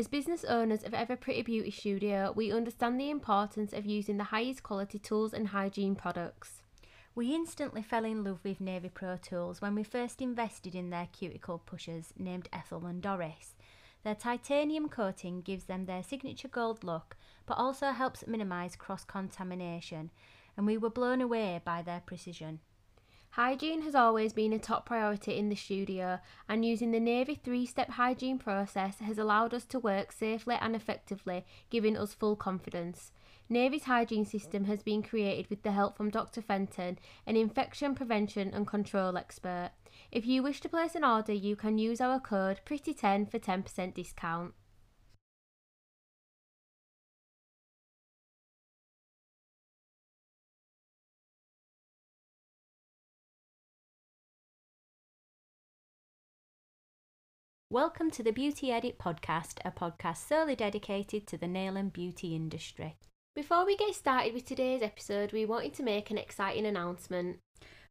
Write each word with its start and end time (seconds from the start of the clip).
As 0.00 0.08
business 0.08 0.44
owners 0.44 0.82
of 0.82 0.94
Ever 0.94 1.14
Pretty 1.14 1.42
Beauty 1.42 1.70
Studio, 1.70 2.32
we 2.34 2.50
understand 2.50 2.98
the 2.98 3.10
importance 3.10 3.74
of 3.74 3.84
using 3.84 4.16
the 4.16 4.24
highest 4.24 4.62
quality 4.62 4.98
tools 4.98 5.34
and 5.34 5.48
hygiene 5.48 5.94
products. 5.94 6.62
We 7.14 7.34
instantly 7.34 7.82
fell 7.82 8.06
in 8.06 8.24
love 8.24 8.38
with 8.42 8.62
Navy 8.62 8.88
Pro 8.88 9.18
tools 9.18 9.60
when 9.60 9.74
we 9.74 9.82
first 9.82 10.22
invested 10.22 10.74
in 10.74 10.88
their 10.88 11.08
cuticle 11.12 11.58
pushers 11.58 12.14
named 12.16 12.48
Ethel 12.50 12.86
and 12.86 13.02
Doris. 13.02 13.54
Their 14.02 14.14
titanium 14.14 14.88
coating 14.88 15.42
gives 15.42 15.64
them 15.64 15.84
their 15.84 16.02
signature 16.02 16.48
gold 16.48 16.82
look, 16.82 17.18
but 17.44 17.58
also 17.58 17.90
helps 17.90 18.26
minimise 18.26 18.76
cross 18.76 19.04
contamination, 19.04 20.12
and 20.56 20.64
we 20.64 20.78
were 20.78 20.88
blown 20.88 21.20
away 21.20 21.60
by 21.62 21.82
their 21.82 22.00
precision. 22.06 22.60
Hygiene 23.34 23.82
has 23.82 23.94
always 23.94 24.32
been 24.32 24.52
a 24.52 24.58
top 24.58 24.84
priority 24.86 25.38
in 25.38 25.48
the 25.48 25.54
studio, 25.54 26.18
and 26.48 26.64
using 26.64 26.90
the 26.90 26.98
Navy 26.98 27.36
three 27.36 27.64
step 27.64 27.90
hygiene 27.90 28.40
process 28.40 28.98
has 28.98 29.18
allowed 29.18 29.54
us 29.54 29.64
to 29.66 29.78
work 29.78 30.10
safely 30.10 30.56
and 30.60 30.74
effectively, 30.74 31.44
giving 31.70 31.96
us 31.96 32.12
full 32.12 32.34
confidence. 32.34 33.12
Navy's 33.48 33.84
hygiene 33.84 34.24
system 34.24 34.64
has 34.64 34.82
been 34.82 35.02
created 35.02 35.48
with 35.48 35.62
the 35.62 35.70
help 35.70 35.96
from 35.96 36.10
Dr. 36.10 36.42
Fenton, 36.42 36.98
an 37.24 37.36
infection 37.36 37.94
prevention 37.94 38.50
and 38.52 38.66
control 38.66 39.16
expert. 39.16 39.70
If 40.10 40.26
you 40.26 40.42
wish 40.42 40.60
to 40.62 40.68
place 40.68 40.96
an 40.96 41.04
order, 41.04 41.32
you 41.32 41.54
can 41.54 41.78
use 41.78 42.00
our 42.00 42.18
code 42.18 42.60
PRETTY10 42.66 43.30
for 43.30 43.38
10% 43.38 43.94
discount. 43.94 44.54
Welcome 57.72 58.10
to 58.12 58.24
the 58.24 58.32
Beauty 58.32 58.72
Edit 58.72 58.98
podcast, 58.98 59.58
a 59.64 59.70
podcast 59.70 60.26
solely 60.26 60.56
dedicated 60.56 61.28
to 61.28 61.38
the 61.38 61.46
nail 61.46 61.76
and 61.76 61.92
beauty 61.92 62.34
industry. 62.34 62.96
Before 63.36 63.64
we 63.64 63.76
get 63.76 63.94
started 63.94 64.34
with 64.34 64.44
today's 64.44 64.82
episode, 64.82 65.32
we 65.32 65.44
wanted 65.44 65.74
to 65.74 65.84
make 65.84 66.10
an 66.10 66.18
exciting 66.18 66.66
announcement. 66.66 67.38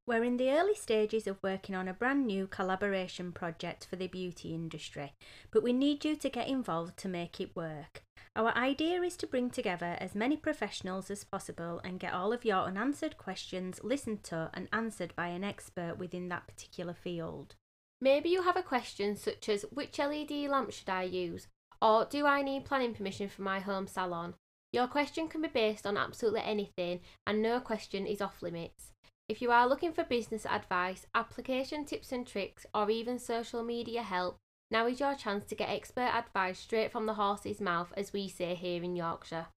We're 0.05 0.25
in 0.25 0.35
the 0.35 0.51
early 0.51 0.75
stages 0.75 1.27
of 1.27 1.41
working 1.41 1.75
on 1.75 1.87
a 1.87 1.93
brand 1.93 2.27
new 2.27 2.45
collaboration 2.45 3.31
project 3.31 3.87
for 3.89 3.95
the 3.95 4.07
beauty 4.07 4.53
industry, 4.53 5.13
but 5.49 5.63
we 5.63 5.71
need 5.71 6.03
you 6.03 6.17
to 6.17 6.29
get 6.29 6.49
involved 6.49 6.97
to 6.97 7.07
make 7.07 7.39
it 7.39 7.55
work. 7.55 8.01
Our 8.35 8.53
idea 8.57 9.01
is 9.01 9.15
to 9.15 9.27
bring 9.27 9.49
together 9.49 9.95
as 10.01 10.13
many 10.13 10.35
professionals 10.35 11.09
as 11.09 11.23
possible 11.23 11.79
and 11.85 12.01
get 12.01 12.13
all 12.13 12.33
of 12.33 12.43
your 12.43 12.65
unanswered 12.65 13.17
questions 13.17 13.79
listened 13.81 14.25
to 14.25 14.49
and 14.53 14.67
answered 14.73 15.13
by 15.15 15.27
an 15.27 15.45
expert 15.45 15.97
within 15.97 16.27
that 16.27 16.47
particular 16.47 16.93
field. 16.93 17.55
Maybe 18.01 18.29
you 18.29 18.43
have 18.43 18.55
a 18.55 18.63
question 18.63 19.15
such 19.15 19.49
as 19.49 19.65
which 19.71 19.99
LED 19.99 20.31
lamp 20.49 20.71
should 20.71 20.89
I 20.89 21.03
use? 21.03 21.47
Or 21.81 22.05
do 22.05 22.25
I 22.25 22.41
need 22.41 22.65
planning 22.65 22.93
permission 22.93 23.29
for 23.29 23.41
my 23.41 23.59
home 23.59 23.87
salon? 23.87 24.35
Your 24.71 24.87
question 24.87 25.27
can 25.27 25.41
be 25.41 25.47
based 25.47 25.87
on 25.87 25.97
absolutely 25.97 26.41
anything 26.41 27.01
and 27.25 27.41
no 27.41 27.59
question 27.59 28.05
is 28.05 28.21
off 28.21 28.41
limits. 28.41 28.91
If 29.27 29.41
you 29.41 29.51
are 29.51 29.67
looking 29.67 29.93
for 29.93 30.03
business 30.03 30.45
advice, 30.45 31.05
application 31.13 31.85
tips 31.85 32.11
and 32.11 32.25
tricks, 32.25 32.65
or 32.73 32.89
even 32.89 33.19
social 33.19 33.63
media 33.63 34.01
help, 34.01 34.37
now 34.71 34.87
is 34.87 34.99
your 34.99 35.15
chance 35.15 35.45
to 35.45 35.55
get 35.55 35.69
expert 35.69 36.11
advice 36.13 36.59
straight 36.59 36.91
from 36.91 37.05
the 37.05 37.13
horse's 37.13 37.61
mouth, 37.61 37.93
as 37.95 38.13
we 38.13 38.27
say 38.27 38.55
here 38.55 38.83
in 38.83 38.95
Yorkshire. 38.95 39.47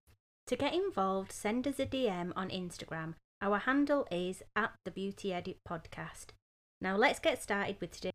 To 0.49 0.57
get 0.57 0.75
involved, 0.75 1.33
send 1.33 1.67
us 1.67 1.79
a 1.79 1.87
DM 1.87 2.33
on 2.37 2.51
Instagram. 2.51 3.15
Our 3.41 3.59
handle 3.59 4.07
is 4.11 4.43
at 4.55 4.73
the 4.85 4.91
Beauty 4.91 5.33
Edit 5.33 5.59
Podcast. 5.67 6.27
Now 6.81 6.97
let's 6.97 7.19
get 7.19 7.43
started 7.43 7.77
with 7.81 7.93
today. 7.93 8.13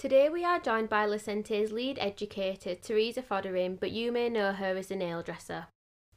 Today 0.00 0.30
we 0.30 0.46
are 0.46 0.58
joined 0.58 0.88
by 0.88 1.04
Lecente's 1.04 1.72
lead 1.72 1.98
educator, 2.00 2.74
Theresa 2.74 3.20
Fotheringham, 3.20 3.76
but 3.78 3.90
you 3.90 4.10
may 4.10 4.30
know 4.30 4.54
her 4.54 4.74
as 4.74 4.90
a 4.90 4.96
nail 4.96 5.22
dresser. 5.22 5.66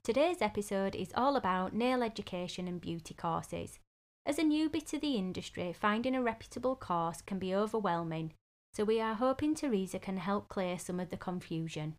Today's 0.05 0.41
episode 0.41 0.95
is 0.95 1.11
all 1.15 1.35
about 1.35 1.75
nail 1.75 2.01
education 2.01 2.65
and 2.69 2.79
beauty 2.79 3.13
courses. 3.13 3.79
As 4.25 4.39
a 4.39 4.43
newbie 4.43 4.87
to 4.87 4.97
the 4.97 5.15
industry, 5.15 5.73
finding 5.73 6.15
a 6.15 6.23
reputable 6.23 6.77
course 6.77 7.19
can 7.19 7.39
be 7.39 7.53
overwhelming, 7.53 8.31
so 8.73 8.85
we 8.85 9.01
are 9.01 9.15
hoping 9.15 9.53
Theresa 9.53 9.99
can 9.99 10.15
help 10.15 10.47
clear 10.47 10.79
some 10.79 11.01
of 11.01 11.09
the 11.09 11.17
confusion. 11.17 11.95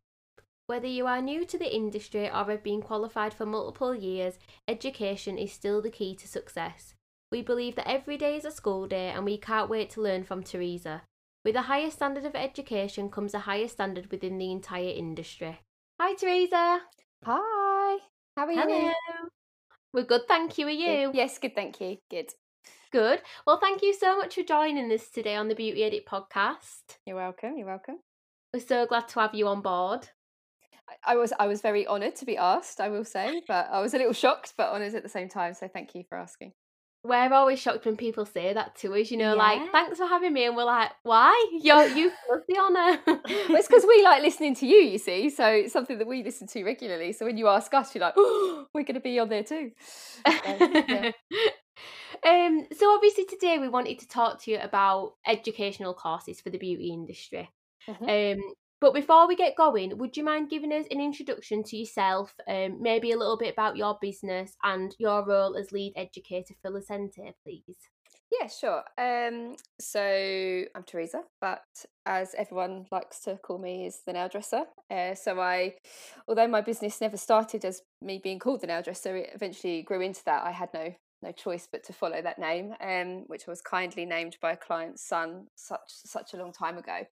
Whether 0.67 0.89
you 0.89 1.07
are 1.07 1.21
new 1.21 1.45
to 1.45 1.59
the 1.59 1.77
industry 1.77 2.31
or 2.31 2.47
have 2.47 2.63
been 2.63 2.81
qualified 2.81 3.35
for 3.35 3.45
multiple 3.45 3.95
years, 3.95 4.39
education 4.67 5.37
is 5.37 5.53
still 5.53 5.83
the 5.83 5.91
key 5.91 6.17
to 6.17 6.27
success. 6.27 6.95
We 7.31 7.43
believe 7.43 7.75
that 7.75 7.91
every 7.91 8.17
day 8.17 8.37
is 8.37 8.47
a 8.47 8.51
school 8.51 8.87
day 8.87 9.11
and 9.11 9.27
we 9.27 9.37
can't 9.37 9.69
wait 9.69 9.91
to 9.91 10.01
learn 10.01 10.25
from 10.25 10.43
Theresa. 10.43 11.03
With 11.45 11.57
a 11.57 11.63
higher 11.63 11.91
standard 11.91 12.25
of 12.25 12.35
education 12.35 13.11
comes 13.11 13.35
a 13.35 13.41
higher 13.41 13.69
standard 13.69 14.11
within 14.11 14.39
the 14.39 14.51
entire 14.51 14.89
industry. 14.89 15.61
Hi, 16.01 16.15
Theresa. 16.15 16.81
Hi. 17.25 17.99
How 18.37 18.47
are 18.47 18.53
you? 18.53 18.61
Hello. 18.63 18.93
We're 19.93 20.05
good, 20.05 20.23
thank 20.27 20.57
you. 20.57 20.67
Are 20.67 20.71
you? 20.71 21.11
Yes, 21.13 21.39
good, 21.39 21.55
thank 21.55 21.81
you. 21.83 21.99
Good. 22.11 22.33
Good. 22.91 23.21
Well, 23.47 23.59
thank 23.61 23.83
you 23.83 23.93
so 23.93 24.17
much 24.17 24.37
for 24.37 24.43
joining 24.43 24.91
us 24.91 25.11
today 25.11 25.37
on 25.37 25.49
the 25.49 25.55
Beauty 25.55 25.85
Edit 25.85 26.07
podcast. 26.07 26.97
You're 27.05 27.17
welcome. 27.17 27.59
You're 27.59 27.67
welcome. 27.67 27.99
We're 28.55 28.61
so 28.61 28.87
glad 28.87 29.09
to 29.09 29.21
have 29.21 29.35
you 29.35 29.47
on 29.49 29.61
board. 29.61 30.09
I- 30.89 31.13
I 31.13 31.17
was 31.17 31.33
I 31.39 31.47
was 31.47 31.61
very 31.61 31.87
honoured 31.87 32.17
to 32.17 32.25
be 32.25 32.37
asked, 32.39 32.81
I 32.81 32.89
will 32.89 33.05
say, 33.05 33.43
but 33.49 33.69
I 33.71 33.81
was 33.81 33.93
a 33.95 33.99
little 33.99 34.13
shocked, 34.13 34.55
but 34.57 34.69
honoured 34.73 34.95
at 34.95 35.03
the 35.03 35.09
same 35.09 35.29
time. 35.29 35.53
So 35.55 35.69
thank 35.69 35.95
you 35.95 36.05
for 36.09 36.17
asking. 36.17 36.53
We're 37.05 37.33
always 37.35 37.59
shocked 37.59 37.85
when 37.85 37.97
people 37.99 38.25
say 38.25 38.55
that 38.55 38.77
to 38.77 38.95
us, 38.95 39.11
you 39.11 39.19
know, 39.19 39.37
like, 39.37 39.71
thanks 39.73 39.99
for 39.99 40.07
having 40.07 40.33
me. 40.33 40.47
And 40.47 40.57
we're 40.57 40.65
like, 40.65 40.91
why? 41.03 41.33
You're, 41.61 41.87
you 41.97 42.11
us 42.33 42.43
the 42.49 42.59
honour. 42.59 42.99
Well, 43.07 43.57
it's 43.59 43.69
because 43.69 43.85
we 43.87 44.03
like 44.03 44.23
listening 44.23 44.55
to 44.57 44.67
you, 44.67 44.79
you 44.79 44.99
see. 44.99 45.29
So 45.29 45.47
it's 45.47 45.73
something 45.73 45.99
that 45.99 46.07
we 46.07 46.23
listen 46.25 46.47
to 46.49 46.65
regularly. 46.65 47.13
So 47.13 47.27
when 47.27 47.37
you 47.37 47.49
ask 47.49 47.73
us, 47.75 47.95
you're 47.95 48.01
like, 48.03 48.15
oh, 48.17 48.67
we're 48.75 48.85
going 48.85 48.95
to 48.95 49.01
be 49.01 49.19
on 49.19 49.29
there 49.29 49.43
too. 49.43 49.73
So, 50.27 50.33
yeah. 50.45 51.13
um, 52.27 52.67
so 52.77 52.95
obviously 52.95 53.27
today 53.27 53.59
we 53.59 53.69
wanted 53.69 53.99
to 53.99 54.09
talk 54.09 54.43
to 54.45 54.51
you 54.51 54.59
about 54.59 55.15
educational 55.27 55.93
courses 55.93 56.41
for 56.41 56.49
the 56.51 56.59
beauty 56.59 56.89
industry. 56.91 57.51
Mhm. 57.87 58.39
Um, 58.39 58.55
but 58.85 58.93
before 58.93 59.27
we 59.27 59.35
get 59.35 59.57
going, 59.57 59.97
would 59.97 60.15
you 60.15 60.23
mind 60.23 60.51
giving 60.51 60.71
us 60.71 60.85
an 60.91 61.01
introduction 61.01 61.63
to 61.63 61.75
yourself, 61.75 62.35
um, 62.47 62.83
maybe 62.83 63.13
a 63.13 63.17
little 63.17 63.39
bit 63.39 63.51
about 63.51 63.79
your 63.79 63.97
business 63.99 64.59
and 64.63 64.95
your 64.99 65.25
role 65.25 65.57
as 65.57 65.73
lead 65.73 65.95
educator 65.97 66.53
for 66.61 66.71
Lecente, 66.71 67.33
please? 67.43 67.79
Yeah, 68.31 68.47
sure. 68.47 68.83
Um, 68.99 69.57
so 69.81 70.03
I'm 70.75 70.83
Theresa, 70.83 71.23
but 71.41 71.63
as 72.05 72.35
everyone 72.37 72.85
likes 72.93 73.21
to 73.21 73.39
call 73.39 73.57
me, 73.57 73.87
is 73.87 74.01
the 74.07 74.13
nail 74.13 74.29
dresser. 74.29 74.65
Uh, 74.91 75.15
so 75.15 75.41
I, 75.41 75.77
although 76.29 76.49
my 76.49 76.61
business 76.61 77.01
never 77.01 77.17
started 77.17 77.65
as 77.65 77.81
me 78.03 78.21
being 78.23 78.39
called 78.39 78.61
the 78.61 78.67
nail 78.67 78.83
dresser, 78.83 79.17
it 79.17 79.31
eventually 79.35 79.81
grew 79.81 80.03
into 80.03 80.21
that. 80.27 80.45
I 80.45 80.51
had 80.51 80.69
no 80.75 80.95
no 81.23 81.33
choice 81.33 81.67
but 81.73 81.83
to 81.85 81.95
follow 81.95 82.21
that 82.21 82.39
name, 82.39 82.75
um, 82.83 83.25
which 83.29 83.47
was 83.47 83.63
kindly 83.63 84.05
named 84.05 84.37
by 84.43 84.53
a 84.53 84.59
client's 84.59 85.09
son 85.09 85.47
such 85.55 85.81
such 85.89 86.35
a 86.35 86.37
long 86.37 86.53
time 86.53 86.77
ago. 86.77 87.07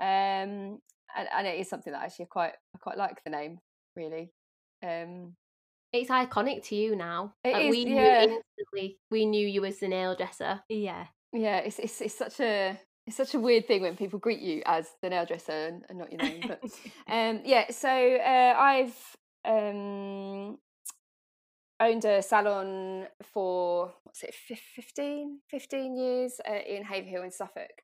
Um, 0.00 0.78
and, 1.16 1.28
and 1.36 1.46
it 1.46 1.60
is 1.60 1.68
something 1.68 1.92
that 1.92 2.02
actually 2.02 2.24
I 2.26 2.28
quite 2.28 2.52
I 2.74 2.78
quite 2.78 2.98
like 2.98 3.22
the 3.24 3.30
name 3.30 3.58
really. 3.96 4.32
Um, 4.82 5.36
It's 5.92 6.10
iconic 6.10 6.64
to 6.64 6.74
you 6.74 6.96
now. 6.96 7.34
It 7.44 7.52
Like, 7.52 7.64
is, 7.66 7.70
we 7.70 7.84
yeah. 7.86 8.26
knew 8.26 8.36
instantly. 8.36 8.98
We 9.10 9.26
knew 9.26 9.46
you 9.46 9.64
as 9.64 9.78
the 9.78 9.88
nail 9.88 10.16
dresser. 10.16 10.60
Yeah. 10.68 11.06
Yeah, 11.32 11.58
it's 11.58 11.78
it's 11.78 12.00
it's 12.00 12.18
such 12.18 12.40
a 12.40 12.78
it's 13.06 13.16
such 13.16 13.34
a 13.34 13.40
weird 13.40 13.66
thing 13.66 13.82
when 13.82 13.96
people 13.96 14.18
greet 14.18 14.40
you 14.40 14.62
as 14.66 14.88
the 15.02 15.10
nail 15.10 15.26
dresser 15.26 15.52
and, 15.52 15.84
and 15.88 15.98
not 15.98 16.10
your 16.12 16.22
name. 16.22 16.42
But 16.46 16.60
um, 17.08 17.42
yeah, 17.44 17.70
so 17.70 17.88
uh, 17.88 18.54
I've 18.56 19.16
um, 19.44 20.58
owned 21.80 22.04
a 22.04 22.22
salon 22.22 23.06
for 23.32 23.92
what's 24.04 24.22
it, 24.22 24.34
fif- 24.34 24.72
15, 24.74 25.40
15 25.50 25.96
years 25.96 26.40
uh, 26.48 26.54
in 26.54 26.82
Haverhill 26.84 27.24
in 27.24 27.30
Suffolk. 27.30 27.82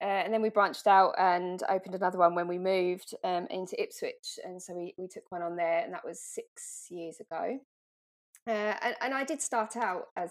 Uh, 0.00 0.04
and 0.04 0.32
then 0.32 0.42
we 0.42 0.48
branched 0.48 0.86
out 0.86 1.12
and 1.18 1.62
opened 1.68 1.94
another 1.94 2.18
one 2.18 2.34
when 2.34 2.46
we 2.46 2.58
moved 2.58 3.14
um, 3.24 3.48
into 3.50 3.80
Ipswich, 3.82 4.38
and 4.44 4.62
so 4.62 4.72
we, 4.72 4.94
we 4.96 5.08
took 5.08 5.30
one 5.30 5.42
on 5.42 5.56
there, 5.56 5.80
and 5.84 5.92
that 5.92 6.04
was 6.04 6.20
six 6.20 6.86
years 6.88 7.18
ago. 7.18 7.58
Uh, 8.46 8.74
and, 8.80 8.94
and 9.00 9.14
I 9.14 9.24
did 9.24 9.42
start 9.42 9.76
out 9.76 10.06
as 10.16 10.30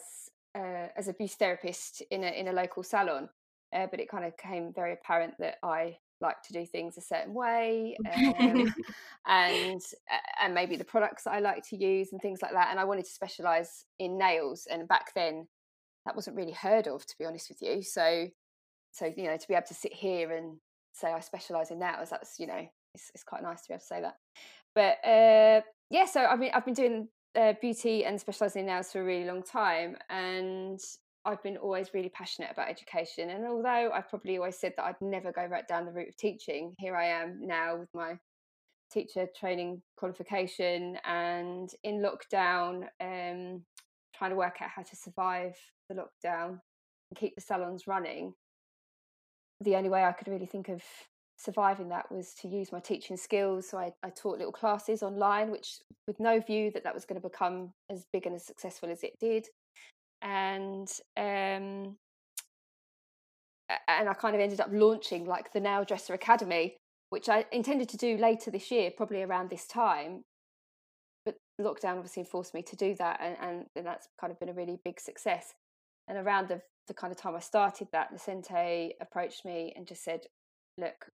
uh, 0.56 0.88
as 0.96 1.08
a 1.08 1.14
beauty 1.14 1.36
therapist 1.38 2.02
in 2.12 2.24
a 2.24 2.28
in 2.28 2.48
a 2.48 2.54
local 2.54 2.82
salon, 2.82 3.30
uh, 3.74 3.88
but 3.92 4.00
it 4.00 4.10
kind 4.10 4.24
of 4.24 4.38
came 4.38 4.72
very 4.74 4.94
apparent 4.94 5.34
that 5.40 5.56
I 5.62 5.98
like 6.22 6.42
to 6.44 6.54
do 6.54 6.66
things 6.66 6.98
a 6.98 7.02
certain 7.02 7.34
way, 7.34 7.98
um, 8.40 8.74
and 9.28 9.82
uh, 10.12 10.44
and 10.44 10.54
maybe 10.54 10.78
the 10.78 10.86
products 10.86 11.26
that 11.26 11.34
I 11.34 11.40
like 11.40 11.68
to 11.70 11.76
use 11.76 12.14
and 12.14 12.22
things 12.22 12.42
like 12.42 12.54
that. 12.54 12.70
And 12.72 12.80
I 12.80 12.86
wanted 12.86 13.06
to 13.06 13.12
specialize 13.12 13.84
in 14.00 14.18
nails, 14.18 14.66
and 14.72 14.88
back 14.88 15.14
then 15.14 15.48
that 16.06 16.16
wasn't 16.16 16.38
really 16.38 16.54
heard 16.54 16.88
of, 16.88 17.06
to 17.06 17.18
be 17.20 17.26
honest 17.26 17.50
with 17.50 17.62
you. 17.62 17.84
So 17.84 18.30
so 18.98 19.12
you 19.16 19.26
know 19.26 19.38
to 19.38 19.48
be 19.48 19.54
able 19.54 19.68
to 19.68 19.74
sit 19.74 19.94
here 19.94 20.32
and 20.32 20.58
say 20.94 21.12
I 21.12 21.20
specialize 21.20 21.72
in 21.72 21.80
nails, 21.80 22.10
that's 22.10 22.40
you 22.40 22.48
know 22.48 22.68
it's 22.94 23.12
it's 23.14 23.24
quite 23.24 23.44
nice 23.44 23.62
to 23.62 23.70
be 23.70 23.74
able 23.74 23.82
to 23.82 23.86
say 23.86 24.02
that. 24.02 24.16
But 24.74 25.08
uh, 25.08 25.62
yeah, 25.90 26.06
so 26.06 26.26
I 26.26 26.36
mean 26.36 26.52
I've 26.54 26.66
been 26.66 26.74
doing 26.74 27.08
uh, 27.36 27.54
beauty 27.62 28.06
and 28.06 28.20
specializing 28.20 28.62
in 28.62 28.68
nails 28.68 28.92
for 28.92 29.02
a 29.02 29.06
really 29.06 29.26
long 29.26 29.44
time, 29.44 29.98
and 30.10 30.80
I've 31.26 31.44
been 31.44 31.58
always 31.58 31.94
really 31.94 32.10
passionate 32.10 32.52
about 32.52 32.70
education, 32.70 33.30
and 33.30 33.46
although 33.46 33.92
I've 33.94 34.10
probably 34.10 34.38
always 34.38 34.58
said 34.58 34.74
that 34.78 34.86
I'd 34.86 35.02
never 35.02 35.32
go 35.32 35.46
right 35.46 35.68
down 35.68 35.86
the 35.86 35.92
route 35.92 36.10
of 36.10 36.18
teaching, 36.18 36.74
here 36.80 36.96
I 36.96 37.06
am 37.06 37.40
now 37.42 37.78
with 37.78 37.90
my 37.94 38.18
teacher 38.92 39.28
training 39.40 39.82
qualification, 39.98 40.98
and 41.06 41.70
in 41.84 42.02
lockdown, 42.02 42.84
um, 43.02 43.64
trying 44.16 44.32
to 44.32 44.36
work 44.36 44.56
out 44.62 44.70
how 44.76 44.82
to 44.82 44.96
survive 44.96 45.54
the 45.90 45.96
lockdown 45.96 46.60
and 47.10 47.18
keep 47.20 47.36
the 47.36 47.42
salons 47.42 47.86
running. 47.88 48.34
The 49.62 49.76
only 49.76 49.90
way 49.90 50.04
I 50.04 50.12
could 50.12 50.28
really 50.28 50.46
think 50.46 50.70
of 50.70 50.84
surviving 51.38 51.90
that 51.90 52.12
was 52.12 52.34
to 52.42 52.48
use 52.48 52.72
my 52.72 52.80
teaching 52.80 53.18
skills. 53.18 53.70
So 53.70 53.78
I, 53.78 53.92
I 54.04 54.10
taught 54.10 54.38
little 54.38 54.52
classes 54.52 55.04
online, 55.04 55.52
which 55.52 55.80
with 56.08 56.20
no 56.20 56.40
view 56.40 56.72
that 56.72 56.84
that 56.84 56.94
was 56.94 57.06
going 57.06 57.22
to 57.22 57.28
become 57.28 57.72
as 57.92 58.06
big 58.12 58.26
and 58.26 58.36
as 58.36 58.46
successful 58.46 58.90
as 58.90 59.04
it 59.04 59.14
did. 59.20 59.48
And 60.22 60.90
um, 61.16 61.98
and 63.88 64.10
I 64.10 64.14
kind 64.14 64.36
of 64.36 64.42
ended 64.42 64.62
up 64.62 64.70
launching 64.72 65.26
like 65.26 65.52
the 65.54 65.60
Nail 65.60 65.84
Dresser 65.84 66.14
Academy, 66.14 66.78
which 67.10 67.30
I 67.30 67.46
intended 67.52 67.90
to 67.90 67.98
do 67.98 68.18
later 68.18 68.50
this 68.50 68.72
year, 68.72 68.92
probably 68.96 69.24
around 69.24 69.50
this 69.50 69.68
time. 69.68 70.24
But 71.26 71.36
lockdown 71.62 71.98
obviously 71.98 72.24
forced 72.24 72.54
me 72.54 72.62
to 72.64 72.76
do 72.76 72.96
that, 72.96 73.20
and, 73.22 73.36
and, 73.42 73.66
and 73.76 73.86
that's 73.86 74.08
kind 74.20 74.32
of 74.32 74.40
been 74.40 74.50
a 74.50 74.54
really 74.54 74.80
big 74.84 75.00
success. 75.00 75.54
And 76.08 76.18
around 76.18 76.48
the, 76.48 76.62
the 76.88 76.94
kind 76.94 77.12
of 77.12 77.18
time 77.18 77.36
I 77.36 77.40
started 77.40 77.88
that, 77.92 78.14
Lecente 78.14 78.92
approached 79.02 79.46
me 79.46 79.74
and 79.76 79.88
just 79.88 80.04
said, 80.04 80.22
look, 80.78 81.10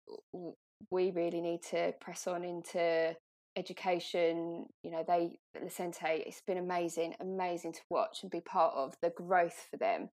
we 0.91 1.11
really 1.11 1.41
need 1.41 1.63
to 1.71 1.95
press 2.01 2.27
on 2.27 2.45
into 2.45 3.15
education. 3.57 4.67
You 4.83 4.91
know, 4.91 5.05
they 5.07 5.39
Lecente, 5.57 6.03
it's 6.27 6.43
been 6.47 6.59
amazing, 6.59 7.15
amazing 7.21 7.73
to 7.73 7.81
watch 7.91 8.23
and 8.23 8.31
be 8.31 8.41
part 8.41 8.75
of. 8.75 8.95
The 9.03 9.11
growth 9.11 9.67
for 9.71 9.77
them 9.77 10.11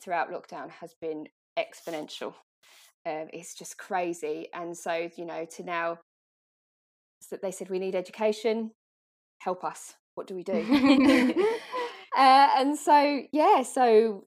throughout 0.00 0.30
lockdown 0.30 0.70
has 0.70 0.94
been 1.00 1.26
exponential. 1.58 2.34
Um, 3.06 3.28
it's 3.32 3.54
just 3.54 3.78
crazy, 3.78 4.48
and 4.52 4.76
so 4.76 5.08
you 5.16 5.24
know, 5.24 5.46
to 5.56 5.62
now 5.62 5.98
that 7.30 7.42
they 7.42 7.50
said 7.50 7.70
we 7.70 7.78
need 7.78 7.94
education, 7.94 8.72
help 9.40 9.64
us. 9.64 9.94
What 10.14 10.26
do 10.26 10.34
we 10.34 10.42
do? 10.42 10.52
uh, 12.16 12.48
and 12.56 12.78
so 12.78 13.22
yeah, 13.32 13.62
so 13.62 14.26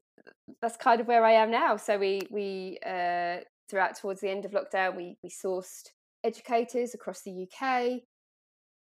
that's 0.62 0.78
kind 0.78 1.02
of 1.02 1.08
where 1.08 1.26
I 1.26 1.32
am 1.34 1.52
now. 1.52 1.78
So 1.78 1.98
we 1.98 2.22
we 2.30 2.78
uh, 2.86 3.38
throughout 3.70 3.98
towards 3.98 4.22
the 4.22 4.30
end 4.30 4.46
of 4.46 4.52
lockdown, 4.52 4.96
we 4.96 5.18
we 5.24 5.30
sourced 5.30 5.90
educators 6.24 6.94
across 6.94 7.22
the 7.22 7.48
UK, 7.48 8.02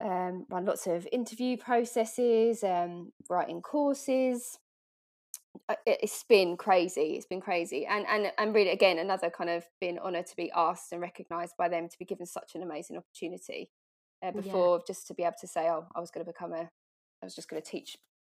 um, 0.03 0.45
ran 0.49 0.65
lots 0.65 0.87
of 0.87 1.07
interview 1.11 1.57
processes, 1.57 2.63
um, 2.63 3.11
writing 3.29 3.61
courses. 3.61 4.57
It's 5.85 6.23
been 6.27 6.57
crazy. 6.57 7.15
It's 7.15 7.25
been 7.25 7.41
crazy, 7.41 7.85
and 7.85 8.05
and 8.07 8.31
and 8.37 8.53
really, 8.53 8.71
again, 8.71 8.99
another 8.99 9.29
kind 9.29 9.49
of 9.49 9.63
been 9.79 9.97
honoured 9.99 10.27
to 10.27 10.35
be 10.35 10.51
asked 10.55 10.91
and 10.91 11.01
recognised 11.01 11.53
by 11.57 11.69
them 11.69 11.87
to 11.87 11.97
be 11.97 12.05
given 12.05 12.25
such 12.25 12.55
an 12.55 12.61
amazing 12.61 12.97
opportunity. 12.97 13.69
Uh, 14.23 14.31
before, 14.31 14.77
yeah. 14.77 14.83
just 14.87 15.07
to 15.07 15.13
be 15.13 15.23
able 15.23 15.35
to 15.39 15.47
say, 15.47 15.69
"Oh, 15.69 15.85
I 15.95 15.99
was 15.99 16.11
going 16.11 16.25
to 16.25 16.31
become 16.31 16.51
a, 16.51 16.69
I 17.21 17.25
was 17.25 17.35
just 17.35 17.49
going 17.49 17.61
to 17.61 17.67
teach 17.67 17.97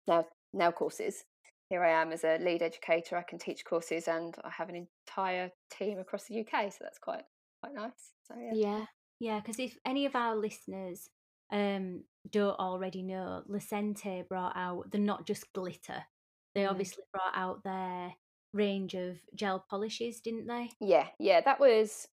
now 0.08 0.26
now 0.54 0.72
courses." 0.72 1.24
Here 1.70 1.84
I 1.84 1.90
am 2.02 2.12
as 2.12 2.24
a 2.24 2.38
lead 2.38 2.62
educator. 2.62 3.18
I 3.18 3.24
can 3.24 3.40
teach 3.40 3.66
courses, 3.66 4.08
and 4.08 4.36
I 4.44 4.50
have 4.50 4.70
an 4.70 4.88
entire 5.08 5.52
team 5.72 6.00
across 6.00 6.26
the 6.26 6.40
UK. 6.40 6.72
So 6.72 6.80
that's 6.82 7.00
quite 7.00 7.24
quite 7.62 7.74
nice. 7.74 8.14
So 8.28 8.36
yeah, 8.40 8.52
yeah, 8.54 8.86
yeah. 9.20 9.40
Because 9.40 9.60
if 9.60 9.78
any 9.86 10.06
of 10.06 10.16
our 10.16 10.36
listeners 10.36 11.10
um, 11.52 12.04
don't 12.30 12.60
already 12.60 13.02
know, 13.02 13.44
Lecente 13.50 14.28
brought 14.28 14.56
out 14.56 14.92
the 14.92 15.00
not 15.00 15.26
just 15.26 15.52
glitter. 15.54 16.04
They 16.54 16.64
mm. 16.64 16.70
obviously 16.70 17.04
brought 17.12 17.36
out 17.36 17.64
their 17.64 18.14
range 18.54 18.94
of 18.94 19.18
gel 19.36 19.66
polishes, 19.70 20.22
didn't 20.22 20.48
they? 20.48 20.70
Yeah, 20.80 21.08
yeah. 21.20 21.42
That 21.42 21.60
was 21.60 22.08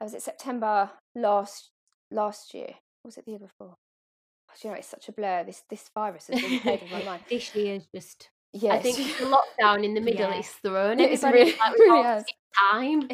was 0.00 0.14
it 0.14 0.22
September 0.22 0.90
last 1.14 1.70
last 2.10 2.52
year? 2.52 2.74
was 3.04 3.18
it 3.18 3.26
the 3.26 3.32
year 3.32 3.40
before? 3.40 3.76
You 4.62 4.70
know, 4.70 4.76
it's 4.76 4.88
such 4.88 5.08
a 5.08 5.12
blur. 5.12 5.44
This 5.44 5.62
this 5.68 5.90
virus 5.94 6.28
has 6.28 6.42
really 6.42 6.60
played 6.60 6.82
with 6.82 6.92
my 6.92 7.02
mind. 7.04 7.22
This 7.28 7.54
year 7.54 7.74
is 7.74 7.86
just. 7.94 8.30
Yes. 8.56 8.72
I 8.72 8.78
think 8.78 9.18
the 9.18 9.24
lockdown 9.24 9.84
in 9.84 9.94
the 9.94 10.00
middle 10.00 10.30
yeah. 10.30 10.38
is 10.38 10.48
thrown. 10.48 11.00
It's 11.00 11.24
really, 11.24 11.56
like, 11.58 11.72
really 11.76 12.24
time. 12.58 13.08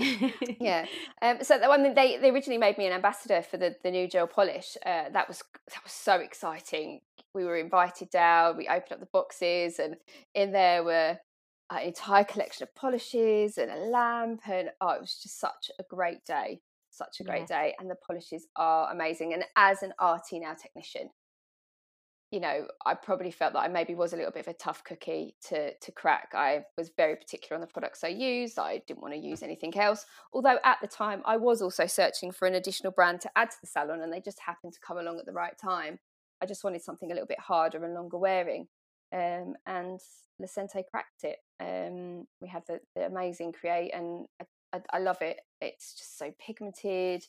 yeah. 0.61 0.87
Um, 1.23 1.39
so 1.43 1.59
the 1.59 1.69
one 1.69 1.83
they 1.95 2.17
they 2.17 2.31
originally 2.31 2.59
made 2.59 2.79
me 2.79 2.87
an 2.87 2.93
ambassador 2.93 3.43
for 3.43 3.59
the, 3.59 3.77
the 3.83 3.91
new 3.91 4.09
gel 4.09 4.27
polish. 4.27 4.77
Uh, 4.85 5.11
that 5.13 5.29
was 5.29 5.43
that 5.69 5.85
was 5.85 5.93
so 5.93 6.15
exciting. 6.15 7.01
We 7.35 7.45
were 7.45 7.57
invited 7.57 8.11
down. 8.11 8.57
We 8.57 8.69
opened 8.69 8.93
up 8.93 9.01
the 9.01 9.09
boxes, 9.13 9.79
and 9.79 9.97
in 10.35 10.53
there 10.53 10.83
were 10.83 11.19
an 11.71 11.83
entire 11.83 12.25
collection 12.25 12.63
of 12.63 12.75
polishes 12.75 13.59
and 13.59 13.71
a 13.71 13.77
lamp, 13.77 14.41
and 14.49 14.71
oh, 14.81 14.91
it 14.91 15.01
was 15.01 15.21
just 15.23 15.39
such 15.39 15.71
a 15.79 15.85
great 15.89 16.25
day. 16.25 16.61
Such 16.91 17.21
a 17.21 17.25
great 17.25 17.47
yeah. 17.51 17.63
day, 17.63 17.75
and 17.79 17.91
the 17.91 17.97
polishes 18.07 18.49
are 18.57 18.91
amazing. 18.91 19.35
And 19.35 19.45
as 19.57 19.83
an 19.83 19.93
arty 19.99 20.41
now 20.41 20.55
technician, 20.55 21.11
you 22.31 22.39
know, 22.39 22.69
I 22.87 22.95
probably 22.95 23.33
felt 23.33 23.55
that 23.55 23.61
I 23.61 23.69
maybe 23.69 23.95
was 23.95 24.13
a 24.13 24.17
little 24.17 24.31
bit 24.31 24.47
of 24.47 24.55
a 24.55 24.57
tough 24.57 24.85
cookie 24.85 25.35
to 25.49 25.75
to 25.75 25.93
crack. 25.93 26.31
I 26.33 26.65
was 26.79 26.91
very 26.97 27.17
particular 27.17 27.57
on 27.57 27.61
the 27.61 27.67
products 27.67 28.05
I 28.05 28.09
used. 28.09 28.59
I 28.59 28.83
didn't 28.87 29.03
want 29.03 29.15
to 29.15 29.21
use 29.21 29.43
anything 29.43 29.77
else. 29.77 30.07
Although 30.33 30.59
at 30.65 30.79
the 30.81 30.87
time 30.87 31.23
I 31.25 31.37
was 31.37 31.61
also 31.61 31.87
searching 31.87 32.31
for 32.31 32.47
an 32.47 32.55
additional 32.55 32.93
brand 32.93 33.21
to 33.23 33.31
add 33.37 33.51
to 33.51 33.57
the 33.61 33.67
salon, 33.67 34.03
and 34.03 34.13
they 34.13 34.21
just 34.21 34.39
happened 34.41 34.73
to 34.75 34.81
come 34.81 34.99
along 34.99 35.19
at 35.19 35.27
the 35.27 35.33
right 35.33 35.59
time. 35.59 35.99
I 36.41 36.47
just 36.47 36.63
wanted 36.63 36.83
something 36.83 37.11
a 37.11 37.15
little 37.15 37.27
bit 37.27 37.41
harder 37.41 37.85
and 37.85 37.95
longer 37.95 38.17
wearing, 38.17 38.69
um, 39.13 39.55
and 39.67 39.99
Lecente 40.41 40.83
cracked 40.91 41.25
it. 41.25 41.39
Um, 41.59 42.27
we 42.41 42.49
had 42.49 42.63
the, 42.67 42.81
the 42.95 43.07
amazing 43.07 43.53
create, 43.53 43.91
and 43.93 44.27
I, 44.41 44.45
I, 44.73 44.81
I 44.95 44.99
love 45.01 45.21
it. 45.21 45.41
It's 45.61 45.95
just 45.95 46.17
so 46.17 46.33
pigmented 46.39 47.25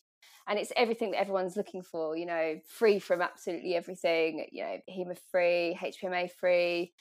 and 0.47 0.59
it's 0.59 0.71
everything 0.75 1.11
that 1.11 1.19
everyone's 1.19 1.57
looking 1.57 1.81
for 1.81 2.17
you 2.17 2.25
know 2.25 2.59
free 2.67 2.99
from 2.99 3.21
absolutely 3.21 3.75
everything 3.75 4.45
you 4.51 4.63
know 4.63 4.77
HEMA 4.89 5.17
free 5.31 5.77
hpma 5.81 6.29
free 6.31 6.93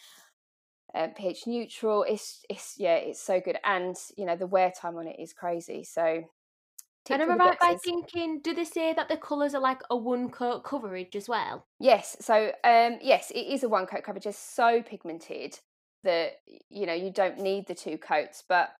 um, 0.95 1.11
ph 1.11 1.47
neutral 1.47 2.05
it's 2.09 2.45
it's 2.49 2.75
yeah 2.79 2.97
it's 2.97 3.21
so 3.21 3.41
good 3.41 3.59
and 3.65 3.97
you 4.17 4.27
know 4.27 4.37
the 4.37 4.47
wear 4.47 4.73
time 4.73 4.97
on 4.97 5.07
it 5.07 5.17
is 5.19 5.33
crazy 5.33 5.85
so 5.85 6.25
and 7.09 7.23
I'm 7.23 7.31
I 7.31 7.37
right 7.37 7.59
by 7.59 7.77
thinking, 7.83 8.41
do 8.41 8.55
they 8.55 8.65
say 8.65 8.93
that 8.93 9.09
the 9.09 9.17
colours 9.17 9.55
are 9.55 9.61
like 9.61 9.81
a 9.91 9.97
one 9.97 10.31
coat 10.31 10.65
coverage 10.65 11.17
as 11.17 11.29
well? 11.29 11.67
Yes. 11.79 12.17
So, 12.21 12.53
um, 12.63 12.99
yes, 13.01 13.31
it 13.31 13.47
is 13.47 13.63
a 13.63 13.69
one 13.69 13.87
coat 13.87 14.05
coverage. 14.05 14.27
It's 14.27 14.39
so 14.39 14.83
pigmented 14.83 15.59
that 16.05 16.41
you 16.69 16.87
know 16.87 16.95
you 16.95 17.11
don't 17.11 17.39
need 17.39 17.67
the 17.67 17.75
two 17.75 17.99
coats. 17.99 18.45
But 18.49 18.71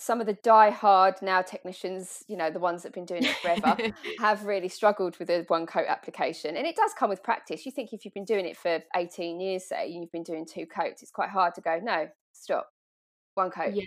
some 0.00 0.20
of 0.20 0.26
the 0.26 0.32
die-hard 0.32 1.16
now 1.20 1.42
technicians, 1.42 2.24
you 2.26 2.36
know, 2.36 2.50
the 2.50 2.58
ones 2.58 2.82
that've 2.82 2.94
been 2.94 3.04
doing 3.04 3.24
it 3.24 3.36
forever, 3.36 3.76
have 4.18 4.44
really 4.44 4.68
struggled 4.68 5.18
with 5.18 5.28
a 5.28 5.44
one 5.48 5.66
coat 5.66 5.84
application. 5.88 6.56
And 6.56 6.66
it 6.66 6.74
does 6.74 6.92
come 6.98 7.10
with 7.10 7.22
practice. 7.22 7.66
You 7.66 7.72
think 7.72 7.92
if 7.92 8.04
you've 8.04 8.14
been 8.14 8.24
doing 8.24 8.46
it 8.46 8.56
for 8.56 8.80
18 8.96 9.40
years, 9.40 9.68
say, 9.68 9.88
you've 9.88 10.10
been 10.10 10.22
doing 10.22 10.46
two 10.46 10.64
coats, 10.66 11.02
it's 11.02 11.10
quite 11.10 11.28
hard 11.28 11.54
to 11.54 11.60
go, 11.60 11.78
no, 11.82 12.08
stop, 12.32 12.70
one 13.34 13.50
coat. 13.50 13.74
Yeah. 13.74 13.84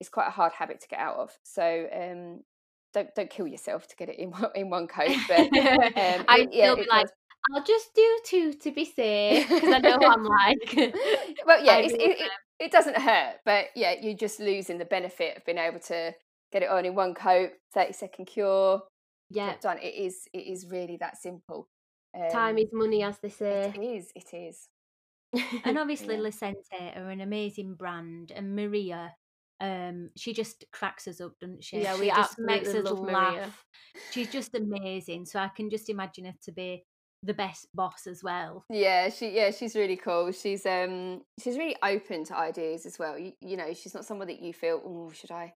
It's 0.00 0.10
quite 0.10 0.26
a 0.26 0.32
hard 0.32 0.52
habit 0.52 0.80
to 0.80 0.88
get 0.88 0.98
out 0.98 1.16
of. 1.16 1.30
So 1.44 1.86
um, 1.92 2.40
don't 2.92 3.14
don't 3.14 3.30
kill 3.30 3.46
yourself 3.46 3.86
to 3.88 3.96
get 3.96 4.08
it 4.08 4.18
in 4.18 4.30
one, 4.30 4.50
in 4.54 4.70
one 4.70 4.86
coat. 4.88 5.16
But 5.28 5.40
um, 5.40 6.24
I 6.28 6.48
yeah, 6.50 6.74
be 6.74 6.86
like, 6.90 7.06
I'll 7.52 7.64
just 7.64 7.94
do 7.94 8.18
two 8.24 8.54
to 8.54 8.72
be 8.72 8.84
safe 8.84 9.48
because 9.48 9.72
I 9.72 9.78
know 9.78 9.98
what 9.98 10.18
I'm 10.18 10.24
like. 10.24 10.94
well, 11.46 11.62
yeah, 11.62 11.76
it, 11.78 11.92
it, 11.92 12.30
it 12.58 12.70
doesn't 12.70 12.96
hurt, 12.96 13.36
but 13.44 13.66
yeah, 13.74 13.94
you're 14.00 14.16
just 14.16 14.40
losing 14.40 14.78
the 14.78 14.84
benefit 14.84 15.36
of 15.36 15.44
being 15.44 15.58
able 15.58 15.80
to 15.80 16.14
get 16.52 16.62
it 16.62 16.70
on 16.70 16.84
in 16.84 16.94
one 16.94 17.14
coat, 17.14 17.50
30 17.74 17.92
second 17.92 18.26
cure. 18.26 18.82
Yeah. 19.30 19.54
Done. 19.60 19.78
It 19.78 19.94
is 19.94 20.28
it 20.32 20.46
is 20.46 20.66
really 20.70 20.96
that 20.98 21.16
simple. 21.16 21.68
Um, 22.16 22.30
Time 22.30 22.58
is 22.58 22.68
money, 22.72 23.02
as 23.02 23.18
they 23.18 23.28
say. 23.28 23.72
It 23.74 23.82
is, 23.82 24.12
it 24.14 24.36
is. 24.36 24.68
and 25.64 25.78
obviously, 25.78 26.14
yeah. 26.14 26.20
Lecente 26.20 26.96
are 26.96 27.10
an 27.10 27.20
amazing 27.20 27.74
brand, 27.74 28.30
and 28.34 28.54
Maria, 28.54 29.14
um, 29.60 30.10
she 30.16 30.32
just 30.32 30.64
cracks 30.72 31.08
us 31.08 31.20
up, 31.20 31.32
doesn't 31.40 31.64
she? 31.64 31.80
Yeah, 31.80 31.94
she 31.94 32.02
we 32.02 32.08
just 32.10 32.38
makes 32.38 32.68
us 32.68 32.88
laugh. 32.88 33.34
Maria. 33.34 33.50
She's 34.12 34.30
just 34.30 34.54
amazing. 34.54 35.26
So 35.26 35.40
I 35.40 35.48
can 35.48 35.70
just 35.70 35.88
imagine 35.88 36.26
her 36.26 36.34
to 36.44 36.52
be 36.52 36.84
the 37.24 37.34
best 37.34 37.68
boss 37.74 38.06
as 38.06 38.22
well. 38.22 38.64
Yeah, 38.70 39.08
she 39.08 39.30
yeah, 39.30 39.50
she's 39.50 39.74
really 39.74 39.96
cool. 39.96 40.30
She's 40.32 40.66
um 40.66 41.22
she's 41.42 41.56
really 41.56 41.76
open 41.82 42.24
to 42.24 42.36
ideas 42.36 42.86
as 42.86 42.98
well. 42.98 43.18
You, 43.18 43.32
you 43.40 43.56
know, 43.56 43.72
she's 43.72 43.94
not 43.94 44.04
someone 44.04 44.28
that 44.28 44.42
you 44.42 44.52
feel, 44.52 44.80
oh, 44.84 45.10
should 45.12 45.30
I 45.30 45.54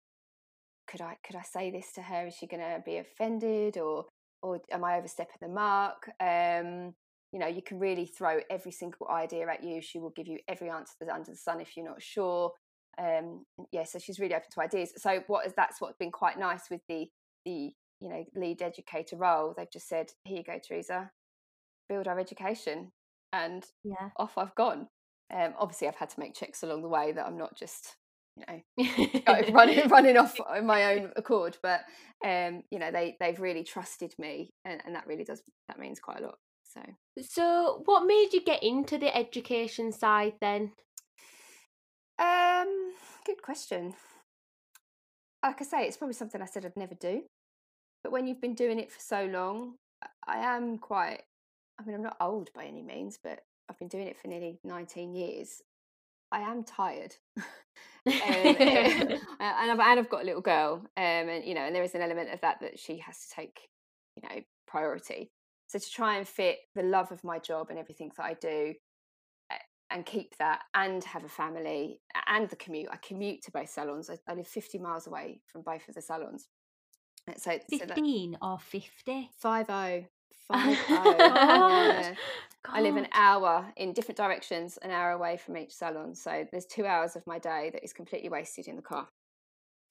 could 0.88 1.00
I 1.00 1.16
could 1.24 1.36
I 1.36 1.42
say 1.42 1.70
this 1.70 1.92
to 1.94 2.02
her? 2.02 2.26
Is 2.26 2.34
she 2.34 2.46
gonna 2.46 2.82
be 2.84 2.96
offended 2.96 3.76
or 3.76 4.06
or 4.42 4.60
am 4.70 4.84
I 4.84 4.96
overstepping 4.96 5.36
the 5.40 5.48
mark? 5.48 6.10
Um, 6.20 6.94
you 7.32 7.38
know, 7.38 7.46
you 7.46 7.60
can 7.60 7.78
really 7.78 8.06
throw 8.06 8.40
every 8.50 8.72
single 8.72 9.06
idea 9.08 9.46
at 9.48 9.62
you. 9.62 9.82
She 9.82 9.98
will 9.98 10.12
give 10.16 10.26
you 10.26 10.38
every 10.48 10.70
answer 10.70 10.94
that's 10.98 11.12
under 11.12 11.30
the 11.30 11.36
sun 11.36 11.60
if 11.60 11.76
you're 11.76 11.86
not 11.86 12.00
sure. 12.00 12.52
Um, 12.98 13.44
yeah, 13.70 13.84
so 13.84 13.98
she's 13.98 14.18
really 14.18 14.34
open 14.34 14.48
to 14.54 14.60
ideas. 14.60 14.92
So 14.96 15.22
what 15.26 15.46
is 15.46 15.52
that's 15.54 15.80
what's 15.80 15.98
been 15.98 16.12
quite 16.12 16.38
nice 16.38 16.70
with 16.70 16.80
the 16.88 17.06
the 17.44 17.72
you 18.00 18.08
know 18.08 18.24
lead 18.34 18.62
educator 18.62 19.16
role. 19.16 19.52
They've 19.56 19.70
just 19.70 19.88
said, 19.88 20.06
here 20.24 20.38
you 20.38 20.44
go, 20.44 20.58
Theresa 20.66 21.10
build 21.88 22.06
our 22.08 22.18
education 22.18 22.90
and 23.32 23.64
yeah 23.84 24.10
off 24.16 24.38
i've 24.38 24.54
gone 24.54 24.88
Um, 25.30 25.54
obviously, 25.58 25.88
I've 25.88 25.96
had 25.96 26.10
to 26.10 26.20
make 26.20 26.34
checks 26.34 26.62
along 26.62 26.82
the 26.82 26.88
way 26.88 27.12
that 27.12 27.26
I'm 27.26 27.36
not 27.36 27.56
just 27.56 27.96
you 28.36 28.44
know 28.46 29.22
running 29.52 29.88
running 29.88 30.16
off 30.16 30.40
on 30.40 30.66
my 30.66 30.94
own 30.94 31.12
accord. 31.16 31.58
But 31.62 31.80
um, 32.24 32.62
you 32.70 32.78
know, 32.78 32.90
they 32.90 33.16
they've 33.20 33.38
really 33.40 33.64
trusted 33.64 34.14
me, 34.18 34.50
and, 34.64 34.80
and 34.84 34.94
that 34.94 35.06
really 35.06 35.24
does 35.24 35.42
that 35.68 35.78
means 35.78 36.00
quite 36.00 36.20
a 36.20 36.24
lot. 36.24 36.38
So, 36.64 36.80
so 37.22 37.82
what 37.84 38.06
made 38.06 38.30
you 38.32 38.42
get 38.44 38.62
into 38.62 38.98
the 38.98 39.14
education 39.14 39.92
side 39.92 40.34
then? 40.40 40.72
Um, 42.18 42.92
good 43.24 43.42
question. 43.42 43.94
Like 45.42 45.60
I 45.60 45.64
say, 45.64 45.86
it's 45.86 45.96
probably 45.96 46.14
something 46.14 46.42
I 46.42 46.46
said 46.46 46.64
I'd 46.64 46.76
never 46.76 46.94
do. 46.94 47.22
But 48.02 48.12
when 48.12 48.26
you've 48.26 48.40
been 48.40 48.54
doing 48.54 48.78
it 48.78 48.90
for 48.90 49.00
so 49.00 49.24
long, 49.26 49.74
I 50.26 50.38
am 50.38 50.78
quite. 50.78 51.22
I 51.78 51.84
mean, 51.84 51.94
I'm 51.94 52.02
not 52.02 52.16
old 52.20 52.50
by 52.54 52.64
any 52.64 52.82
means, 52.82 53.18
but 53.22 53.40
I've 53.68 53.78
been 53.78 53.88
doing 53.88 54.08
it 54.08 54.18
for 54.18 54.28
nearly 54.28 54.58
19 54.64 55.14
years. 55.14 55.62
I 56.30 56.40
am 56.40 56.64
tired, 56.64 57.14
um, 57.36 57.42
and, 58.06 59.20
I've, 59.40 59.80
and 59.80 59.80
I've 59.80 60.10
got 60.10 60.22
a 60.22 60.26
little 60.26 60.42
girl, 60.42 60.82
um, 60.96 61.28
and 61.28 61.44
you 61.44 61.54
know, 61.54 61.62
and 61.62 61.74
there 61.74 61.82
is 61.82 61.94
an 61.94 62.02
element 62.02 62.30
of 62.30 62.40
that 62.42 62.60
that 62.60 62.78
she 62.78 62.98
has 62.98 63.26
to 63.26 63.34
take, 63.34 63.60
you 64.16 64.22
know, 64.28 64.42
priority. 64.66 65.30
So 65.68 65.78
to 65.78 65.90
try 65.90 66.16
and 66.16 66.26
fit 66.26 66.58
the 66.74 66.82
love 66.82 67.12
of 67.12 67.24
my 67.24 67.38
job 67.38 67.68
and 67.70 67.78
everything 67.78 68.10
that 68.16 68.24
I 68.24 68.34
do 68.34 68.74
eh, 69.50 69.56
and 69.90 70.06
keep 70.06 70.36
that 70.38 70.60
and 70.74 71.04
have 71.04 71.24
a 71.24 71.28
family 71.28 72.00
and 72.26 72.48
the 72.48 72.56
commute. 72.56 72.88
I 72.90 72.96
commute 72.96 73.42
to 73.42 73.50
both 73.50 73.68
salons. 73.68 74.08
I, 74.08 74.18
I 74.26 74.34
live 74.34 74.46
50 74.46 74.78
miles 74.78 75.06
away 75.06 75.42
from 75.46 75.60
both 75.62 75.86
of 75.86 75.94
the 75.94 76.00
salons. 76.00 76.48
Eh, 77.28 77.34
so 77.36 77.58
15 77.68 78.32
so 78.32 78.38
or 78.46 78.58
50? 78.58 79.30
5 79.38 79.66
0. 79.66 80.06
Five 80.52 80.78
oh. 80.88 81.14
yeah. 81.18 82.14
I 82.70 82.82
live 82.82 82.96
an 82.96 83.08
hour 83.12 83.72
in 83.76 83.92
different 83.92 84.16
directions, 84.16 84.78
an 84.82 84.90
hour 84.90 85.12
away 85.12 85.38
from 85.38 85.56
each 85.56 85.72
salon. 85.72 86.14
So 86.14 86.46
there's 86.50 86.66
two 86.66 86.86
hours 86.86 87.16
of 87.16 87.26
my 87.26 87.38
day 87.38 87.70
that 87.72 87.82
is 87.82 87.92
completely 87.92 88.28
wasted 88.28 88.66
in 88.66 88.76
the 88.76 88.82
car. 88.82 89.08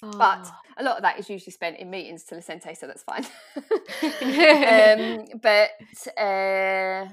Oh. 0.03 0.11
But 0.11 0.51
a 0.77 0.83
lot 0.83 0.97
of 0.97 1.01
that 1.01 1.17
is 1.17 1.29
usually 1.29 1.53
spent 1.53 1.79
in 1.79 1.89
meetings 1.89 2.23
to 2.25 2.35
Lecente, 2.35 2.77
so 2.77 2.85
that's 2.85 3.03
fine. 3.03 3.25
um, 3.55 5.25
but 5.41 5.71
uh, 6.21 7.09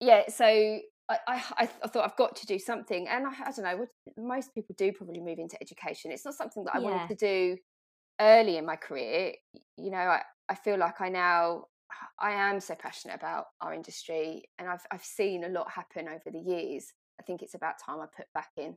yeah, 0.00 0.28
so 0.28 0.44
I, 0.46 1.18
I, 1.26 1.42
I, 1.56 1.66
thought 1.88 2.04
I've 2.04 2.16
got 2.16 2.36
to 2.36 2.46
do 2.46 2.58
something, 2.58 3.08
and 3.08 3.26
I, 3.26 3.30
I 3.46 3.50
don't 3.50 3.64
know. 3.64 3.76
What, 3.78 3.88
most 4.16 4.54
people 4.54 4.76
do 4.78 4.92
probably 4.92 5.20
move 5.20 5.40
into 5.40 5.56
education. 5.60 6.12
It's 6.12 6.24
not 6.24 6.34
something 6.34 6.64
that 6.64 6.76
I 6.76 6.78
yeah. 6.78 6.84
wanted 6.84 7.18
to 7.18 7.26
do 7.26 7.56
early 8.20 8.58
in 8.58 8.66
my 8.66 8.76
career. 8.76 9.32
You 9.76 9.90
know, 9.90 9.96
I, 9.96 10.22
I 10.48 10.54
feel 10.54 10.78
like 10.78 11.00
I 11.00 11.08
now 11.08 11.64
I 12.18 12.32
am 12.32 12.60
so 12.60 12.74
passionate 12.74 13.14
about 13.14 13.46
our 13.60 13.72
industry, 13.72 14.44
and 14.58 14.68
I've 14.68 14.86
I've 14.90 15.04
seen 15.04 15.44
a 15.44 15.48
lot 15.48 15.70
happen 15.70 16.08
over 16.08 16.30
the 16.30 16.38
years. 16.38 16.92
I 17.20 17.24
think 17.24 17.42
it's 17.42 17.54
about 17.54 17.74
time 17.84 18.00
I 18.00 18.06
put 18.14 18.26
back 18.34 18.50
in. 18.56 18.76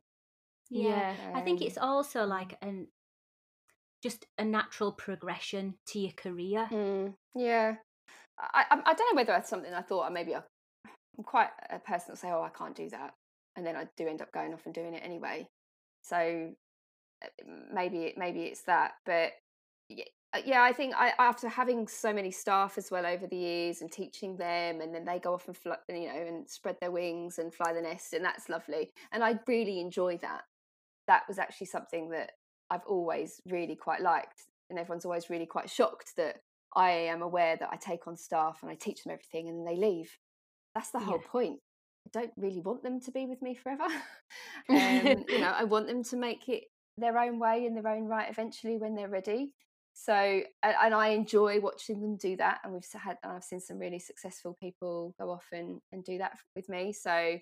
Yeah, 0.69 1.13
um, 1.27 1.35
I 1.35 1.41
think 1.41 1.61
it's 1.61 1.77
also 1.77 2.25
like 2.25 2.57
an 2.61 2.87
just 4.01 4.25
a 4.37 4.45
natural 4.45 4.91
progression 4.91 5.75
to 5.87 5.99
your 5.99 6.13
career. 6.13 6.67
Mm, 6.71 7.13
yeah, 7.35 7.75
I, 8.39 8.65
I, 8.69 8.79
I 8.85 8.93
don't 8.93 9.13
know 9.13 9.19
whether 9.19 9.33
that's 9.33 9.49
something 9.49 9.73
I 9.73 9.81
thought. 9.81 10.07
Or 10.07 10.11
Maybe 10.11 10.35
I, 10.35 10.41
I'm 11.17 11.23
quite 11.23 11.49
a 11.69 11.79
person 11.79 12.07
that 12.09 12.17
say, 12.17 12.29
"Oh, 12.31 12.41
I 12.41 12.49
can't 12.49 12.75
do 12.75 12.89
that," 12.89 13.13
and 13.55 13.65
then 13.65 13.75
I 13.75 13.87
do 13.97 14.07
end 14.07 14.21
up 14.21 14.31
going 14.31 14.53
off 14.53 14.65
and 14.65 14.73
doing 14.73 14.93
it 14.93 15.03
anyway. 15.03 15.47
So 16.03 16.51
uh, 17.23 17.27
maybe 17.73 18.13
maybe 18.17 18.43
it's 18.43 18.63
that, 18.63 18.93
but 19.05 19.33
yeah, 20.45 20.63
I 20.63 20.71
think 20.71 20.93
I 20.95 21.13
after 21.19 21.49
having 21.49 21.87
so 21.87 22.13
many 22.13 22.31
staff 22.31 22.77
as 22.77 22.89
well 22.89 23.05
over 23.05 23.27
the 23.27 23.37
years 23.37 23.81
and 23.81 23.91
teaching 23.91 24.37
them, 24.37 24.81
and 24.81 24.93
then 24.93 25.05
they 25.05 25.19
go 25.19 25.33
off 25.33 25.47
and 25.47 25.57
fly, 25.57 25.75
you 25.89 26.07
know, 26.07 26.25
and 26.27 26.49
spread 26.49 26.77
their 26.79 26.91
wings 26.91 27.37
and 27.37 27.53
fly 27.53 27.73
the 27.73 27.81
nest, 27.81 28.13
and 28.13 28.23
that's 28.23 28.49
lovely. 28.49 28.91
And 29.11 29.23
I 29.23 29.39
really 29.47 29.79
enjoy 29.79 30.17
that. 30.17 30.43
That 31.07 31.23
was 31.27 31.37
actually 31.37 31.67
something 31.67 32.09
that 32.11 32.31
I've 32.69 32.85
always 32.87 33.41
really 33.45 33.75
quite 33.75 34.01
liked, 34.01 34.45
and 34.69 34.79
everyone's 34.79 35.05
always 35.05 35.29
really 35.29 35.45
quite 35.45 35.69
shocked 35.69 36.13
that 36.17 36.37
I 36.75 36.91
am 36.91 37.21
aware 37.21 37.57
that 37.57 37.69
I 37.71 37.75
take 37.75 38.07
on 38.07 38.15
staff 38.15 38.59
and 38.61 38.71
I 38.71 38.75
teach 38.75 39.03
them 39.03 39.11
everything 39.11 39.49
and 39.49 39.59
then 39.59 39.65
they 39.65 39.79
leave. 39.79 40.17
That's 40.73 40.91
the 40.91 40.99
whole 40.99 41.19
yeah. 41.21 41.29
point. 41.29 41.59
I 42.07 42.19
don't 42.19 42.31
really 42.37 42.61
want 42.61 42.83
them 42.83 42.99
to 43.01 43.11
be 43.11 43.25
with 43.25 43.41
me 43.41 43.55
forever. 43.55 43.83
um, 44.69 45.25
you 45.27 45.39
know, 45.39 45.53
I 45.55 45.65
want 45.65 45.87
them 45.87 46.03
to 46.05 46.15
make 46.15 46.47
it 46.47 46.63
their 46.97 47.17
own 47.17 47.39
way 47.39 47.65
in 47.65 47.75
their 47.75 47.87
own 47.87 48.05
right 48.05 48.29
eventually 48.29 48.77
when 48.77 48.95
they're 48.95 49.09
ready. 49.09 49.53
So, 50.03 50.13
and, 50.13 50.75
and 50.83 50.93
I 50.95 51.09
enjoy 51.09 51.59
watching 51.59 52.01
them 52.01 52.17
do 52.17 52.35
that. 52.37 52.61
And 52.63 52.73
we've 52.73 52.83
had, 52.91 53.17
I've 53.23 53.43
seen 53.43 53.59
some 53.59 53.77
really 53.77 53.99
successful 53.99 54.57
people 54.59 55.13
go 55.19 55.29
off 55.29 55.45
and, 55.51 55.79
and 55.91 56.03
do 56.03 56.17
that 56.17 56.39
with 56.55 56.69
me. 56.69 56.91
So, 56.91 57.37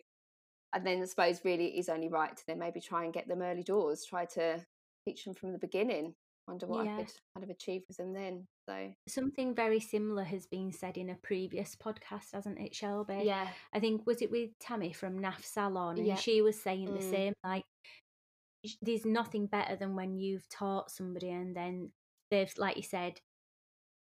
and 0.74 0.86
then 0.86 1.01
I 1.01 1.06
suppose 1.06 1.39
really 1.46 1.68
it 1.68 1.80
is 1.80 1.88
only 1.88 2.10
right 2.10 2.36
to 2.36 2.44
then 2.48 2.60
maybe 2.60 2.82
try 2.82 3.06
and 3.06 3.13
get 3.13 3.30
them 3.30 3.42
early 3.42 3.63
doors, 3.63 4.04
try 4.04 4.25
to 4.34 4.60
teach 5.08 5.24
them 5.24 5.36
from 5.36 5.54
the 5.54 5.58
beginning. 5.58 6.16
Wonder 6.50 6.68
what 6.68 6.86
yeah. 6.86 6.96
I 6.96 6.98
could 6.98 7.13
kind 7.34 7.44
of 7.44 7.50
achieve 7.50 7.84
with 7.88 7.96
them 7.96 8.12
then. 8.12 8.46
So 8.68 8.92
something 9.08 9.56
very 9.56 9.80
similar 9.80 10.24
has 10.24 10.46
been 10.46 10.74
said 10.74 10.98
in 10.98 11.12
a 11.12 11.16
previous 11.16 11.78
podcast, 11.78 12.34
hasn't 12.34 12.60
it, 12.60 12.75
Shelby? 12.75 13.22
Yeah. 13.24 13.48
I 13.72 13.80
think 13.80 14.06
was 14.06 14.22
it 14.22 14.32
with 14.32 14.50
Tammy 14.60 14.92
from 14.92 15.20
NAF 15.20 15.46
Salon, 15.46 15.98
and 15.98 16.08
yeah. 16.08 16.16
she 16.16 16.42
was 16.42 16.60
saying 16.60 16.89
mm. 16.89 17.00
the 17.00 17.08
same. 17.08 17.34
Like, 17.44 17.63
there's 18.82 19.06
nothing 19.06 19.46
better 19.46 19.75
than 19.75 19.96
when 19.96 20.18
you've 20.18 20.50
taught 20.50 20.92
somebody 20.92 21.30
and 21.30 21.56
then 21.56 21.92
they've, 22.31 22.51
like 22.57 22.77
you 22.77 22.83
said, 22.83 23.21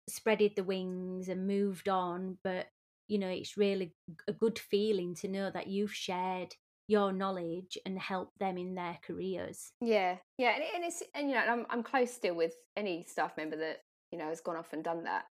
spreaded 0.09 0.57
the 0.57 0.65
wings 0.65 1.29
and 1.29 1.47
moved 1.47 1.89
on. 1.89 2.39
But 2.43 2.67
you 3.09 3.19
know, 3.19 3.29
it's 3.29 3.57
really 3.57 3.95
a 4.29 4.33
good 4.33 4.59
feeling 4.59 5.15
to 5.17 5.29
know 5.29 5.51
that 5.51 5.67
you've 5.67 5.95
shared 5.95 6.55
your 6.87 7.13
knowledge 7.13 7.79
and 7.87 7.99
help 7.99 8.33
them 8.39 8.59
in 8.59 8.75
their 8.75 8.99
careers. 9.07 9.73
Yeah, 9.81 10.17
yeah, 10.39 10.55
and, 10.55 10.65
and 10.75 10.85
it's 10.85 11.03
and 11.15 11.29
you 11.29 11.37
know 11.37 11.43
I'm 11.43 11.67
I'm 11.71 11.83
close 11.83 12.13
still 12.13 12.35
with 12.35 12.55
any 12.77 13.05
staff 13.09 13.37
member 13.37 13.57
that 13.57 13.79
you 14.11 14.19
know 14.19 14.29
has 14.29 14.41
gone 14.41 14.57
off 14.57 14.73
and 14.73 14.83
done 14.83 15.05
that, 15.05 15.25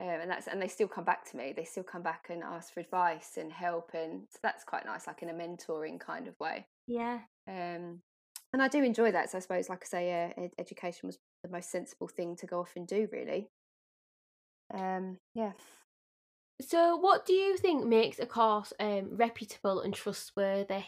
um, 0.00 0.08
and 0.08 0.30
that's 0.30 0.46
and 0.46 0.60
they 0.60 0.68
still 0.68 0.88
come 0.88 1.04
back 1.04 1.30
to 1.30 1.36
me. 1.36 1.54
They 1.56 1.64
still 1.64 1.84
come 1.84 2.02
back 2.02 2.26
and 2.28 2.42
ask 2.42 2.72
for 2.74 2.80
advice 2.80 3.38
and 3.38 3.50
help, 3.50 3.90
and 3.94 4.22
so 4.30 4.38
that's 4.42 4.64
quite 4.64 4.84
nice, 4.84 5.06
like 5.06 5.22
in 5.22 5.30
a 5.30 5.34
mentoring 5.34 5.98
kind 5.98 6.28
of 6.28 6.38
way. 6.38 6.66
Yeah. 6.86 7.20
Um, 7.48 8.02
and 8.52 8.60
I 8.60 8.68
do 8.68 8.82
enjoy 8.82 9.12
that. 9.12 9.30
So 9.30 9.38
I 9.38 9.40
suppose, 9.40 9.68
like 9.68 9.82
I 9.84 9.86
say, 9.86 10.08
yeah, 10.08 10.46
education 10.58 11.06
was 11.06 11.18
the 11.42 11.48
most 11.48 11.70
sensible 11.70 12.08
thing 12.08 12.36
to 12.36 12.46
go 12.46 12.60
off 12.60 12.72
and 12.76 12.86
do, 12.86 13.08
really. 13.12 13.48
Um, 14.72 15.18
yeah. 15.34 15.52
So, 16.60 16.96
what 16.96 17.26
do 17.26 17.32
you 17.32 17.56
think 17.56 17.86
makes 17.86 18.18
a 18.18 18.26
course 18.26 18.72
um, 18.78 19.16
reputable 19.16 19.80
and 19.80 19.94
trustworthy? 19.94 20.84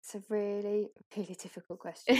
It's 0.00 0.14
a 0.14 0.22
really, 0.28 0.90
really 1.16 1.34
difficult 1.34 1.78
question. 1.80 2.16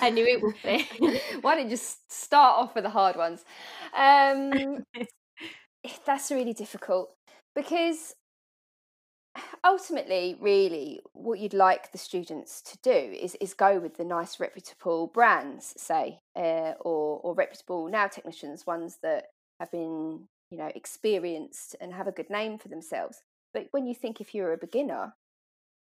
I 0.00 0.10
knew 0.10 0.24
it 0.24 0.42
would 0.42 0.56
be. 0.64 1.20
Why 1.42 1.54
don't 1.54 1.64
you 1.64 1.70
just 1.70 2.10
start 2.10 2.58
off 2.58 2.74
with 2.74 2.84
the 2.84 2.90
hard 2.90 3.16
ones? 3.16 3.44
Um, 3.96 4.82
that's 6.06 6.30
really 6.30 6.54
difficult 6.54 7.12
because 7.54 8.14
ultimately, 9.64 10.36
really, 10.40 11.00
what 11.12 11.38
you'd 11.38 11.54
like 11.54 11.92
the 11.92 11.98
students 11.98 12.60
to 12.62 12.78
do 12.82 12.90
is, 12.90 13.34
is 13.36 13.54
go 13.54 13.78
with 13.78 13.96
the 13.96 14.04
nice, 14.04 14.40
reputable 14.40 15.08
brands, 15.08 15.74
say, 15.76 16.20
uh, 16.34 16.72
or, 16.80 17.20
or 17.22 17.34
reputable 17.34 17.86
nail 17.88 18.08
technicians, 18.08 18.66
ones 18.66 18.98
that 19.02 19.26
have 19.58 19.70
been 19.70 20.28
you 20.50 20.58
know 20.58 20.70
experienced 20.74 21.76
and 21.80 21.92
have 21.92 22.06
a 22.06 22.12
good 22.12 22.30
name 22.30 22.58
for 22.58 22.68
themselves 22.68 23.22
but 23.52 23.66
when 23.70 23.86
you 23.86 23.94
think 23.94 24.20
if 24.20 24.34
you're 24.34 24.52
a 24.52 24.58
beginner 24.58 25.14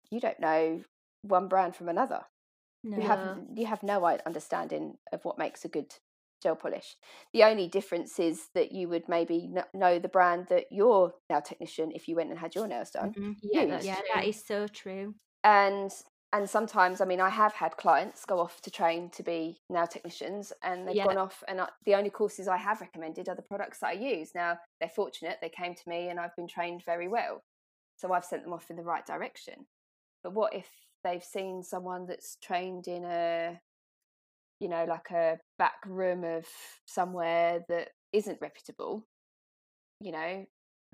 you 0.10 0.20
don't 0.20 0.40
know 0.40 0.82
one 1.22 1.48
brand 1.48 1.76
from 1.76 1.90
another 1.90 2.22
no. 2.84 2.98
you 2.98 3.04
have 3.04 3.40
you 3.56 3.66
have 3.66 3.84
no 3.84 4.06
understanding 4.26 4.98
of 5.12 5.24
what 5.24 5.38
makes 5.38 5.66
a 5.66 5.70
good 5.70 5.94
gel 6.46 6.56
polish. 6.56 6.96
The 7.34 7.44
only 7.44 7.68
difference 7.68 8.20
is 8.20 8.50
that 8.54 8.72
you 8.72 8.88
would 8.90 9.10
maybe 9.10 9.52
know 9.74 10.00
the 10.00 10.08
brand 10.08 10.48
that 10.50 10.66
your 10.72 11.14
nail 11.30 11.42
technician 11.42 11.92
if 11.94 12.08
you 12.08 12.16
went 12.16 12.30
and 12.30 12.38
had 12.40 12.54
your 12.54 12.68
nails 12.68 12.92
done 12.92 13.14
mm-hmm. 13.14 13.32
yeah, 13.42 13.80
yeah 13.82 14.00
that 14.14 14.26
is 14.26 14.44
so 14.46 14.68
true. 14.68 15.16
And 15.44 15.92
and 16.34 16.50
sometimes 16.50 17.02
i 17.02 17.06
mean 17.06 17.22
i 17.22 17.30
have 17.30 17.54
had 17.54 17.78
clients 17.78 18.26
go 18.26 18.40
off 18.40 18.60
to 18.60 18.72
train 18.72 19.10
to 19.12 19.22
be 19.22 19.62
nail 19.70 19.86
technicians 19.88 20.52
and 20.64 20.88
they've 20.88 20.96
yeah. 20.96 21.06
gone 21.06 21.20
off 21.20 21.44
and 21.48 21.62
I, 21.62 21.70
the 21.86 21.94
only 21.96 22.10
courses 22.10 22.48
i 22.48 22.58
have 22.58 22.82
recommended 22.82 23.30
are 23.30 23.36
the 23.36 23.44
products 23.44 23.80
that 23.80 23.90
i 23.90 23.94
use. 23.94 24.32
Now 24.36 24.58
they're 24.80 24.90
fortunate 24.90 25.38
they 25.42 25.50
came 25.50 25.76
to 25.76 25.90
me 25.90 26.10
and 26.10 26.20
i've 26.20 26.36
been 26.36 26.48
trained 26.48 26.82
very 26.84 27.08
well 27.08 27.44
so 27.96 28.12
i've 28.12 28.26
sent 28.26 28.44
them 28.44 28.54
off 28.54 28.70
in 28.70 28.76
the 28.76 28.84
right 28.84 29.06
direction. 29.06 29.66
But 30.24 30.34
what 30.34 30.54
if 30.56 30.68
they've 31.04 31.24
seen 31.24 31.62
someone 31.62 32.08
that's 32.08 32.38
trained 32.44 32.88
in 32.88 33.06
a 33.06 33.60
you 34.60 34.70
know 34.70 34.86
like 34.88 35.12
a 35.12 35.38
back 35.58 35.78
room 35.86 36.24
of 36.24 36.46
somewhere 36.86 37.64
that 37.70 37.90
isn't 38.14 38.40
reputable 38.42 39.06
you 40.02 40.12
know 40.12 40.46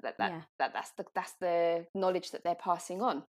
that 0.01 0.17
that, 0.17 0.31
yeah. 0.31 0.41
that 0.59 0.73
that's 0.73 0.91
the 0.97 1.05
that's 1.13 1.33
the 1.39 1.85
knowledge 1.93 2.31
that 2.31 2.43
they're 2.43 2.55
passing 2.55 3.01
on 3.01 3.23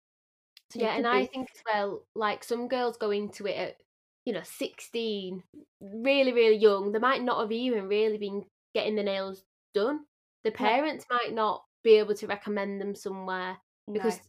so 0.71 0.81
yeah, 0.81 0.95
and 0.95 1.05
be... 1.05 1.09
I 1.09 1.27
think 1.27 1.49
as 1.55 1.63
well, 1.73 2.03
like 2.15 2.45
some 2.45 2.69
girls 2.69 2.97
go 2.97 3.11
into 3.11 3.47
it 3.47 3.57
at, 3.57 3.77
you 4.25 4.33
know, 4.33 4.43
16, 4.45 5.43
really, 5.81 6.33
really 6.33 6.57
young. 6.57 6.93
They 6.93 6.99
might 6.99 7.23
not 7.23 7.41
have 7.41 7.53
even 7.53 7.89
really 7.89 8.19
been 8.19 8.45
getting 8.75 8.95
the 8.95 9.03
nails 9.03 9.45
done. 9.75 10.01
The 10.45 10.51
parents 10.51 11.07
yeah. 11.11 11.17
might 11.17 11.35
not 11.35 11.63
be 11.83 11.95
able 11.95 12.15
to 12.15 12.27
recommend 12.27 12.81
them 12.81 12.95
somewhere 12.95 13.57
because 13.91 14.21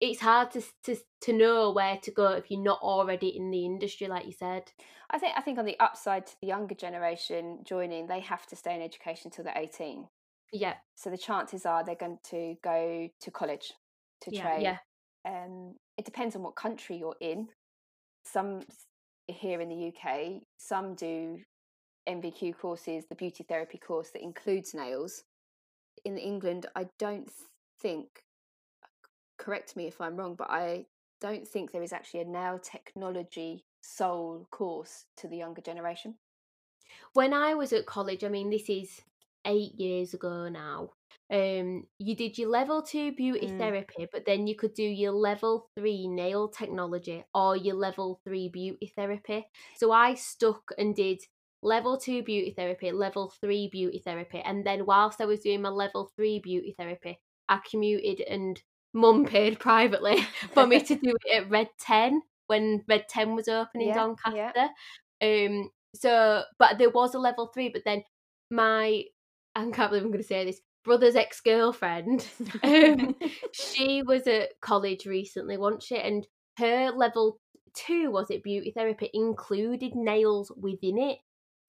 it's 0.00 0.20
hard 0.20 0.50
to 0.52 0.62
to 0.84 0.96
to 1.22 1.32
know 1.32 1.70
where 1.72 1.98
to 1.98 2.10
go 2.10 2.28
if 2.32 2.50
you're 2.50 2.62
not 2.62 2.80
already 2.80 3.28
in 3.36 3.50
the 3.50 3.64
industry, 3.66 4.06
like 4.08 4.26
you 4.26 4.32
said. 4.32 4.70
I 5.10 5.18
think 5.18 5.34
I 5.36 5.40
think 5.42 5.58
on 5.58 5.64
the 5.66 5.78
upside 5.78 6.26
to 6.26 6.32
the 6.40 6.48
younger 6.48 6.74
generation 6.74 7.60
joining, 7.64 8.06
they 8.06 8.20
have 8.20 8.46
to 8.46 8.56
stay 8.56 8.74
in 8.74 8.82
education 8.82 9.28
until 9.28 9.44
they're 9.44 9.58
eighteen. 9.58 10.08
Yeah. 10.52 10.74
So 10.96 11.10
the 11.10 11.18
chances 11.18 11.66
are 11.66 11.84
they're 11.84 11.94
going 11.94 12.18
to 12.30 12.56
go 12.62 13.08
to 13.20 13.30
college 13.30 13.72
to 14.22 14.34
Yeah. 14.34 14.42
train. 14.42 14.60
Yeah. 14.62 14.78
Um, 15.24 15.76
it 15.98 16.04
depends 16.04 16.34
on 16.34 16.42
what 16.42 16.56
country 16.56 16.96
you're 16.96 17.16
in. 17.20 17.48
Some 18.24 18.62
here 19.28 19.60
in 19.60 19.68
the 19.68 19.88
UK, 19.88 20.42
some 20.56 20.94
do 20.94 21.38
NVQ 22.08 22.56
courses, 22.58 23.04
the 23.08 23.14
beauty 23.14 23.44
therapy 23.48 23.78
course 23.78 24.10
that 24.10 24.22
includes 24.22 24.74
nails. 24.74 25.22
In 26.04 26.16
England, 26.18 26.66
I 26.74 26.88
don't 26.98 27.30
think. 27.80 28.08
Correct 29.40 29.74
me 29.74 29.86
if 29.86 30.00
I'm 30.00 30.16
wrong, 30.16 30.34
but 30.34 30.50
I 30.50 30.86
don't 31.20 31.48
think 31.48 31.72
there 31.72 31.82
is 31.82 31.92
actually 31.92 32.20
a 32.20 32.24
nail 32.26 32.58
technology 32.58 33.64
sole 33.80 34.46
course 34.50 35.06
to 35.16 35.28
the 35.28 35.38
younger 35.38 35.62
generation. 35.62 36.16
When 37.14 37.32
I 37.32 37.54
was 37.54 37.72
at 37.72 37.86
college, 37.86 38.22
I 38.22 38.28
mean, 38.28 38.50
this 38.50 38.68
is 38.68 39.00
eight 39.46 39.74
years 39.80 40.12
ago 40.12 40.48
now. 40.48 40.90
Um, 41.30 41.86
you 41.98 42.14
did 42.14 42.36
your 42.36 42.50
level 42.50 42.82
two 42.82 43.12
beauty 43.12 43.46
Mm. 43.46 43.58
therapy, 43.58 44.06
but 44.12 44.26
then 44.26 44.46
you 44.46 44.54
could 44.54 44.74
do 44.74 44.82
your 44.82 45.12
level 45.12 45.70
three 45.74 46.06
nail 46.06 46.48
technology 46.48 47.24
or 47.34 47.56
your 47.56 47.76
level 47.76 48.20
three 48.24 48.48
beauty 48.48 48.92
therapy. 48.94 49.46
So 49.76 49.92
I 49.92 50.14
stuck 50.14 50.72
and 50.76 50.94
did 50.94 51.20
level 51.62 51.96
two 51.96 52.22
beauty 52.22 52.52
therapy, 52.52 52.92
level 52.92 53.32
three 53.40 53.68
beauty 53.68 54.00
therapy, 54.04 54.40
and 54.40 54.66
then 54.66 54.84
whilst 54.86 55.20
I 55.20 55.24
was 55.26 55.40
doing 55.40 55.62
my 55.62 55.70
level 55.70 56.10
three 56.16 56.40
beauty 56.40 56.74
therapy, 56.76 57.20
I 57.48 57.60
commuted 57.68 58.20
and 58.28 58.60
mum 58.92 59.24
paid 59.24 59.58
privately 59.58 60.16
for 60.52 60.66
me 60.66 60.80
to 60.80 60.94
do 60.94 61.16
it 61.24 61.42
at 61.42 61.50
Red 61.50 61.68
Ten 61.78 62.22
when 62.46 62.82
Red 62.88 63.08
Ten 63.08 63.36
was 63.36 63.48
open 63.48 63.80
in 63.80 63.88
Yeah, 63.88 63.94
Doncaster. 63.94 64.68
yeah. 65.20 65.46
Um, 65.46 65.70
so, 65.94 66.42
but 66.58 66.78
there 66.78 66.90
was 66.90 67.14
a 67.14 67.18
level 67.18 67.48
three, 67.52 67.68
but 67.68 67.82
then 67.84 68.02
my 68.50 69.04
I 69.54 69.70
can't 69.70 69.90
believe 69.90 70.04
I'm 70.04 70.10
going 70.10 70.22
to 70.22 70.26
say 70.26 70.44
this 70.44 70.60
brother's 70.84 71.16
ex 71.16 71.40
girlfriend. 71.40 72.26
um, 72.62 73.14
she 73.52 74.02
was 74.02 74.26
at 74.26 74.60
college 74.60 75.06
recently, 75.06 75.56
wasn't 75.56 75.82
she? 75.82 75.96
And 75.98 76.26
her 76.58 76.90
level 76.90 77.38
two 77.74 78.10
was 78.10 78.30
it 78.30 78.42
beauty 78.42 78.72
therapy 78.74 79.10
included 79.14 79.94
nails 79.94 80.52
within 80.56 80.98
it. 80.98 81.18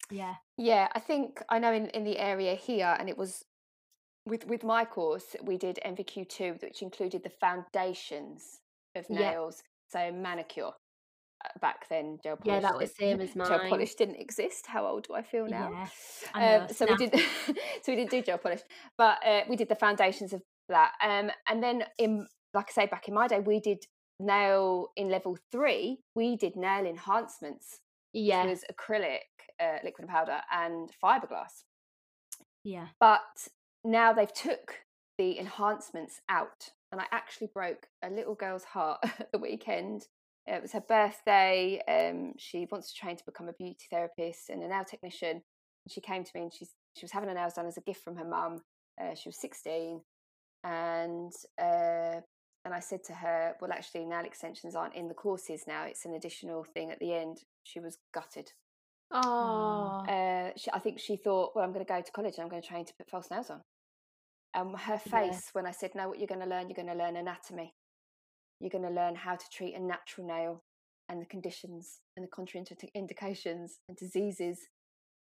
Yeah. 0.09 0.35
Yeah, 0.57 0.87
I 0.93 0.99
think 0.99 1.41
I 1.49 1.59
know 1.59 1.73
in, 1.73 1.87
in 1.87 2.03
the 2.03 2.19
area 2.19 2.55
here, 2.55 2.95
and 2.99 3.09
it 3.09 3.17
was 3.17 3.43
with 4.25 4.45
with 4.47 4.63
my 4.63 4.85
course 4.85 5.35
we 5.43 5.57
did 5.57 5.79
NVQ 5.85 6.29
two, 6.29 6.55
which 6.61 6.81
included 6.81 7.23
the 7.23 7.29
foundations 7.29 8.59
of 8.95 9.05
Yeah. 9.09 9.31
nails, 9.31 9.63
so 9.89 10.11
manicure. 10.11 10.71
Uh, 11.43 11.49
Back 11.59 11.87
then, 11.89 12.19
gel 12.23 12.37
polish. 12.37 12.53
Yeah, 12.53 12.59
that 12.59 12.77
was 12.77 12.91
didn't- 12.93 13.19
same 13.19 13.21
as 13.21 13.35
mine 13.35 13.47
Gel 13.47 13.69
polish 13.69 13.95
didn't 13.95 14.17
exist. 14.17 14.67
How 14.67 14.85
old 14.85 15.07
do 15.07 15.15
I 15.15 15.23
feel 15.23 15.47
now? 15.47 15.87
Yeah, 16.35 16.61
Um, 16.61 16.69
so 16.69 16.85
we 16.85 16.95
did. 16.95 17.15
so 17.81 17.87
we 17.87 17.95
didn't 17.95 18.11
do 18.11 18.21
gel 18.21 18.37
polish, 18.37 18.61
but 18.97 19.25
uh, 19.25 19.41
we 19.49 19.55
did 19.55 19.67
the 19.69 19.75
foundations 19.75 20.33
of 20.33 20.43
that. 20.69 20.93
Um, 21.01 21.31
and 21.47 21.63
then 21.63 21.85
in, 21.97 22.27
like 22.53 22.67
I 22.69 22.73
say, 22.73 22.85
back 22.85 23.07
in 23.07 23.15
my 23.15 23.27
day, 23.27 23.39
we 23.39 23.59
did 23.59 23.85
nail 24.19 24.89
in 24.95 25.09
level 25.09 25.35
three. 25.51 25.97
We 26.15 26.35
did 26.35 26.55
nail 26.55 26.85
enhancements 26.85 27.79
Yeah, 28.13 28.45
was 28.45 28.63
acrylic, 28.71 29.25
uh, 29.59 29.79
liquid 29.83 30.03
and 30.07 30.09
powder, 30.09 30.41
and 30.51 30.91
fiberglass. 31.03 31.63
Yeah. 32.63 32.89
But 32.99 33.47
now 33.83 34.13
they've 34.13 34.33
took 34.33 34.75
the 35.17 35.39
enhancements 35.39 36.21
out, 36.29 36.69
and 36.91 37.01
I 37.01 37.05
actually 37.11 37.47
broke 37.53 37.87
a 38.03 38.09
little 38.09 38.35
girl's 38.35 38.63
heart 38.63 38.99
the 39.31 39.39
weekend. 39.39 40.07
It 40.47 40.61
was 40.61 40.71
her 40.71 40.81
birthday. 40.81 41.81
Um, 41.87 42.33
she 42.37 42.67
wants 42.71 42.91
to 42.91 42.99
train 42.99 43.15
to 43.15 43.25
become 43.25 43.47
a 43.47 43.53
beauty 43.53 43.85
therapist 43.89 44.49
and 44.49 44.63
a 44.63 44.67
nail 44.67 44.83
technician. 44.83 45.43
She 45.87 46.01
came 46.01 46.23
to 46.23 46.31
me 46.35 46.41
and 46.43 46.53
she's 46.53 46.71
she 46.95 47.05
was 47.05 47.11
having 47.11 47.29
her 47.29 47.35
nails 47.35 47.53
done 47.53 47.67
as 47.67 47.77
a 47.77 47.81
gift 47.81 48.03
from 48.03 48.17
her 48.17 48.25
mum. 48.25 48.61
Uh, 48.99 49.15
she 49.15 49.29
was 49.29 49.39
sixteen, 49.39 50.01
and 50.63 51.31
uh, 51.59 52.21
and 52.63 52.73
I 52.73 52.79
said 52.79 53.03
to 53.05 53.13
her, 53.13 53.55
"Well, 53.61 53.71
actually, 53.71 54.05
nail 54.05 54.25
extensions 54.25 54.75
aren't 54.75 54.95
in 54.95 55.07
the 55.07 55.13
courses 55.13 55.63
now. 55.67 55.83
It's 55.83 56.05
an 56.05 56.13
additional 56.13 56.63
thing 56.63 56.91
at 56.91 56.99
the 56.99 57.13
end." 57.13 57.39
She 57.63 57.79
was 57.79 57.97
gutted. 58.13 58.51
Oh, 59.13 60.03
Uh, 60.07 60.51
she, 60.57 60.69
I 60.71 60.79
think 60.79 60.99
she 60.99 61.15
thought, 61.17 61.51
well, 61.55 61.63
I'm 61.63 61.71
going 61.73 61.85
to 61.85 61.91
go 61.91 62.01
to 62.01 62.11
college 62.11 62.35
and 62.35 62.43
I'm 62.43 62.49
going 62.49 62.61
to 62.61 62.67
train 62.67 62.85
to 62.85 62.93
put 62.97 63.09
false 63.09 63.29
nails 63.31 63.49
on. 63.49 63.61
And 64.53 64.77
her 64.77 64.99
Yeah. 65.05 65.21
face 65.21 65.49
when 65.53 65.65
I 65.65 65.71
said, 65.71 65.91
no, 65.95 66.09
what 66.09 66.19
you're 66.19 66.27
going 66.27 66.41
to 66.41 66.47
learn, 66.47 66.69
you're 66.69 66.75
going 66.75 66.87
to 66.95 67.03
learn 67.03 67.15
anatomy. 67.15 67.73
You're 68.59 68.69
going 68.69 68.83
to 68.83 68.89
learn 68.89 69.15
how 69.15 69.35
to 69.35 69.45
treat 69.51 69.75
a 69.75 69.79
natural 69.79 70.27
nail 70.27 70.63
and 71.09 71.21
the 71.21 71.25
conditions 71.25 71.99
and 72.15 72.25
the 72.25 72.29
contraindications 72.29 73.71
and 73.87 73.97
diseases. 73.97 74.59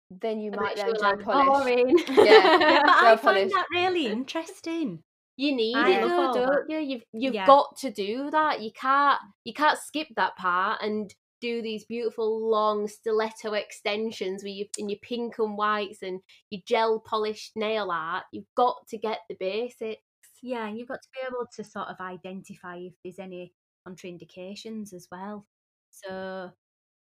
Then 0.09 0.39
you 0.39 0.51
might 0.51 0.77
learn 0.77 0.93
gel 0.93 1.09
like, 1.09 1.19
polish. 1.21 2.03
Yeah. 2.25 2.57
Yeah, 2.59 2.81
but 2.83 2.93
I 2.95 3.15
polish. 3.15 3.21
find 3.21 3.51
that 3.51 3.65
really 3.71 4.05
interesting. 4.07 5.03
You 5.37 5.55
need 5.55 5.77
I 5.77 5.89
it 5.89 6.01
though, 6.01 6.31
don't 6.33 6.45
that. 6.47 6.63
you? 6.69 6.77
You've 6.79 7.03
you've 7.13 7.33
Yeah. 7.33 7.45
got 7.45 7.77
to 7.77 7.89
do 7.91 8.29
that. 8.29 8.61
You 8.61 8.71
can't 8.71 9.19
you 9.45 9.53
can't 9.53 9.79
skip 9.79 10.07
that 10.15 10.35
part 10.35 10.81
and 10.83 11.13
do 11.43 11.61
these 11.61 11.83
beautiful 11.83 12.49
long 12.49 12.87
stiletto 12.87 13.51
extensions 13.51 14.43
with 14.43 14.53
your 14.53 14.67
in 14.77 14.87
your 14.87 14.99
pink 15.01 15.35
and 15.39 15.57
whites 15.57 16.01
and 16.01 16.21
your 16.49 16.61
gel 16.65 17.01
polished 17.01 17.51
nail 17.57 17.91
art. 17.91 18.23
You've 18.31 18.55
got 18.55 18.87
to 18.87 18.97
get 18.97 19.19
the 19.27 19.35
basics. 19.37 20.01
Yeah, 20.41 20.65
and 20.67 20.77
you've 20.77 20.87
got 20.87 21.01
to 21.01 21.09
be 21.13 21.19
able 21.27 21.45
to 21.57 21.63
sort 21.63 21.89
of 21.89 21.99
identify 21.99 22.77
if 22.77 22.93
there's 23.03 23.19
any 23.19 23.53
contraindications 23.85 24.93
as 24.93 25.07
well. 25.11 25.45
So 25.89 26.51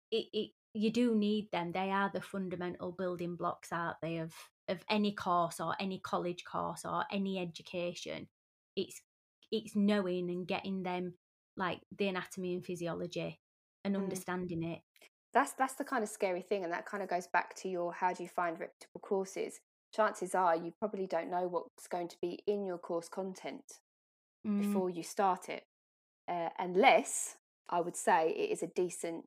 it, 0.10 0.26
it 0.34 0.50
you 0.74 0.92
do 0.92 1.14
need 1.16 1.52
them. 1.52 1.72
They 1.72 1.92
are 1.92 2.10
the 2.12 2.22
fundamental 2.22 2.92
building 2.92 3.36
blocks, 3.36 3.70
aren't 3.72 3.98
they, 4.02 4.18
of 4.18 4.34
of 4.68 4.84
any 4.90 5.14
course 5.14 5.60
or 5.60 5.76
any 5.80 6.00
college 6.00 6.44
course 6.44 6.86
or 6.86 7.04
any 7.12 7.38
education. 7.38 8.28
It's 8.76 9.00
it's 9.52 9.76
knowing 9.76 10.32
and 10.32 10.48
getting 10.48 10.82
them 10.82 11.14
like 11.56 11.82
the 11.96 12.08
anatomy 12.08 12.56
and 12.56 12.66
physiology 12.66 13.40
and 13.84 13.96
Mm. 13.96 14.00
understanding 14.04 14.64
it. 14.64 14.82
that's 15.34 15.54
that's 15.54 15.76
the 15.76 15.84
kind 15.84 16.04
of 16.04 16.10
scary 16.10 16.42
thing 16.42 16.64
and 16.64 16.72
that 16.74 16.86
kind 16.86 17.04
of 17.04 17.10
goes 17.10 17.28
back 17.28 17.56
to 17.56 17.70
your 17.70 17.94
how 17.94 18.14
do 18.14 18.24
you 18.24 18.30
find 18.30 18.60
reputable 18.60 19.02
courses 19.02 19.60
chances 19.96 20.36
are 20.36 20.56
you 20.56 20.72
probably 20.80 21.08
don't 21.08 21.30
know 21.30 21.48
what's 21.48 21.88
going 21.88 22.08
to 22.08 22.18
be 22.22 22.40
in 22.48 22.66
your 22.66 22.78
course 22.78 23.10
content 23.10 23.64
Mm, 24.46 24.60
before 24.60 24.90
you 24.90 25.04
start 25.04 25.50
it 25.50 25.64
uh, 26.30 26.50
unless 26.60 27.38
i 27.70 27.80
would 27.80 27.96
say 27.96 28.30
it 28.30 28.52
is 28.52 28.62
a 28.64 28.68
decent 28.76 29.26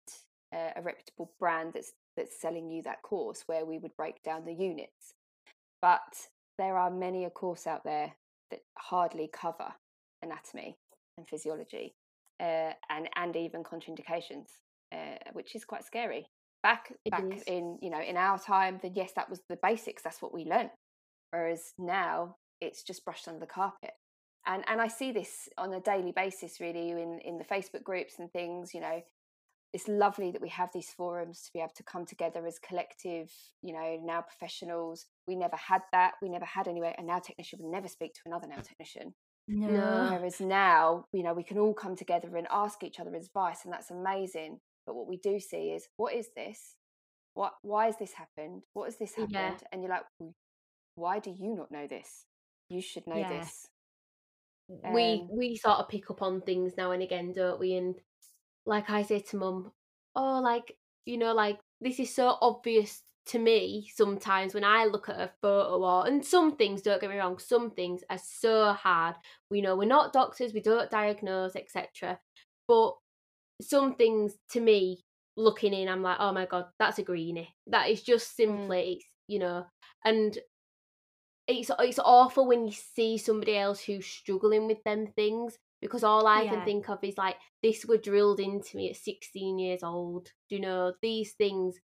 uh, 0.55 0.71
a 0.77 0.83
reputable 0.83 1.33
brand 1.41 1.73
that's 1.75 1.93
that's 2.17 2.41
selling 2.41 2.71
you 2.71 2.83
that 2.83 3.03
course 3.03 3.43
where 3.47 3.65
we 3.65 3.79
would 3.79 3.97
break 3.97 4.23
down 4.23 4.45
the 4.45 4.53
units 4.53 5.15
but 5.83 6.29
there 6.59 6.77
are 6.77 6.91
many 6.91 7.25
a 7.25 7.31
course 7.31 7.67
out 7.67 7.83
there 7.85 8.13
that 8.51 8.61
hardly 8.79 9.29
cover 9.33 9.73
anatomy 10.23 10.77
and 11.19 11.27
physiology 11.29 11.95
uh, 12.41 12.73
and 12.91 13.09
and 13.17 13.37
even 13.37 13.63
contraindications 13.63 14.49
uh, 14.93 15.17
which 15.33 15.55
is 15.55 15.65
quite 15.65 15.85
scary 15.85 16.27
back 16.63 16.93
It 17.05 17.11
back 17.11 17.25
is. 17.35 17.43
in 17.47 17.79
you 17.83 17.91
know 17.91 18.01
in 18.01 18.17
our 18.17 18.39
time 18.39 18.79
then 18.83 18.93
yes 18.95 19.13
that 19.17 19.29
was 19.31 19.41
the 19.49 19.59
basics 19.63 20.03
that's 20.03 20.23
what 20.23 20.35
we 20.35 20.45
learned. 20.45 20.71
whereas 21.31 21.73
now 21.79 22.37
it's 22.61 22.83
just 22.83 23.05
brushed 23.05 23.29
under 23.29 23.41
the 23.41 23.47
carpet 23.47 23.93
and 24.47 24.65
and 24.69 24.81
I 24.81 24.89
see 24.89 25.13
this 25.13 25.49
on 25.59 25.73
a 25.75 25.81
daily 25.81 26.13
basis 26.13 26.61
really 26.61 26.91
in 26.91 27.21
in 27.25 27.39
the 27.39 27.45
Facebook 27.45 27.83
groups 27.85 28.15
and 28.19 28.31
things 28.33 28.73
you 28.75 28.81
know 28.81 29.03
it's 29.73 29.89
lovely 29.89 30.31
that 30.31 30.41
we 30.41 30.49
have 30.49 30.71
these 30.73 30.91
forums 30.97 31.43
to 31.43 31.51
be 31.53 31.59
able 31.59 31.73
to 31.77 31.83
come 31.83 32.07
together 32.07 32.47
as 32.47 32.59
collective 32.59 33.31
you 33.63 33.73
know 33.75 33.99
now 34.03 34.23
professionals 34.23 35.07
we 35.27 35.37
never 35.37 35.57
had 35.57 35.83
that 35.93 36.13
we 36.23 36.29
never 36.29 36.45
had 36.45 36.69
anyway 36.69 36.95
a 36.99 37.03
nail 37.03 37.21
technician 37.21 37.59
would 37.61 37.71
never 37.71 37.89
speak 37.89 38.15
to 38.15 38.21
another 38.27 38.47
nail 38.47 38.63
technician 38.63 39.13
no. 39.49 39.69
No. 39.69 40.11
whereas 40.13 40.41
now 40.41 41.07
you 41.13 41.23
know 41.23 41.35
we 41.35 41.45
can 41.45 41.59
all 41.59 41.75
come 41.75 41.97
together 41.97 42.37
and 42.37 42.47
ask 42.51 42.83
each 42.83 42.99
other 43.01 43.15
advice 43.15 43.65
and 43.65 43.73
that's 43.73 43.91
amazing 43.91 44.61
but 44.87 44.95
what 44.95 45.07
we 45.09 45.17
do 45.19 45.39
see 45.41 45.71
is 45.71 45.89
what 45.97 46.15
is 46.15 46.29
this 46.37 46.75
what 47.35 47.55
why 47.63 47.87
has 47.87 47.97
this 47.99 48.13
happened 48.13 48.63
what 48.75 48.87
has 48.87 48.99
this 48.99 49.15
happened 49.15 49.33
Yeah. 49.33 49.55
and 49.73 49.83
you're 49.83 49.91
like 49.91 50.05
why 50.95 51.19
do 51.19 51.31
you 51.31 51.55
not 51.55 51.71
know 51.71 51.87
this 51.87 52.25
you 52.69 52.81
should 52.81 53.07
know 53.07 53.17
Yeah. 53.17 53.29
this 53.29 53.69
we 54.69 55.23
Um, 55.23 55.29
we 55.31 55.57
sort 55.57 55.79
of 55.79 55.89
pick 55.89 56.11
up 56.11 56.23
on 56.23 56.41
things 56.43 56.77
now 56.77 56.91
and 56.91 57.03
again, 57.03 57.33
don't 57.33 57.61
we? 57.61 57.75
And 57.75 57.95
like 58.65 58.91
I 58.91 59.03
say 59.03 59.21
to 59.21 59.37
mum, 59.37 59.73
oh, 60.15 60.41
like 60.41 60.77
you 61.05 61.19
know, 61.19 61.33
like 61.35 61.59
this 61.81 62.01
is 62.01 62.13
so 62.15 62.37
obvious 62.41 63.03
to 63.27 63.39
me 63.39 63.91
sometimes 63.95 64.55
when 64.55 64.65
I 64.65 64.85
look 64.85 65.09
at 65.09 65.21
a 65.21 65.31
photo 65.43 65.83
or 65.85 66.07
and 66.07 66.25
some 66.25 66.57
things, 66.57 66.83
don't 66.83 67.01
get 67.01 67.11
me 67.11 67.19
wrong, 67.19 67.39
some 67.39 67.71
things 67.71 68.03
are 68.09 68.21
so 68.23 68.73
hard. 68.73 69.17
We 69.51 69.61
know 69.61 69.77
we're 69.77 69.87
not 69.87 70.13
doctors, 70.13 70.53
we 70.53 70.61
don't 70.61 70.91
diagnose, 70.91 71.57
etc. 71.57 72.19
But 72.69 72.95
some 73.61 73.95
things 73.95 74.35
to 74.51 74.61
me, 74.61 75.05
looking 75.37 75.75
in, 75.75 75.89
I'm 75.89 76.03
like, 76.03 76.19
oh 76.21 76.33
my 76.33 76.47
god, 76.47 76.67
that's 76.79 76.99
a 76.99 77.03
greenie. 77.03 77.55
That 77.67 77.91
is 77.91 78.03
just 78.03 78.33
mm. 78.33 78.37
simply, 78.37 78.93
it's, 78.95 79.05
you 79.27 79.39
know, 79.39 79.67
and 80.05 80.39
it's 81.49 81.71
it's 81.79 81.99
awful 81.99 82.47
when 82.47 82.67
you 82.67 82.73
see 82.73 83.19
somebody 83.19 83.57
else 83.57 83.81
who's 83.81 84.07
struggling 84.07 84.67
with 84.67 84.83
them 84.85 85.07
things 85.15 85.59
because 85.81 86.03
all 86.03 86.27
I 86.27 86.43
Yeah. 86.43 86.55
can 86.55 86.65
think 86.65 86.89
of 86.89 87.03
is 87.03 87.19
like 87.19 87.37
this 87.63 87.85
were 87.85 87.99
drilled 87.99 88.41
into 88.41 88.77
me 88.77 88.91
at 88.91 88.97
16 88.97 89.59
years 89.59 89.83
old. 89.83 90.33
Do 90.49 90.57
you 90.57 90.61
know 90.61 90.95
these 91.03 91.35
things 91.35 91.79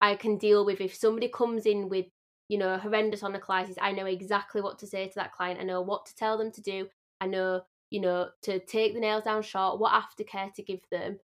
I 0.00 0.16
can 0.16 0.38
deal 0.38 0.64
with 0.64 0.80
if 0.80 0.94
somebody 0.94 1.28
comes 1.28 1.66
in 1.66 1.88
with 1.88 2.06
you 2.48 2.58
know 2.58 2.78
horrendous 2.78 3.22
onycholysis 3.22 3.76
I 3.80 3.92
know 3.92 4.06
exactly 4.06 4.60
what 4.60 4.78
to 4.80 4.86
say 4.86 5.06
to 5.08 5.14
that 5.16 5.32
client 5.32 5.60
I 5.60 5.64
know 5.64 5.82
what 5.82 6.06
to 6.06 6.14
tell 6.14 6.36
them 6.38 6.50
to 6.52 6.60
do 6.60 6.88
I 7.20 7.26
know 7.26 7.62
you 7.90 8.00
know 8.00 8.30
to 8.42 8.58
take 8.60 8.94
the 8.94 9.00
nails 9.00 9.24
down 9.24 9.42
short 9.42 9.78
what 9.80 9.92
aftercare 9.92 10.52
to 10.54 10.62
give 10.62 10.80
them 10.90 11.18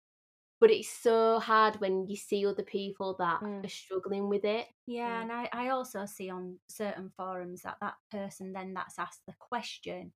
but 0.61 0.71
it's 0.71 0.89
so 0.89 1.39
hard 1.39 1.77
when 1.81 2.07
you 2.09 2.17
see 2.17 2.47
other 2.47 2.63
people 2.63 3.15
that 3.19 3.41
Mm. 3.43 3.65
are 3.65 3.69
struggling 3.69 4.29
with 4.29 4.45
it 4.45 4.67
Yeah, 4.87 5.21
Mm. 5.21 5.23
and 5.23 5.33
I, 5.33 5.49
I 5.53 5.69
also 5.69 6.07
see 6.07 6.31
on 6.31 6.59
certain 6.69 7.11
forums 7.17 7.63
that 7.63 7.79
that 7.81 7.95
person 8.11 8.53
then 8.53 8.75
that's 8.75 8.99
asked 8.99 9.27
the 9.27 9.35
question 9.39 10.13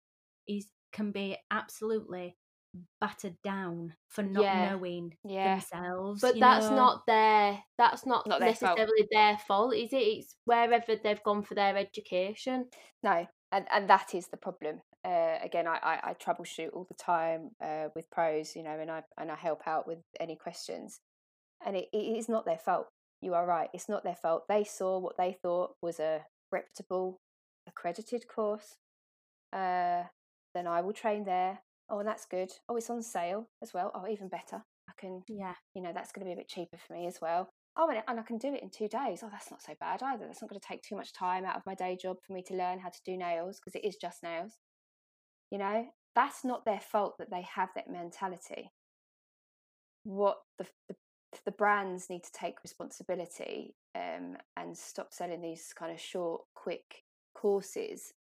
is 0.48 0.70
can 0.92 1.12
be 1.12 1.36
absolutely 1.50 2.36
battered 3.00 3.36
down 3.42 3.94
for 4.08 4.22
not 4.22 4.44
Yeah. 4.44 4.70
knowing 4.70 5.16
Yeah. 5.24 5.54
themselves. 5.56 6.20
but 6.20 6.38
that's 6.38 6.70
know? 6.70 6.76
not 6.76 7.06
their 7.06 7.62
that's 7.78 8.06
not, 8.06 8.26
Not 8.26 8.40
their 8.40 8.54
fault. 8.54 8.78
necessarily 8.78 9.08
their 9.10 9.38
fault 9.38 9.74
is 9.74 9.92
it 9.92 9.96
it's 9.96 10.36
wherever 10.44 10.96
they've 10.96 11.22
gone 11.22 11.42
for 11.42 11.54
their 11.54 11.76
education 11.76 12.70
No, 13.02 13.26
and 13.52 13.66
and 13.70 13.88
that 13.90 14.14
is 14.14 14.28
the 14.28 14.36
problem. 14.36 14.82
Uh, 15.04 15.38
again, 15.42 15.66
I, 15.66 15.78
I 15.82 16.10
I 16.10 16.14
troubleshoot 16.14 16.72
all 16.74 16.84
the 16.84 16.94
time 16.94 17.50
uh, 17.60 17.88
with 17.94 18.10
pros, 18.10 18.54
you 18.54 18.62
know, 18.62 18.78
and 18.78 18.90
I 18.90 19.02
and 19.18 19.30
I 19.32 19.36
help 19.36 19.66
out 19.66 19.86
with 19.86 19.98
any 20.20 20.36
questions, 20.36 21.00
and 21.64 21.74
it, 21.76 21.88
it 21.92 22.16
is 22.18 22.28
not 22.28 22.44
their 22.44 22.58
fault. 22.58 22.88
You 23.22 23.34
are 23.34 23.46
right; 23.46 23.70
it's 23.72 23.88
not 23.88 24.04
their 24.04 24.14
fault. 24.16 24.44
They 24.48 24.62
saw 24.64 24.98
what 24.98 25.16
they 25.16 25.32
thought 25.42 25.74
was 25.82 25.98
a 26.00 26.26
reputable, 26.52 27.20
accredited 27.66 28.28
course. 28.28 28.76
Uh, 29.52 30.04
then 30.54 30.66
I 30.66 30.82
will 30.82 30.92
train 30.92 31.24
there. 31.24 31.60
Oh, 31.90 32.02
that's 32.04 32.24
good. 32.26 32.50
Oh, 32.68 32.76
it's 32.76 32.90
on 32.90 33.02
sale 33.02 33.48
as 33.62 33.74
well. 33.74 33.90
Oh, 33.94 34.06
even 34.08 34.28
better. 34.28 34.62
I 34.90 34.92
can 35.00 35.22
Yeah. 35.28 35.54
you 35.74 35.82
know 35.82 35.92
that's 35.92 36.12
going 36.12 36.24
to 36.24 36.28
be 36.28 36.32
a 36.32 36.36
bit 36.36 36.48
cheaper 36.48 36.76
for 36.76 36.92
me 36.94 37.06
as 37.06 37.20
well 37.20 37.48
oh 37.76 37.88
and, 37.88 38.02
and 38.08 38.18
i 38.18 38.22
can 38.22 38.38
do 38.38 38.52
it 38.52 38.62
in 38.62 38.70
two 38.70 38.88
days 38.88 39.20
oh 39.22 39.28
that's 39.30 39.50
not 39.50 39.62
so 39.62 39.72
bad 39.80 40.02
either 40.02 40.26
that's 40.26 40.42
not 40.42 40.50
going 40.50 40.60
to 40.60 40.66
take 40.66 40.82
too 40.82 40.96
much 40.96 41.12
time 41.12 41.44
out 41.44 41.56
of 41.56 41.62
my 41.66 41.74
day 41.74 41.96
job 42.00 42.16
for 42.26 42.32
me 42.32 42.42
to 42.42 42.54
learn 42.54 42.78
how 42.78 42.88
to 42.88 43.00
do 43.04 43.16
nails 43.16 43.60
because 43.60 43.74
it 43.78 43.86
is 43.86 43.96
just 43.96 44.22
nails 44.22 44.58
you 45.50 45.58
know 45.58 45.86
that's 46.14 46.44
not 46.44 46.64
their 46.64 46.80
fault 46.80 47.14
that 47.18 47.30
they 47.30 47.42
have 47.42 47.68
that 47.74 47.88
mentality 47.90 48.70
what 50.04 50.38
the 50.58 50.66
the, 50.88 50.96
the 51.44 51.52
brands 51.52 52.10
need 52.10 52.24
to 52.24 52.32
take 52.32 52.62
responsibility 52.64 53.76
um, 53.94 54.36
and 54.56 54.76
stop 54.76 55.12
selling 55.12 55.40
these 55.40 55.72
kind 55.76 55.92
of 55.92 56.00
short 56.00 56.42
quick 56.54 57.04
courses 57.34 58.12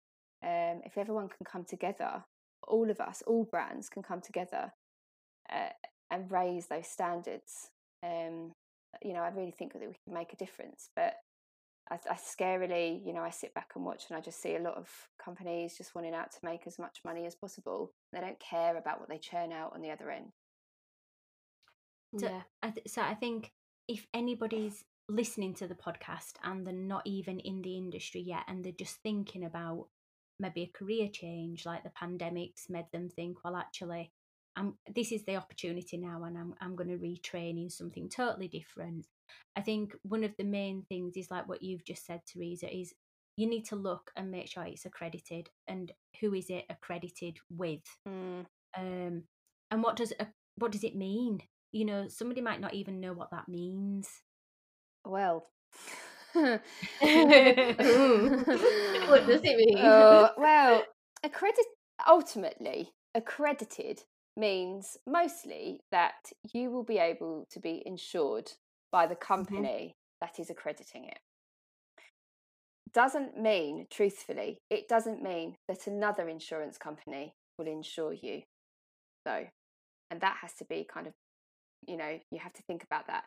um, 0.43 0.81
if 0.85 0.97
everyone 0.97 1.27
can 1.27 1.45
come 1.45 1.65
together 1.65 2.23
all 2.67 2.89
of 2.89 2.99
us 2.99 3.23
all 3.25 3.45
brands 3.45 3.89
can 3.89 4.03
come 4.03 4.21
together 4.21 4.73
uh, 5.51 5.69
and 6.11 6.31
raise 6.31 6.67
those 6.67 6.87
standards. 6.87 7.69
Um, 8.03 8.53
you 9.03 9.13
know, 9.13 9.21
I 9.21 9.29
really 9.29 9.51
think 9.51 9.73
that 9.73 9.81
we 9.81 9.95
can 10.05 10.13
make 10.13 10.33
a 10.33 10.37
difference. 10.37 10.89
But 10.95 11.15
I, 11.91 11.97
I 12.09 12.15
scarily, 12.15 13.05
you 13.05 13.13
know, 13.13 13.21
I 13.21 13.29
sit 13.29 13.53
back 13.53 13.71
and 13.75 13.85
watch, 13.85 14.05
and 14.09 14.17
I 14.17 14.21
just 14.21 14.41
see 14.41 14.55
a 14.55 14.61
lot 14.61 14.77
of 14.77 14.89
companies 15.23 15.77
just 15.77 15.95
wanting 15.95 16.13
out 16.13 16.31
to 16.31 16.39
make 16.43 16.67
as 16.67 16.79
much 16.79 16.99
money 17.05 17.25
as 17.25 17.35
possible. 17.35 17.91
They 18.13 18.19
don't 18.19 18.39
care 18.39 18.77
about 18.77 18.99
what 18.99 19.09
they 19.09 19.17
churn 19.17 19.51
out 19.51 19.73
on 19.73 19.81
the 19.81 19.91
other 19.91 20.09
end. 20.09 20.31
So, 22.17 22.27
yeah 22.27 22.41
I 22.63 22.71
th- 22.71 22.87
so 22.87 23.01
I 23.03 23.13
think 23.13 23.51
if 23.87 24.07
anybody's 24.13 24.83
listening 25.07 25.53
to 25.55 25.67
the 25.67 25.75
podcast 25.75 26.33
and 26.43 26.65
they're 26.65 26.73
not 26.73 27.01
even 27.05 27.39
in 27.39 27.61
the 27.61 27.77
industry 27.77 28.21
yet 28.21 28.43
and 28.47 28.63
they're 28.63 28.71
just 28.71 28.97
thinking 29.03 29.43
about 29.43 29.87
maybe 30.39 30.63
a 30.63 30.77
career 30.77 31.09
change, 31.11 31.65
like 31.65 31.83
the 31.83 31.91
pandemic's 31.91 32.69
made 32.69 32.85
them 32.91 33.09
think, 33.09 33.37
well, 33.43 33.55
actually, 33.55 34.11
I'm, 34.55 34.75
this 34.93 35.11
is 35.11 35.23
the 35.25 35.35
opportunity 35.35 35.97
now 35.97 36.23
and 36.23 36.37
I'm, 36.37 36.53
I'm 36.61 36.75
going 36.75 36.89
to 36.89 36.97
retrain 36.97 37.61
in 37.61 37.69
something 37.69 38.09
totally 38.09 38.47
different. 38.47 39.05
I 39.55 39.61
think 39.61 39.93
one 40.03 40.23
of 40.23 40.31
the 40.37 40.43
main 40.43 40.83
things 40.89 41.15
is 41.15 41.29
like 41.31 41.47
what 41.47 41.61
you've 41.61 41.85
just 41.85 42.05
said, 42.05 42.21
Theresa, 42.25 42.75
is 42.75 42.93
you 43.35 43.47
need 43.47 43.65
to 43.65 43.75
look 43.77 44.11
and 44.17 44.31
make 44.31 44.47
sure 44.49 44.63
it's 44.65 44.85
accredited 44.85 45.49
and 45.67 45.93
who 46.19 46.33
is 46.33 46.49
it 46.49 46.65
accredited 46.69 47.37
with 47.49 47.79
Mm. 48.07 48.45
um 48.77 49.23
and 49.71 49.83
what 49.83 49.95
does 49.95 50.11
a, 50.19 50.27
what 50.57 50.73
does 50.73 50.83
it 50.83 50.95
mean 50.95 51.39
you 51.71 51.85
know 51.85 52.07
somebody 52.09 52.41
might 52.41 52.59
not 52.59 52.73
even 52.73 52.99
know 52.99 53.13
what 53.13 53.31
that 53.31 53.47
means 53.47 54.09
Well, 55.05 55.47
what 56.33 56.63
does 59.27 59.41
it 59.43 59.57
mean 59.57 59.77
Uh, 59.77 60.29
well, 60.37 60.83
accredit 61.23 61.65
ultimately 62.07 62.91
accredited 63.15 64.03
means 64.37 64.97
mostly 65.05 65.79
that 65.91 66.31
you 66.53 66.71
will 66.71 66.83
be 66.83 66.97
able 66.97 67.45
to 67.51 67.59
be 67.59 67.83
insured 67.85 68.51
by 68.91 69.05
the 69.05 69.15
company 69.15 69.95
that 70.21 70.39
is 70.39 70.49
accrediting 70.49 71.05
it. 71.05 71.19
Doesn't 72.93 73.39
mean, 73.39 73.85
truthfully, 73.91 74.57
it 74.69 74.87
doesn't 74.87 75.21
mean 75.21 75.55
that 75.67 75.85
another 75.87 76.27
insurance 76.27 76.77
company 76.77 77.33
will 77.57 77.67
insure 77.67 78.13
you, 78.13 78.43
though. 79.25 79.45
And 80.09 80.21
that 80.21 80.37
has 80.41 80.53
to 80.55 80.65
be 80.65 80.87
kind 80.91 81.05
of, 81.05 81.13
you 81.87 81.97
know, 81.97 82.19
you 82.31 82.39
have 82.39 82.53
to 82.53 82.63
think 82.63 82.83
about 82.83 83.07
that. 83.07 83.25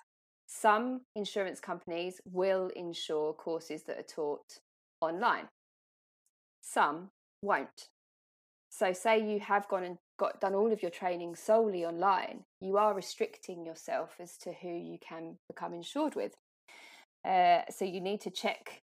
Some 0.55 1.01
insurance 1.17 1.61
companies 1.61 2.21
will 2.25 2.71
insure 2.77 3.33
courses 3.33 3.85
that 3.85 3.99
are 3.99 4.03
taught 4.03 4.61
online 5.01 5.49
some 6.62 7.11
won't. 7.43 7.88
So, 8.71 8.93
say 8.95 9.21
you 9.21 9.41
have 9.41 9.69
gone 9.69 9.85
and 9.85 9.99
got 10.19 10.41
done 10.41 10.55
all 10.55 10.73
of 10.73 10.81
your 10.81 10.91
training 10.91 11.37
solely 11.37 11.85
online, 11.85 12.45
you 12.61 12.79
are 12.79 12.95
restricting 12.95 13.67
yourself 13.67 14.17
as 14.19 14.38
to 14.38 14.53
who 14.53 14.69
you 14.69 14.99
can 15.07 15.37
become 15.49 15.75
insured 15.75 16.15
with. 16.15 16.33
Uh, 17.27 17.62
so, 17.69 17.85
you 17.85 18.01
need 18.01 18.23
to 18.23 18.31
check 18.31 18.83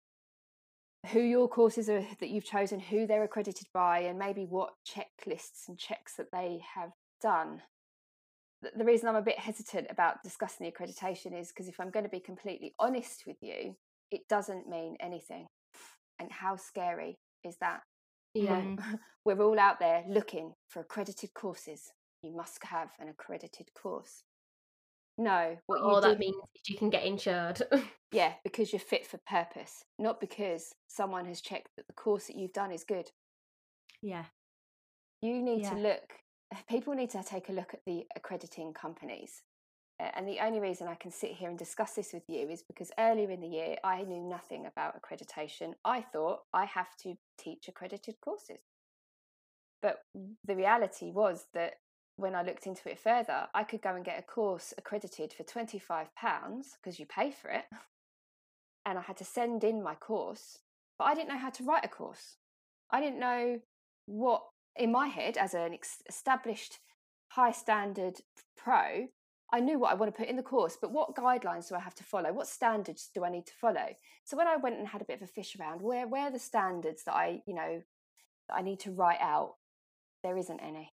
who 1.09 1.20
your 1.20 1.48
courses 1.48 1.90
are 1.90 2.07
that 2.20 2.31
you've 2.31 2.46
chosen, 2.46 2.81
who 2.81 3.07
they're 3.07 3.24
accredited 3.24 3.66
by, 3.74 3.98
and 3.98 4.18
maybe 4.18 4.46
what 4.46 4.72
checklists 4.88 5.68
and 5.68 5.79
checks 5.79 6.14
that 6.16 6.31
they 6.33 6.62
have 6.74 6.92
done. 7.20 7.61
The- 8.77 8.85
reason 8.85 9.09
I'm 9.09 9.16
a 9.16 9.22
bit 9.22 9.38
hesitant 9.38 9.87
about 9.90 10.22
discussing 10.22 10.66
the 10.66 10.72
accreditation 10.72 11.38
is 11.38 11.48
because 11.48 11.68
if 11.68 11.81
I'm 11.81 11.90
going 11.90 12.05
to 12.05 12.11
be 12.11 12.20
completely 12.20 12.74
honest 12.79 13.24
with 13.27 13.37
you, 13.42 13.77
it 14.11 14.22
doesn't 14.29 14.68
mean 14.68 14.96
anything. 15.00 15.46
And 16.18 16.31
how 16.31 16.57
scary 16.57 17.18
is 17.44 17.57
that? 17.61 17.81
yeah. 18.35 18.77
We're 19.24 19.40
all 19.42 19.59
out 19.59 19.79
there 19.81 20.05
looking 20.09 20.53
for 20.68 20.81
accredited 20.81 21.33
courses. 21.35 21.90
You 22.22 22.35
must 22.37 22.62
have 22.64 22.90
an 23.00 23.09
accredited 23.09 23.68
course. 23.81 24.22
No, 25.16 25.57
what 25.66 25.81
all 25.81 26.00
do, 26.00 26.09
that 26.09 26.18
means 26.18 26.35
is 26.57 26.68
you 26.68 26.77
can 26.77 26.90
get 26.90 27.05
insured 27.05 27.62
yeah, 28.12 28.33
because 28.42 28.72
you're 28.72 28.81
fit 28.81 29.07
for 29.07 29.18
purpose, 29.29 29.85
not 29.98 30.20
because 30.20 30.74
someone 30.88 31.24
has 31.27 31.40
checked 31.40 31.68
that 31.77 31.87
the 31.87 31.92
course 31.94 32.27
that 32.27 32.37
you've 32.37 32.53
done 32.53 32.72
is 32.72 32.83
good. 32.85 33.09
yeah 34.03 34.24
You 35.22 35.40
need 35.40 35.62
Yeah. 35.62 35.70
to 35.70 35.77
look, 35.77 36.12
people 36.68 36.94
need 36.94 37.11
to 37.11 37.22
take 37.22 37.48
a 37.48 37.52
look 37.52 37.74
at 37.74 37.85
the 37.87 38.07
accrediting 38.16 38.72
companies. 38.72 39.42
Uh, 40.00 40.11
And 40.14 40.26
the 40.26 40.40
only 40.40 40.61
reason 40.61 40.88
I 40.88 40.94
can 40.94 41.11
sit 41.11 41.33
here 41.33 41.48
and 41.48 41.59
discuss 41.59 41.92
this 41.94 42.12
with 42.12 42.24
you 42.28 42.48
is 42.48 42.62
because 42.62 42.90
earlier 42.98 43.30
in 43.30 43.40
the 43.40 43.48
year 43.48 43.76
I 43.85 44.02
knew 44.02 44.22
nothing 44.22 44.66
about 44.66 45.00
accreditation. 45.00 45.74
I 45.85 46.02
thought 46.02 46.40
I 46.52 46.64
have 46.64 46.96
to 47.02 47.16
teach 47.38 47.68
accredited 47.68 48.16
courses. 48.20 48.61
But 49.83 49.98
the 50.46 50.57
reality 50.57 51.11
was 51.11 51.46
that 51.52 51.74
when 52.16 52.35
I 52.35 52.42
looked 52.42 52.66
into 52.66 52.88
it 52.88 52.98
further, 52.98 53.48
I 53.54 53.64
could 53.64 53.83
go 53.83 53.94
and 53.94 54.04
get 54.04 54.18
a 54.18 54.22
course 54.22 54.72
accredited 54.78 55.33
for 55.33 55.42
£25 55.44 56.09
because 56.09 56.98
you 56.98 57.07
pay 57.07 57.30
for 57.30 57.50
it. 57.50 57.64
And 58.87 58.98
I 58.98 59.00
had 59.00 59.16
to 59.16 59.24
send 59.24 59.64
in 59.64 59.83
my 59.83 59.94
course, 59.94 60.59
but 60.98 61.04
I 61.04 61.14
didn't 61.14 61.30
know 61.30 61.38
how 61.38 61.48
to 61.48 61.64
write 61.64 61.87
a 61.87 61.88
course. 61.88 62.37
I 62.90 63.00
didn't 63.00 63.18
know 63.18 63.61
what, 64.04 64.42
in 64.76 64.92
my 64.92 65.08
head, 65.08 65.37
as 65.37 65.54
an 65.54 65.76
established 66.08 66.78
high 67.28 67.52
standard 67.52 68.20
pro, 68.56 69.08
I 69.52 69.60
knew 69.60 69.78
what 69.78 69.92
I 69.92 69.94
want 69.94 70.12
to 70.12 70.18
put 70.18 70.28
in 70.28 70.37
the 70.37 70.42
course, 70.42 70.76
but 70.80 70.92
what 70.92 71.14
guidelines 71.14 71.68
do 71.68 71.76
I 71.76 71.80
have 71.80 71.94
to 71.96 72.04
follow? 72.04 72.32
What 72.32 72.48
standards 72.48 73.10
do 73.14 73.24
I 73.24 73.30
need 73.30 73.46
to 73.46 73.54
follow? 73.60 73.87
So 74.24 74.37
when 74.37 74.48
I 74.48 74.56
went 74.56 74.78
and 74.78 74.88
had 74.88 75.02
a 75.02 75.04
bit 75.04 75.16
of 75.16 75.22
a 75.22 75.32
fish 75.32 75.56
around, 75.58 75.80
where 75.80 76.08
where 76.08 76.24
are 76.24 76.32
the 76.32 76.38
standards 76.38 77.04
that 77.04 77.14
I, 77.14 77.42
you 77.46 77.54
know, 77.54 77.82
that 78.48 78.54
I 78.56 78.62
need 78.62 78.80
to 78.80 78.92
write 78.92 79.20
out? 79.20 79.54
There 80.22 80.38
isn't 80.38 80.60
any. 80.60 80.92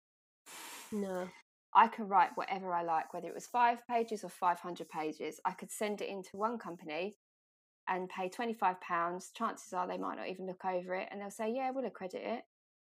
no 0.90 1.28
I 1.74 1.86
can 1.86 2.08
write 2.08 2.30
whatever 2.34 2.72
I 2.72 2.82
like, 2.82 3.12
whether 3.12 3.28
it 3.28 3.34
was 3.34 3.46
five 3.46 3.86
pages 3.86 4.24
or 4.24 4.30
500 4.30 4.88
pages. 4.88 5.40
I 5.44 5.52
could 5.52 5.70
send 5.70 6.00
it 6.00 6.08
into 6.08 6.36
one 6.36 6.58
company 6.58 7.16
and 7.86 8.08
pay 8.08 8.28
£25. 8.28 9.32
Chances 9.34 9.72
are 9.72 9.86
they 9.86 9.98
might 9.98 10.16
not 10.16 10.28
even 10.28 10.46
look 10.46 10.64
over 10.64 10.94
it 10.94 11.08
and 11.10 11.20
they'll 11.20 11.30
say, 11.30 11.52
yeah, 11.52 11.70
we'll 11.70 11.86
accredit 11.86 12.22
it. 12.24 12.42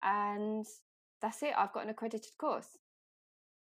And 0.03 0.65
that's 1.21 1.41
it, 1.43 1.53
I've 1.57 1.73
got 1.73 1.83
an 1.83 1.89
accredited 1.89 2.37
course. 2.37 2.77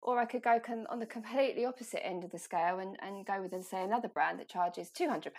Or 0.03 0.19
I 0.19 0.25
could 0.25 0.43
go 0.43 0.59
con- 0.59 0.87
on 0.91 0.99
the 0.99 1.07
completely 1.07 1.65
opposite 1.65 2.05
end 2.05 2.25
of 2.25 2.31
the 2.31 2.39
scale 2.39 2.79
and, 2.81 2.97
and 3.01 3.25
go 3.27 3.41
with, 3.43 3.65
say, 3.65 3.83
another 3.85 4.09
brand 4.09 4.41
that 4.41 4.49
charges 4.49 4.91
£200 4.99 5.31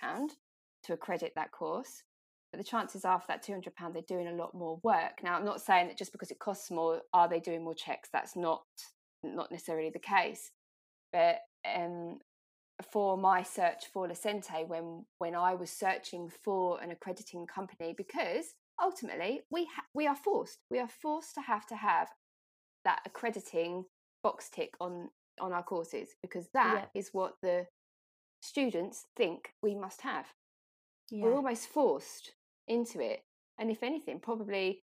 to 0.84 0.94
accredit 0.94 1.34
that 1.36 1.52
course. 1.52 2.04
but 2.52 2.60
the 2.60 2.64
chances 2.64 3.04
are 3.04 3.20
for 3.20 3.28
that 3.28 3.44
£200 3.44 3.94
they're 3.94 4.02
doing 4.08 4.28
a 4.28 4.34
lot 4.36 4.54
more 4.54 4.80
work 4.84 5.24
now 5.24 5.36
i'm 5.36 5.46
not 5.46 5.62
saying 5.62 5.88
that 5.88 5.98
just 5.98 6.12
because 6.12 6.30
it 6.32 6.40
costs 6.40 6.70
more 6.70 7.02
are 7.14 7.28
they 7.28 7.40
doing 7.40 7.64
more 7.64 7.74
checks 7.74 8.10
that's 8.14 8.36
not 8.36 8.62
not 9.24 9.52
necessarily 9.52 9.90
the 9.90 10.00
case 10.00 10.52
but 11.12 11.40
um, 11.66 12.20
for 12.92 13.18
my 13.18 13.44
search 13.44 13.86
for 13.94 14.08
Lecente 14.08 14.68
when 14.68 15.06
when 15.20 15.36
I 15.36 15.56
was 15.56 15.70
searching 15.70 16.30
for 16.44 16.82
an 16.82 16.92
accrediting 16.92 17.48
company 17.48 17.94
because 17.96 18.54
ultimately 18.82 19.42
we 19.52 19.66
ha- 19.66 19.86
we 19.94 20.08
are 20.08 20.16
forced 20.16 20.60
we 20.72 20.80
are 20.80 20.88
forced 20.88 21.36
to 21.36 21.42
have 21.42 21.66
to 21.66 21.76
have 21.76 22.10
that 22.86 23.00
accrediting 23.06 23.86
box 24.24 24.50
tick 24.50 24.74
on 24.80 25.10
on 25.40 25.52
our 25.52 25.64
courses 25.64 26.10
because 26.22 26.48
that 26.54 26.90
yeah. 26.94 27.00
is 27.00 27.10
what 27.12 27.34
the 27.42 27.66
students 28.42 29.06
think 29.16 29.54
we 29.62 29.74
must 29.76 30.02
have 30.02 30.28
yeah. 31.10 31.24
we're 31.24 31.34
almost 31.34 31.68
forced 31.68 32.34
into 32.68 33.00
it 33.00 33.22
and 33.60 33.72
if 33.72 33.84
anything 33.84 34.20
probably 34.20 34.82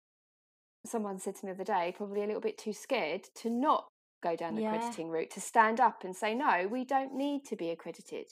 someone 0.86 1.20
said 1.20 1.36
to 1.36 1.46
me 1.46 1.52
the 1.52 1.56
other 1.56 1.64
day 1.64 1.94
probably 1.96 2.24
a 2.24 2.26
little 2.26 2.42
bit 2.42 2.58
too 2.58 2.74
scared 2.74 3.24
to 3.36 3.50
not 3.50 3.88
go 4.24 4.36
down 4.36 4.56
the 4.56 4.62
yeah. 4.62 4.74
accrediting 4.74 5.10
route 5.10 5.30
to 5.30 5.42
stand 5.42 5.80
up 5.80 6.04
and 6.04 6.16
say 6.16 6.34
no 6.34 6.68
we 6.70 6.84
don't 6.84 7.14
need 7.14 7.44
to 7.46 7.56
be 7.56 7.70
accredited 7.70 8.28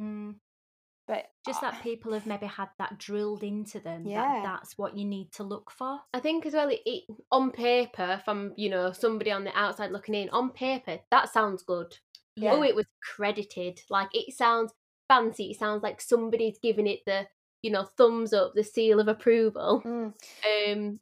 mm. 0.00 0.34
But 1.06 1.24
just 1.44 1.62
uh, 1.62 1.70
that 1.70 1.82
people 1.82 2.12
have 2.12 2.26
maybe 2.26 2.46
had 2.46 2.68
that 2.78 2.98
drilled 2.98 3.42
into 3.42 3.80
them 3.80 4.06
yeah. 4.06 4.20
that 4.20 4.42
that's 4.42 4.78
what 4.78 4.96
you 4.96 5.04
need 5.04 5.30
to 5.32 5.42
look 5.42 5.70
for 5.70 5.98
i 6.14 6.20
think 6.20 6.46
as 6.46 6.54
well 6.54 6.68
it, 6.68 6.80
it, 6.86 7.04
on 7.30 7.50
paper 7.50 8.20
from 8.24 8.52
you 8.56 8.68
know 8.68 8.92
somebody 8.92 9.30
on 9.30 9.44
the 9.44 9.56
outside 9.58 9.90
looking 9.90 10.14
in 10.14 10.28
on 10.30 10.50
paper 10.50 10.98
that 11.10 11.32
sounds 11.32 11.62
good 11.62 11.96
yeah. 12.36 12.52
oh 12.52 12.62
it 12.62 12.74
was 12.74 12.86
credited 13.02 13.80
like 13.90 14.08
it 14.12 14.32
sounds 14.34 14.72
fancy 15.08 15.50
it 15.50 15.58
sounds 15.58 15.82
like 15.82 16.00
somebody's 16.00 16.58
giving 16.62 16.86
it 16.86 17.00
the 17.06 17.26
you 17.62 17.70
know 17.70 17.86
thumbs 17.96 18.32
up 18.32 18.52
the 18.54 18.64
seal 18.64 19.00
of 19.00 19.08
approval 19.08 19.82
mm. 19.84 20.12
um 20.72 21.00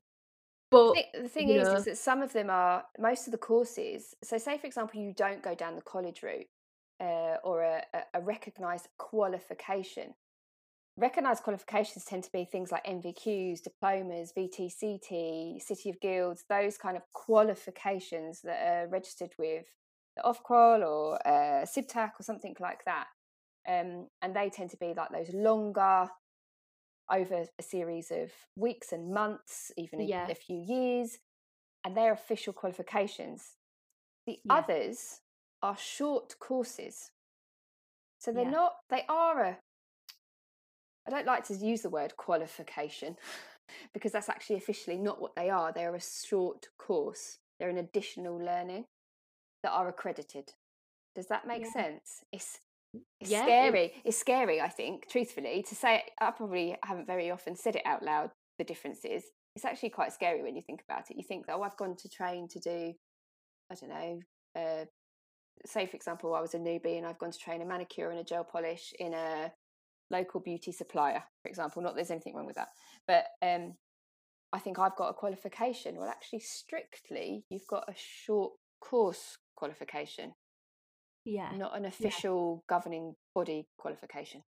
but 0.70 0.94
the 1.20 1.28
thing, 1.28 1.48
is, 1.48 1.66
know. 1.66 1.74
is 1.74 1.84
that 1.86 1.98
some 1.98 2.22
of 2.22 2.32
them 2.32 2.48
are 2.48 2.84
most 2.96 3.26
of 3.26 3.32
the 3.32 3.38
courses. 3.38 4.14
So, 4.22 4.38
say 4.38 4.56
for 4.56 4.68
example, 4.68 5.00
you 5.00 5.12
don't 5.12 5.42
go 5.42 5.52
down 5.52 5.74
the 5.74 5.82
college 5.82 6.22
route 6.22 6.46
uh, 7.00 7.36
or 7.42 7.62
a, 7.62 7.82
a 8.14 8.20
recognised 8.20 8.88
qualification. 8.98 10.14
Recognised 10.96 11.42
qualifications 11.42 12.04
tend 12.04 12.24
to 12.24 12.32
be 12.32 12.44
things 12.44 12.70
like 12.70 12.84
NVQs, 12.84 13.62
diplomas, 13.62 14.32
VTCT, 14.36 15.62
City 15.62 15.88
of 15.88 16.00
Guilds, 16.00 16.44
those 16.48 16.76
kind 16.76 16.96
of 16.96 17.02
qualifications 17.12 18.42
that 18.42 18.60
are 18.60 18.88
registered 18.88 19.30
with 19.38 19.66
the 20.16 20.22
Ofqual 20.22 20.84
or 20.86 21.26
uh, 21.26 21.64
or 21.64 22.22
something 22.22 22.54
like 22.60 22.84
that. 22.84 23.06
Um, 23.68 24.08
and 24.20 24.34
they 24.34 24.50
tend 24.50 24.70
to 24.70 24.76
be 24.76 24.92
like 24.96 25.10
those 25.10 25.32
longer 25.32 26.08
over 27.10 27.44
a 27.58 27.62
series 27.62 28.10
of 28.10 28.30
weeks 28.56 28.92
and 28.92 29.12
months, 29.12 29.72
even 29.76 30.00
yeah. 30.00 30.28
a, 30.28 30.32
a, 30.32 30.34
few 30.34 30.58
years, 30.58 31.18
and 31.84 31.96
they're 31.96 32.12
official 32.12 32.52
qualifications. 32.52 33.56
The 34.26 34.38
yeah. 34.44 34.54
others 34.54 35.20
are 35.62 35.76
short 35.78 36.36
courses. 36.38 37.10
So 38.18 38.32
they're 38.32 38.44
yeah. 38.44 38.50
not, 38.50 38.72
they 38.90 39.04
are 39.08 39.42
a, 39.42 39.58
I 41.06 41.10
don't 41.10 41.26
like 41.26 41.46
to 41.48 41.54
use 41.54 41.82
the 41.82 41.90
word 41.90 42.16
qualification 42.16 43.16
because 43.94 44.12
that's 44.12 44.28
actually 44.28 44.56
officially 44.56 44.98
not 44.98 45.20
what 45.20 45.34
they 45.34 45.50
are. 45.50 45.72
They're 45.72 45.94
a 45.94 46.00
short 46.00 46.68
course, 46.78 47.38
they're 47.58 47.70
an 47.70 47.78
additional 47.78 48.36
learning 48.36 48.84
that 49.62 49.72
are 49.72 49.88
accredited. 49.88 50.50
Does 51.14 51.26
that 51.26 51.46
make 51.46 51.66
sense? 51.66 52.24
It's 52.32 52.60
it's 53.20 53.30
yeah, 53.30 53.44
scary. 53.44 53.84
It... 53.86 53.94
It's 54.04 54.18
scary, 54.18 54.60
I 54.60 54.68
think, 54.68 55.08
truthfully, 55.08 55.64
to 55.68 55.74
say 55.74 55.96
it, 55.96 56.02
I 56.20 56.30
probably 56.30 56.76
haven't 56.84 57.06
very 57.06 57.30
often 57.30 57.56
said 57.56 57.76
it 57.76 57.82
out 57.84 58.02
loud, 58.02 58.30
the 58.58 58.64
differences. 58.64 59.24
It's 59.56 59.64
actually 59.64 59.90
quite 59.90 60.12
scary 60.12 60.42
when 60.42 60.56
you 60.56 60.62
think 60.62 60.82
about 60.88 61.10
it. 61.10 61.16
You 61.16 61.22
think 61.22 61.46
oh, 61.48 61.62
I've 61.62 61.76
gone 61.76 61.96
to 61.96 62.08
train 62.08 62.48
to 62.48 62.58
do, 62.60 62.92
I 63.70 63.74
don't 63.74 63.90
know, 63.90 64.20
uh, 64.56 64.84
say, 65.66 65.86
for 65.86 65.96
example, 65.96 66.34
I 66.34 66.40
was 66.40 66.54
a 66.54 66.58
newbie 66.58 66.96
and 66.98 67.06
I've 67.06 67.18
gone 67.18 67.32
to 67.32 67.38
train 67.38 67.62
a 67.62 67.64
manicure 67.64 68.10
and 68.10 68.20
a 68.20 68.24
gel 68.24 68.44
polish 68.44 68.92
in 68.98 69.14
a 69.14 69.52
local 70.10 70.40
beauty 70.40 70.72
supplier, 70.72 71.22
for 71.42 71.48
example. 71.48 71.82
Not 71.82 71.94
there's 71.94 72.10
anything 72.10 72.34
wrong 72.34 72.46
with 72.46 72.56
that. 72.56 72.68
But 73.06 73.24
um, 73.42 73.74
I 74.52 74.58
think 74.58 74.78
I've 74.78 74.96
got 74.96 75.10
a 75.10 75.14
qualification. 75.14 75.96
Well, 75.96 76.08
actually, 76.08 76.40
strictly, 76.40 77.44
you've 77.50 77.66
got 77.68 77.84
a 77.88 77.94
short 77.96 78.52
course 78.80 79.38
qualification 79.56 80.32
yeah 81.24 81.50
not 81.56 81.76
an 81.76 81.84
official 81.84 82.62
yeah. 82.62 82.76
governing 82.76 83.14
body 83.34 83.68
qualification 83.78 84.42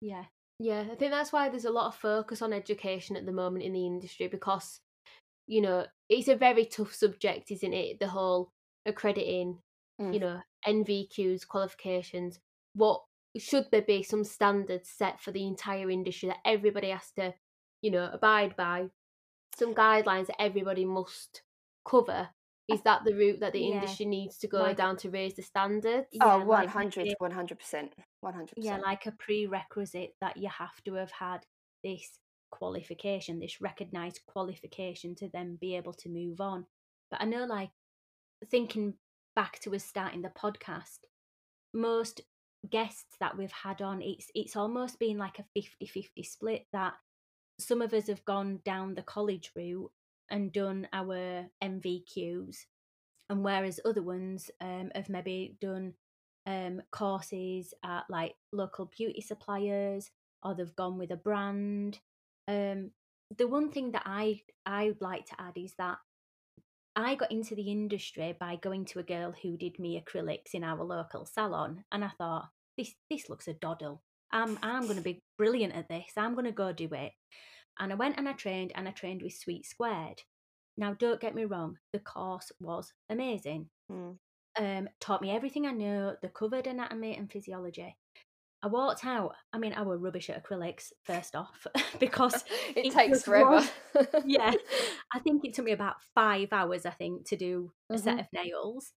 yeah 0.00 0.24
yeah 0.58 0.84
i 0.92 0.94
think 0.94 1.10
that's 1.10 1.32
why 1.32 1.48
there's 1.48 1.64
a 1.64 1.70
lot 1.70 1.86
of 1.86 1.94
focus 1.94 2.42
on 2.42 2.52
education 2.52 3.16
at 3.16 3.26
the 3.26 3.32
moment 3.32 3.64
in 3.64 3.72
the 3.72 3.86
industry 3.86 4.28
because 4.28 4.80
you 5.46 5.60
know 5.60 5.86
it's 6.08 6.28
a 6.28 6.36
very 6.36 6.66
tough 6.66 6.92
subject 6.92 7.50
isn't 7.50 7.72
it 7.72 7.98
the 7.98 8.08
whole 8.08 8.52
accrediting 8.84 9.58
mm. 10.00 10.12
you 10.12 10.20
know 10.20 10.40
nvqs 10.66 11.46
qualifications 11.46 12.38
what 12.74 13.02
should 13.36 13.66
there 13.70 13.82
be 13.82 14.02
some 14.02 14.24
standards 14.24 14.88
set 14.88 15.20
for 15.20 15.30
the 15.30 15.46
entire 15.46 15.90
industry 15.90 16.28
that 16.28 16.38
everybody 16.44 16.90
has 16.90 17.10
to 17.16 17.32
you 17.82 17.90
know 17.90 18.08
abide 18.12 18.56
by 18.56 18.86
some 19.56 19.74
guidelines 19.74 20.26
that 20.26 20.40
everybody 20.40 20.84
must 20.84 21.42
cover 21.88 22.28
is 22.68 22.82
that 22.82 23.02
the 23.04 23.14
route 23.14 23.40
that 23.40 23.54
the 23.54 23.60
yeah. 23.60 23.76
industry 23.76 24.04
needs 24.04 24.36
to 24.38 24.46
go 24.46 24.58
like, 24.58 24.76
down 24.76 24.96
to 24.98 25.08
raise 25.08 25.34
the 25.34 25.42
standards? 25.42 26.06
Oh, 26.20 26.44
100, 26.44 27.06
like 27.06 27.32
100%. 27.32 27.88
100%. 28.22 28.48
Yeah, 28.58 28.76
like 28.76 29.06
a 29.06 29.12
prerequisite 29.12 30.10
that 30.20 30.36
you 30.36 30.50
have 30.50 30.82
to 30.84 30.94
have 30.94 31.10
had 31.10 31.38
this 31.82 32.18
qualification, 32.50 33.40
this 33.40 33.62
recognized 33.62 34.20
qualification 34.26 35.14
to 35.16 35.30
then 35.32 35.56
be 35.58 35.76
able 35.76 35.94
to 35.94 36.10
move 36.10 36.42
on. 36.42 36.66
But 37.10 37.22
I 37.22 37.24
know, 37.24 37.46
like, 37.46 37.70
thinking 38.50 38.94
back 39.34 39.58
to 39.60 39.74
us 39.74 39.84
starting 39.84 40.22
the 40.22 40.30
podcast, 40.30 40.98
most 41.74 42.22
guests 42.70 43.16
that 43.20 43.36
we've 43.36 43.52
had 43.52 43.82
on, 43.82 44.02
it's 44.02 44.30
it's 44.34 44.56
almost 44.56 44.98
been 44.98 45.18
like 45.18 45.38
a 45.38 45.58
50-50 45.58 46.24
split 46.24 46.66
that 46.72 46.94
some 47.58 47.82
of 47.82 47.92
us 47.92 48.06
have 48.08 48.24
gone 48.24 48.60
down 48.64 48.94
the 48.94 49.02
college 49.02 49.50
route 49.56 49.90
and 50.30 50.52
done 50.52 50.86
our 50.92 51.46
NVQs, 51.62 52.56
and 53.30 53.44
whereas 53.44 53.80
other 53.84 54.02
ones 54.02 54.50
um, 54.60 54.90
have 54.94 55.08
maybe 55.08 55.56
done 55.60 55.94
um, 56.46 56.82
courses 56.90 57.74
at 57.84 58.04
like 58.08 58.34
local 58.52 58.90
beauty 58.96 59.20
suppliers 59.20 60.10
or 60.42 60.54
they've 60.54 60.76
gone 60.76 60.98
with 60.98 61.10
a 61.10 61.16
brand. 61.16 61.98
Um, 62.46 62.90
the 63.36 63.46
one 63.46 63.70
thing 63.70 63.92
that 63.92 64.04
I 64.06 64.42
I 64.64 64.86
would 64.86 65.02
like 65.02 65.26
to 65.26 65.40
add 65.40 65.56
is 65.56 65.74
that 65.78 65.98
I 66.98 67.14
got 67.14 67.30
into 67.30 67.54
the 67.54 67.70
industry 67.70 68.36
by 68.38 68.56
going 68.56 68.84
to 68.86 68.98
a 68.98 69.04
girl 69.04 69.32
who 69.42 69.56
did 69.56 69.78
me 69.78 70.02
acrylics 70.02 70.54
in 70.54 70.64
our 70.64 70.82
local 70.82 71.26
salon, 71.26 71.84
and 71.92 72.04
I 72.04 72.10
thought 72.18 72.48
this 72.76 72.94
this 73.08 73.28
looks 73.28 73.48
a 73.48 73.54
doddle. 73.54 74.02
I'm 74.32 74.58
I'm 74.62 74.84
going 74.84 74.96
to 74.96 75.02
be 75.02 75.22
brilliant 75.36 75.74
at 75.74 75.88
this. 75.88 76.12
I'm 76.16 76.34
going 76.34 76.46
to 76.46 76.52
go 76.52 76.72
do 76.72 76.88
it. 76.92 77.12
And 77.78 77.92
I 77.92 77.94
went 77.94 78.18
and 78.18 78.28
I 78.28 78.32
trained 78.32 78.72
and 78.74 78.88
I 78.88 78.90
trained 78.90 79.22
with 79.22 79.34
Sweet 79.34 79.64
Squared. 79.64 80.22
Now, 80.76 80.94
don't 80.94 81.20
get 81.20 81.34
me 81.34 81.44
wrong, 81.44 81.78
the 81.92 81.98
course 81.98 82.52
was 82.60 82.92
amazing. 83.10 83.68
Mm. 83.90 84.16
Um, 84.58 84.88
taught 85.00 85.22
me 85.22 85.30
everything 85.30 85.66
I 85.66 85.72
know, 85.72 86.16
the 86.22 86.28
covered 86.28 86.66
anatomy 86.66 87.16
and 87.16 87.30
physiology. 87.30 87.96
I 88.62 88.66
walked 88.66 89.04
out. 89.04 89.34
I 89.52 89.58
mean, 89.58 89.72
I 89.72 89.82
were 89.82 89.98
rubbish 89.98 90.30
at 90.30 90.42
acrylics 90.42 90.92
first 91.04 91.36
off 91.36 91.66
because 92.00 92.44
it, 92.76 92.86
it, 92.86 92.92
takes 92.92 93.22
forever. 93.22 93.66
yeah, 94.24 94.52
I 95.14 95.18
think 95.20 95.44
it 95.44 95.54
took 95.54 95.64
me 95.64 95.72
about 95.72 95.96
five 96.14 96.48
hours. 96.52 96.84
I 96.84 96.90
think 96.90 97.28
to 97.28 97.36
do 97.36 97.72
a 97.90 97.94
mm-hmm. 97.94 98.02
set 98.02 98.20
of 98.20 98.26
nails, 98.32 98.92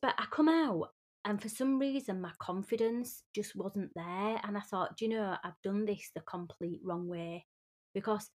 but 0.00 0.14
I 0.18 0.26
come 0.30 0.48
out 0.48 0.90
and 1.24 1.42
for 1.42 1.48
some 1.48 1.78
reason 1.78 2.20
my 2.20 2.30
confidence 2.38 3.22
just 3.34 3.56
wasn't 3.56 3.90
there, 3.94 4.40
and 4.44 4.56
I 4.56 4.60
thought, 4.60 4.96
do 4.96 5.04
you 5.04 5.10
know, 5.10 5.36
I've 5.42 5.60
done 5.62 5.84
this 5.84 6.10
the 6.14 6.20
complete 6.20 6.80
wrong 6.84 7.08
way 7.08 7.46
because 7.94 8.30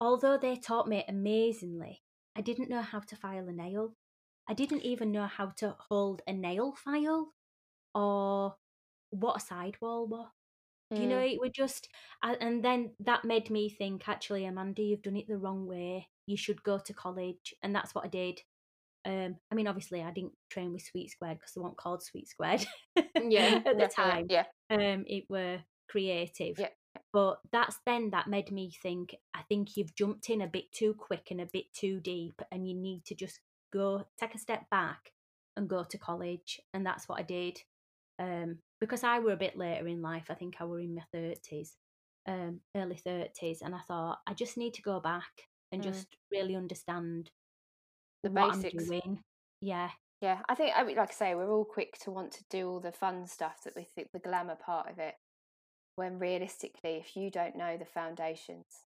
although 0.00 0.36
they 0.36 0.56
taught 0.56 0.88
me 0.88 1.04
amazingly, 1.08 2.02
I 2.36 2.42
didn't 2.42 2.68
know 2.68 2.82
how 2.82 3.00
to 3.00 3.16
file 3.16 3.48
a 3.48 3.52
nail. 3.52 3.94
I 4.48 4.54
didn't 4.54 4.82
even 4.82 5.10
know 5.10 5.26
how 5.26 5.52
to 5.56 5.74
hold 5.88 6.22
a 6.26 6.32
nail 6.32 6.74
file 6.76 7.32
or 7.94 8.54
what 9.20 9.36
a 9.36 9.40
sidewall 9.40 10.06
was. 10.06 10.28
Mm. 10.92 11.00
You 11.00 11.06
know, 11.08 11.20
mm. 11.20 11.32
it 11.32 11.40
would 11.40 11.54
just, 11.54 11.88
and 12.22 12.64
then 12.64 12.90
that 13.00 13.24
made 13.24 13.50
me 13.50 13.68
think, 13.68 14.08
actually, 14.08 14.44
Amanda, 14.44 14.82
you've 14.82 15.02
done 15.02 15.16
it 15.16 15.28
the 15.28 15.38
wrong 15.38 15.66
way. 15.66 16.08
You 16.26 16.36
should 16.36 16.62
go 16.62 16.78
to 16.78 16.94
college. 16.94 17.54
And 17.62 17.74
that's 17.74 17.94
what 17.94 18.04
I 18.04 18.08
did. 18.08 18.40
Um, 19.06 19.36
I 19.52 19.54
mean, 19.54 19.68
obviously, 19.68 20.02
I 20.02 20.10
didn't 20.10 20.32
train 20.50 20.72
with 20.72 20.82
Sweet 20.82 21.10
Squared 21.10 21.38
because 21.38 21.52
they 21.54 21.60
weren't 21.60 21.76
called 21.76 22.02
Sweet 22.02 22.28
Squared. 22.28 22.66
yeah, 22.96 23.60
at 23.66 23.78
the 23.78 23.90
time. 23.94 24.26
Yeah, 24.28 24.44
um, 24.68 25.04
it 25.06 25.24
were 25.28 25.58
creative. 25.88 26.58
Yeah. 26.58 26.68
But 27.12 27.38
that's 27.52 27.78
then 27.86 28.10
that 28.10 28.26
made 28.26 28.50
me 28.50 28.72
think, 28.82 29.14
I 29.32 29.42
think 29.48 29.76
you've 29.76 29.94
jumped 29.94 30.28
in 30.28 30.40
a 30.40 30.48
bit 30.48 30.72
too 30.72 30.94
quick 30.98 31.28
and 31.30 31.40
a 31.40 31.48
bit 31.52 31.66
too 31.72 32.00
deep, 32.00 32.42
and 32.50 32.68
you 32.68 32.74
need 32.74 33.04
to 33.06 33.14
just 33.14 33.38
go 33.72 34.04
take 34.18 34.34
a 34.34 34.38
step 34.38 34.68
back 34.70 35.12
and 35.56 35.68
go 35.68 35.84
to 35.84 35.98
college. 35.98 36.60
And 36.74 36.84
that's 36.84 37.08
what 37.08 37.20
I 37.20 37.22
did. 37.22 37.60
Um, 38.18 38.62
because 38.80 39.04
I 39.04 39.18
were 39.20 39.32
a 39.32 39.36
bit 39.36 39.56
later 39.56 39.86
in 39.88 40.02
life, 40.02 40.26
I 40.30 40.34
think 40.34 40.60
I 40.60 40.64
were 40.64 40.80
in 40.80 40.94
my 40.94 41.04
30s. 41.12 41.78
um, 42.26 42.62
early 42.76 42.96
30s, 42.96 43.62
and 43.62 43.74
I 43.74 43.80
thought, 43.80 44.20
I 44.26 44.34
just 44.34 44.56
need 44.56 44.74
to 44.74 44.82
go 44.82 45.00
back 45.00 45.48
and 45.72 45.80
Mm. 45.80 45.82
just 45.82 46.16
really 46.32 46.56
understand 46.56 47.30
The 48.22 48.28
basics. 48.28 48.92
Yeah, 49.60 49.92
Yeah, 50.20 50.42
I 50.48 50.54
think 50.54 50.72
I 50.76 50.82
mean, 50.84 50.96
like 50.96 51.10
I 51.10 51.12
say, 51.12 51.34
we're 51.34 51.50
all 51.50 51.64
quick 51.64 51.98
to 52.00 52.10
want 52.10 52.32
to 52.32 52.44
do 52.48 52.70
all 52.70 52.80
the 52.80 52.92
fun 52.92 53.26
stuff 53.26 53.62
that 53.64 53.76
we 53.76 53.84
think 53.84 54.12
the 54.12 54.18
glamour 54.18 54.56
part 54.56 54.88
of 54.90 54.98
it. 54.98 55.16
When 55.96 56.18
realistically, 56.18 56.96
if 56.96 57.16
you 57.16 57.30
don't 57.30 57.56
know 57.56 57.76
the 57.78 57.86
foundations, 57.86 58.86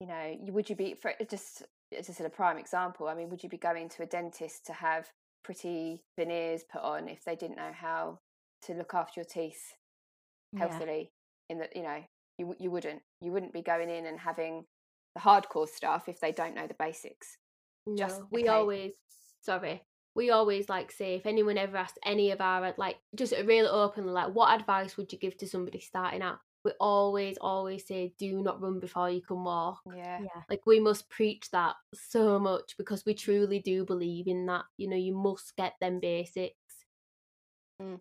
you 0.00 0.06
know, 0.08 0.26
you, 0.42 0.52
would 0.52 0.70
you 0.70 0.76
be 0.76 0.94
for 0.94 1.14
just 1.30 1.64
as 1.96 2.10
I 2.10 2.14
said, 2.14 2.26
a 2.26 2.30
prime 2.30 2.58
example. 2.58 3.08
I 3.08 3.14
mean, 3.14 3.30
would 3.30 3.44
you 3.44 3.50
be 3.50 3.58
going 3.58 3.88
to 3.90 4.02
a 4.04 4.06
dentist 4.06 4.66
to 4.66 4.74
have 4.74 5.12
pretty 5.44 6.04
veneers 6.18 6.64
put 6.64 6.82
on 6.82 7.08
if 7.08 7.24
they 7.24 7.36
didn't 7.36 7.56
know 7.58 7.72
how 7.72 8.20
to 8.66 8.74
look 8.74 8.94
after 8.94 9.20
your 9.20 9.26
teeth 9.26 9.76
yeah, 10.52 10.66
healthily? 10.68 11.12
In 11.50 11.58
that, 11.58 11.76
you 11.76 11.82
know, 11.82 12.02
you 12.38 12.54
you 12.58 12.70
wouldn't. 12.70 13.02
You 13.20 13.32
wouldn't 13.32 13.52
be 13.52 13.62
going 13.62 13.90
in 13.90 14.06
and 14.06 14.18
having 14.18 14.64
the 15.14 15.20
hardcore 15.20 15.68
stuff 15.68 16.08
if 16.08 16.20
they 16.20 16.32
don't 16.32 16.54
know 16.54 16.66
the 16.66 16.74
basics. 16.74 17.38
No, 17.86 17.96
Just- 17.96 18.22
we 18.30 18.42
okay. 18.42 18.48
always 18.48 18.92
sorry. 19.40 19.82
We 20.16 20.30
always 20.30 20.68
like 20.68 20.92
say 20.92 21.16
if 21.16 21.26
anyone 21.26 21.58
ever 21.58 21.76
asked 21.76 21.98
any 22.04 22.30
of 22.30 22.40
our 22.40 22.72
like 22.76 22.96
just 23.16 23.32
really 23.32 23.68
openly 23.68 24.12
like 24.12 24.32
what 24.32 24.58
advice 24.58 24.96
would 24.96 25.12
you 25.12 25.18
give 25.18 25.36
to 25.38 25.48
somebody 25.48 25.80
starting 25.80 26.22
out? 26.22 26.38
We 26.64 26.70
always 26.80 27.36
always 27.40 27.86
say 27.86 28.14
do 28.18 28.40
not 28.40 28.62
run 28.62 28.80
before 28.80 29.10
you 29.10 29.20
can 29.20 29.44
walk. 29.44 29.80
Yeah. 29.94 30.20
yeah, 30.22 30.42
Like 30.48 30.62
we 30.66 30.80
must 30.80 31.10
preach 31.10 31.50
that 31.50 31.74
so 31.92 32.38
much 32.38 32.76
because 32.78 33.04
we 33.04 33.12
truly 33.14 33.58
do 33.58 33.84
believe 33.84 34.28
in 34.28 34.46
that. 34.46 34.64
You 34.78 34.88
know, 34.88 34.96
you 34.96 35.14
must 35.14 35.54
get 35.56 35.74
them 35.80 36.00
basics. 36.00 36.54
And 37.80 38.00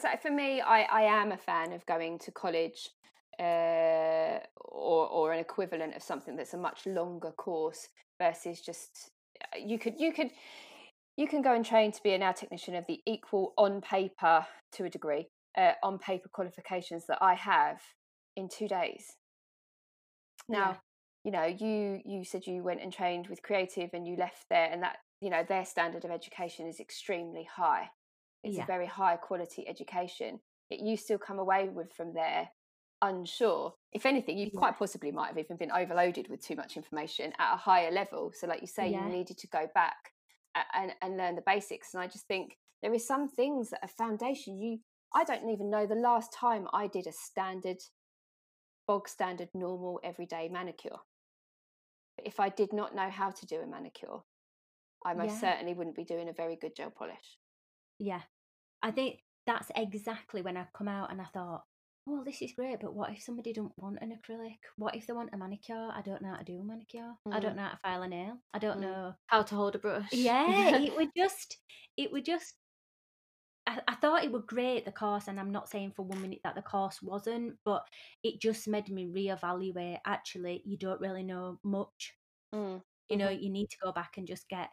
so 0.00 0.08
for 0.20 0.30
me, 0.30 0.60
I, 0.60 0.82
I 0.82 1.02
am 1.02 1.32
a 1.32 1.36
fan 1.36 1.72
of 1.72 1.84
going 1.86 2.18
to 2.20 2.32
college 2.32 2.90
uh, 3.38 4.38
or 4.56 5.08
or 5.08 5.32
an 5.32 5.38
equivalent 5.38 5.94
of 5.96 6.02
something 6.02 6.36
that's 6.36 6.54
a 6.54 6.58
much 6.58 6.86
longer 6.86 7.30
course 7.32 7.88
versus 8.20 8.60
just 8.60 9.10
uh, 9.42 9.58
you 9.58 9.78
could 9.78 9.98
you 9.98 10.12
could 10.12 10.30
you 11.16 11.26
can 11.28 11.42
go 11.42 11.54
and 11.54 11.64
train 11.64 11.92
to 11.92 12.02
be 12.02 12.12
a 12.12 12.18
nail 12.18 12.32
technician 12.32 12.74
of 12.74 12.86
the 12.86 13.00
equal 13.06 13.54
on 13.56 13.80
paper 13.80 14.46
to 14.72 14.84
a 14.84 14.90
degree 14.90 15.28
uh, 15.56 15.72
on 15.82 15.98
paper 15.98 16.28
qualifications 16.28 17.06
that 17.06 17.18
I 17.20 17.34
have 17.34 17.80
in 18.36 18.48
two 18.48 18.68
days. 18.68 19.16
Now, 20.48 20.70
Yeah. 20.70 20.76
you 21.24 21.30
know, 21.32 21.44
you 21.44 22.00
you 22.04 22.24
said 22.24 22.46
you 22.46 22.62
went 22.62 22.80
and 22.82 22.92
trained 22.92 23.28
with 23.28 23.42
creative 23.42 23.90
and 23.94 24.06
you 24.06 24.16
left 24.16 24.48
there, 24.50 24.68
and 24.70 24.82
that 24.82 24.98
you 25.20 25.30
know 25.30 25.44
their 25.44 25.64
standard 25.64 26.04
of 26.04 26.10
education 26.10 26.66
is 26.66 26.80
extremely 26.80 27.44
high. 27.44 27.90
It's 28.42 28.56
Yeah. 28.56 28.64
a 28.64 28.66
very 28.66 28.86
high 28.86 29.16
quality 29.16 29.66
education. 29.68 30.40
Yet 30.68 30.80
you 30.80 30.96
still 30.96 31.18
come 31.18 31.38
away 31.38 31.68
with 31.68 31.92
from 31.92 32.12
there 32.14 32.50
unsure. 33.02 33.74
If 33.90 34.06
anything, 34.06 34.38
you 34.38 34.46
Yeah. 34.52 34.58
quite 34.58 34.76
possibly 34.78 35.10
might 35.10 35.28
have 35.28 35.38
even 35.38 35.56
been 35.56 35.72
overloaded 35.72 36.28
with 36.28 36.40
too 36.40 36.54
much 36.56 36.76
information 36.76 37.32
at 37.38 37.54
a 37.54 37.56
higher 37.56 37.90
level. 37.90 38.32
So, 38.32 38.46
like 38.46 38.60
you 38.60 38.68
say, 38.68 38.88
Yeah. 38.90 39.04
you 39.04 39.10
needed 39.10 39.38
to 39.38 39.48
go 39.48 39.66
back 39.66 40.14
and 40.54 40.96
and 41.00 41.16
learn 41.16 41.34
the 41.34 41.42
basics. 41.42 41.94
And 41.94 42.02
I 42.02 42.06
just 42.06 42.26
think 42.26 42.58
there 42.80 42.94
is 42.94 43.06
some 43.06 43.28
things 43.28 43.70
that 43.70 43.82
are 43.82 43.88
foundation. 43.88 44.60
You, 44.60 44.82
I 45.12 45.24
don't 45.24 45.48
even 45.48 45.68
know 45.70 45.86
the 45.86 45.94
last 45.94 46.32
time 46.32 46.68
I 46.72 46.86
did 46.86 47.06
a 47.06 47.12
standard, 47.12 47.82
bog 48.86 49.08
standard, 49.08 49.50
normal, 49.54 50.00
everyday 50.02 50.48
manicure. 50.48 51.00
But 52.16 52.26
if 52.26 52.38
I 52.38 52.50
did 52.50 52.72
not 52.72 52.94
know 52.94 53.10
how 53.10 53.30
to 53.30 53.46
do 53.46 53.60
a 53.60 53.66
manicure, 53.66 54.22
I 55.04 55.14
most 55.14 55.32
Yeah. 55.32 55.52
certainly 55.52 55.74
wouldn't 55.74 55.96
be 55.96 56.04
doing 56.04 56.28
a 56.28 56.32
very 56.32 56.56
good 56.56 56.76
gel 56.76 56.90
polish. 56.90 57.38
Yeah. 58.02 58.22
I 58.82 58.90
think 58.90 59.20
that's 59.46 59.70
exactly 59.76 60.42
when 60.42 60.56
I 60.56 60.66
come 60.76 60.88
out 60.88 61.10
and 61.12 61.20
I 61.20 61.26
thought, 61.32 61.62
well, 62.04 62.24
this 62.24 62.42
is 62.42 62.52
great, 62.52 62.80
but 62.80 62.94
what 62.94 63.10
if 63.12 63.22
somebody 63.22 63.52
don't 63.52 63.72
want 63.78 63.98
an 64.00 64.10
acrylic? 64.10 64.58
What 64.76 64.96
if 64.96 65.06
they 65.06 65.12
want 65.12 65.30
a 65.32 65.36
manicure? 65.36 65.88
I 65.94 66.02
don't 66.04 66.20
know 66.20 66.30
how 66.30 66.38
to 66.38 66.44
do 66.44 66.58
a 66.60 66.64
manicure. 66.64 67.12
I 67.30 67.38
don't 67.38 67.52
Mm. 67.52 67.56
know 67.56 67.62
how 67.62 67.70
to 67.70 67.76
file 67.76 68.02
a 68.02 68.08
nail. 68.08 68.38
I 68.52 68.58
don't 68.58 68.78
Mm. 68.78 68.80
know. 68.82 69.14
How 69.28 69.42
to 69.44 69.54
hold 69.54 69.76
a 69.76 69.78
brush. 69.78 70.10
Yeah, 70.12 70.78
it 70.78 70.96
would 70.96 71.10
just, 71.16 71.58
it 71.96 72.10
would 72.10 72.24
just. 72.24 72.54
I, 73.68 73.80
I 73.86 73.94
thought 73.94 74.24
it 74.24 74.32
was 74.32 74.42
great 74.46 74.84
the 74.84 74.90
course, 74.90 75.28
and 75.28 75.38
I'm 75.38 75.52
not 75.52 75.68
saying 75.68 75.92
for 75.94 76.02
one 76.04 76.20
minute 76.20 76.40
that 76.42 76.56
the 76.56 76.62
course 76.62 77.00
wasn't, 77.00 77.56
but 77.64 77.86
it 78.24 78.40
just 78.40 78.66
made 78.66 78.88
me 78.90 79.06
reevaluate. 79.06 79.98
Actually, 80.04 80.62
you 80.64 80.76
don't 80.76 81.00
really 81.00 81.22
know 81.22 81.60
much. 81.62 82.14
Mm. 82.52 82.82
You 83.08 83.16
know, 83.16 83.28
you 83.28 83.50
need 83.50 83.70
to 83.70 83.76
go 83.80 83.92
back 83.92 84.18
and 84.18 84.26
just 84.26 84.48
get 84.48 84.70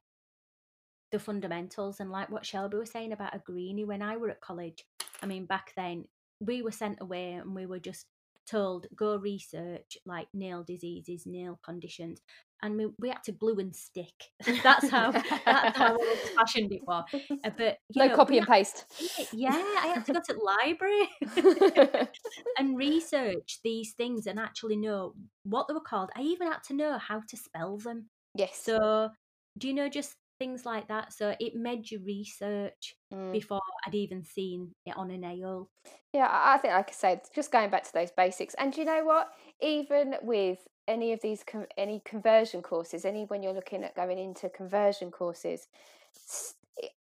the 1.12 1.20
fundamentals. 1.20 2.00
And 2.00 2.12
like 2.12 2.30
what 2.30 2.46
Shelby 2.46 2.78
was 2.78 2.92
saying 2.92 3.12
about 3.12 3.36
a 3.36 3.40
greenie, 3.40 3.86
when 3.86 4.02
I 4.02 4.18
were 4.18 4.30
at 4.30 4.42
college, 4.42 4.86
I 5.22 5.26
mean, 5.26 5.46
back 5.46 5.74
then 5.76 6.06
we 6.40 6.62
were 6.62 6.72
sent 6.72 7.02
away 7.02 7.34
and 7.34 7.54
we 7.56 7.66
were 7.66 7.80
just 7.80 8.06
told 8.50 8.88
go 8.96 9.16
research 9.16 9.98
like 10.06 10.28
nail 10.34 10.64
diseases, 10.64 11.26
nail 11.26 11.60
conditions, 11.64 12.22
and 12.62 12.78
we, 12.78 12.88
we 13.00 13.10
had 13.10 13.24
to 13.24 13.32
glue 13.32 13.60
and 13.60 13.76
stick. 13.76 14.14
that's 14.64 14.90
how 14.90 15.12
that's 15.12 15.78
how 15.78 15.92
old 15.92 16.18
fashioned 16.36 16.72
it 16.72 16.82
was. 16.86 17.06
Uh, 17.14 17.50
But 17.58 17.78
you 17.90 18.04
no 18.04 18.08
know, 18.08 18.16
copy 18.16 18.38
and 18.38 18.48
had 18.48 18.54
paste. 18.54 18.86
Yeah, 19.32 19.52
I 19.52 19.88
had 19.96 20.06
to 20.06 20.14
go 20.14 20.20
to 20.20 20.34
the 20.34 20.58
library 20.66 22.08
and 22.58 22.78
research 22.78 23.60
these 23.64 23.94
things 23.94 24.28
and 24.28 24.40
actually 24.40 24.78
know 24.78 25.14
what 25.44 25.68
they 25.68 25.74
were 25.74 25.80
called. 25.82 26.10
I 26.16 26.22
even 26.22 26.48
had 26.48 26.64
to 26.66 26.74
know 26.74 26.98
how 26.98 27.22
to 27.28 27.38
spell 27.38 27.78
them. 27.78 28.10
yes. 28.36 28.60
So, 28.64 29.10
do 29.58 29.68
you 29.68 29.74
know 29.74 29.90
just 29.90 30.16
things 30.40 30.66
like 30.66 30.88
that? 30.88 31.14
So 31.14 31.36
it 31.40 31.56
made 31.56 31.92
you 31.92 32.00
research 32.06 32.96
Mm. 33.14 33.34
before 33.34 33.62
I'd 33.86 33.96
even 33.96 34.24
seen 34.24 34.74
it 34.86 34.96
on 34.98 35.12
a 35.12 35.18
nail. 35.18 35.70
Yeah, 36.14 36.30
I 36.32 36.58
think, 36.58 36.74
like 36.74 36.90
I 36.90 36.94
said, 36.94 37.22
just 37.36 37.52
going 37.52 37.70
back 37.70 37.84
to 37.84 37.94
those 37.94 38.12
basics. 38.12 38.56
And 38.56 38.76
you 38.76 38.86
know 38.86 39.04
what? 39.04 39.32
Even 39.62 40.16
with 40.24 40.68
any 40.88 41.14
of 41.14 41.22
these, 41.22 41.44
any 41.78 42.02
conversion 42.06 42.62
courses, 42.62 43.06
any 43.06 43.26
when 43.26 43.44
you're 43.44 43.54
looking 43.54 43.84
at 43.84 43.96
going 43.96 44.18
into 44.18 44.50
conversion 44.50 45.12
courses, 45.12 45.68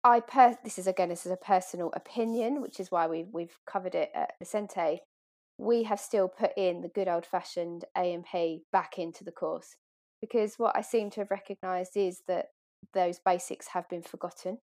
I 0.03 0.20
per 0.20 0.59
this 0.64 0.79
is 0.79 0.87
again 0.87 1.09
this 1.09 1.24
is 1.24 1.33
a 1.33 1.37
personal 1.37 1.90
opinion, 1.94 2.61
which 2.61 2.81
is 2.81 2.90
why 2.90 3.07
we've 3.07 3.29
we've 3.33 3.59
covered 3.66 3.94
it 3.94 4.11
at 4.14 4.33
Lecente. 4.42 4.98
We 5.57 5.85
have 5.85 6.01
still 6.01 6.29
put 6.29 6.53
in 6.57 6.83
the 6.83 6.88
good 6.88 7.09
old 7.09 7.27
fashioned 7.27 7.85
A 7.96 8.12
and 8.12 8.24
P 8.24 8.64
back 8.72 8.98
into 8.98 9.24
the 9.24 9.33
course 9.33 9.77
because 10.20 10.59
what 10.59 10.77
I 10.77 10.83
seem 10.83 11.11
to 11.11 11.20
have 11.20 11.31
recognised 11.31 11.96
is 11.96 12.22
that 12.29 12.46
those 12.95 13.19
basics 13.19 13.69
have 13.69 13.88
been 13.88 14.03
forgotten. 14.03 14.59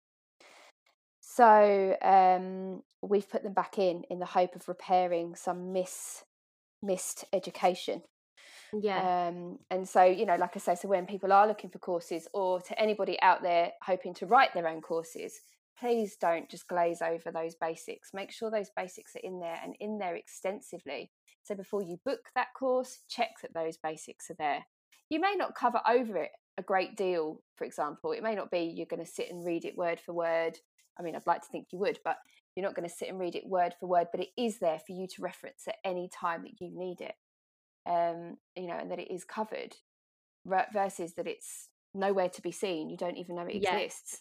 So 1.20 1.96
um, 2.03 2.83
we've 3.03 3.29
put 3.29 3.42
them 3.42 3.55
back 3.55 3.79
in 3.79 4.05
in 4.11 4.18
the 4.18 4.27
hope 4.27 4.55
of 4.57 4.68
repairing 4.68 5.35
some 5.35 5.72
miss 5.72 6.22
missed 6.83 7.24
education. 7.33 8.03
Yeah. 8.72 9.29
Um, 9.29 9.59
and 9.70 9.88
so, 9.88 10.03
you 10.03 10.27
know, 10.27 10.37
like 10.37 10.57
I 10.57 10.59
say, 10.59 10.74
so 10.74 10.88
when 10.88 11.07
people 11.07 11.33
are 11.33 11.46
looking 11.46 11.70
for 11.70 11.79
courses 11.79 12.29
or 12.35 12.61
to 12.61 12.79
anybody 12.79 13.20
out 13.22 13.42
there 13.42 13.72
hoping 13.83 14.14
to 14.14 14.27
write 14.27 14.53
their 14.53 14.68
own 14.68 14.81
courses, 14.81 15.40
please 15.79 16.16
don't 16.20 16.48
just 16.48 16.68
glaze 16.68 17.00
over 17.00 17.31
those 17.33 17.55
basics. 17.55 18.11
Make 18.12 18.31
sure 18.31 18.50
those 18.50 18.70
basics 18.77 19.16
are 19.16 19.20
in 19.22 19.40
there 19.40 19.59
and 19.62 19.77
in 19.81 19.98
there 19.98 20.16
extensively. 20.16 21.11
So 21.42 21.55
before 21.55 21.83
you 21.83 21.98
book 22.05 22.31
that 22.35 22.48
course, 22.59 23.00
check 23.09 23.31
that 23.42 23.55
those 23.55 23.77
basics 23.77 24.31
are 24.31 24.37
there. 24.38 24.64
You 25.09 25.20
may 25.20 25.35
not 25.37 25.55
cover 25.55 25.81
over 25.88 26.16
it 26.16 26.31
a 26.59 26.62
great 26.62 26.97
deal, 26.97 27.43
for 27.57 27.64
example. 27.64 28.12
It 28.12 28.23
may 28.23 28.35
not 28.35 28.51
be 28.51 28.61
you're 28.61 28.87
going 28.87 29.05
to 29.05 29.11
sit 29.11 29.31
and 29.31 29.45
read 29.45 29.64
it 29.64 29.77
word 29.77 30.01
for 30.01 30.12
word. 30.12 30.59
I 30.99 31.03
mean, 31.03 31.17
I'd 31.17 31.27
like 31.27 31.43
to 31.43 31.49
think 31.49 31.69
you 31.73 31.79
would, 31.81 31.99
but 32.05 32.19
you're 32.55 32.64
not 32.64 32.75
going 32.75 32.88
to 32.88 32.95
sit 32.95 33.09
and 33.09 33.19
read 33.19 33.35
it 33.35 33.47
word 33.47 33.75
for 33.79 33.87
word, 33.87 34.09
but 34.12 34.21
it 34.21 34.29
is 34.37 34.59
there 34.59 34.79
for 34.79 34.93
you 34.93 35.07
to 35.09 35.23
reference 35.23 35.67
at 35.67 35.77
any 35.85 36.09
time 36.09 36.43
that 36.43 36.61
you 36.61 36.71
need 36.73 37.01
it 37.01 37.14
um, 37.87 38.37
you 38.57 38.67
know, 38.67 38.77
and 38.79 38.90
that 38.90 38.99
it 38.99 39.12
is 39.12 39.25
covered 39.25 39.75
versus 40.47 41.14
that 41.14 41.27
it's 41.27 41.69
nowhere 41.95 42.29
to 42.29 42.43
be 42.43 42.53
seen. 42.53 42.90
You 42.90 42.97
don't 42.97 43.17
even 43.17 43.37
know 43.37 43.47
it 43.47 43.57
Yeah. 43.57 43.79
exists. 43.79 44.21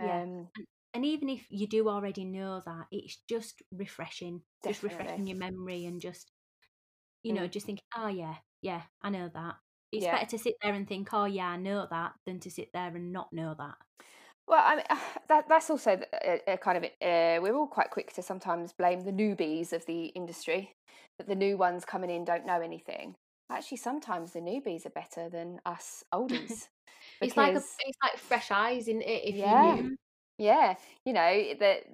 Yeah. 0.00 0.22
Um, 0.22 0.48
And 0.94 1.04
even 1.04 1.28
if 1.28 1.44
you 1.50 1.66
do 1.66 1.88
already 1.88 2.24
know 2.24 2.62
that, 2.64 2.86
it's 2.92 3.18
just 3.28 3.62
refreshing, 3.72 4.42
just 4.64 4.82
refreshing 4.82 5.26
your 5.26 5.38
memory 5.38 5.86
and 5.86 6.00
just, 6.00 6.30
you 7.22 7.32
know, 7.32 7.48
Mm. 7.48 7.50
just 7.50 7.66
think, 7.66 7.80
oh 7.96 8.06
yeah, 8.08 8.36
yeah, 8.62 8.82
I 9.02 9.10
know 9.10 9.28
that. 9.34 9.54
It's 9.96 10.04
Yeah. 10.04 10.16
better 10.16 10.26
to 10.26 10.38
sit 10.38 10.54
there 10.62 10.74
and 10.74 10.86
think, 10.86 11.08
oh 11.12 11.24
yeah, 11.26 11.48
I 11.48 11.56
know 11.56 11.86
that, 11.90 12.12
than 12.26 12.40
to 12.40 12.50
sit 12.50 12.70
there 12.72 12.88
and 12.94 13.12
not 13.12 13.32
know 13.32 13.54
that. 13.58 13.76
well, 14.46 14.62
I 14.64 14.76
mean, 14.76 14.84
that 15.28 15.48
that's 15.48 15.70
also 15.70 16.00
a, 16.24 16.40
a 16.54 16.56
kind 16.58 16.78
of 16.78 16.84
uh, 16.84 17.40
we're 17.42 17.54
all 17.54 17.66
quite 17.66 17.90
quick 17.90 18.12
to 18.14 18.22
sometimes 18.22 18.72
blame 18.72 19.02
the 19.02 19.12
newbies 19.12 19.72
of 19.72 19.86
the 19.86 20.06
industry 20.06 20.74
that 21.18 21.28
the 21.28 21.34
new 21.34 21.56
ones 21.56 21.84
coming 21.84 22.10
in 22.10 22.24
don't 22.24 22.46
know 22.46 22.60
anything. 22.60 23.14
Actually, 23.50 23.78
sometimes 23.78 24.32
the 24.32 24.40
newbies 24.40 24.86
are 24.86 24.90
better 24.90 25.28
than 25.28 25.60
us 25.66 26.04
oldies. 26.12 26.68
It's 27.20 27.36
like 27.36 27.54
a, 27.54 27.58
it's 27.58 27.98
like 28.02 28.18
fresh 28.18 28.50
eyes, 28.50 28.88
isn't 28.88 29.02
it? 29.02 29.22
If 29.24 29.36
Yeah. 29.36 29.42
you 29.42 29.82
knew. 29.82 29.96
Yeah, 30.38 30.74
you 31.04 31.12
know 31.12 31.54
that 31.60 31.84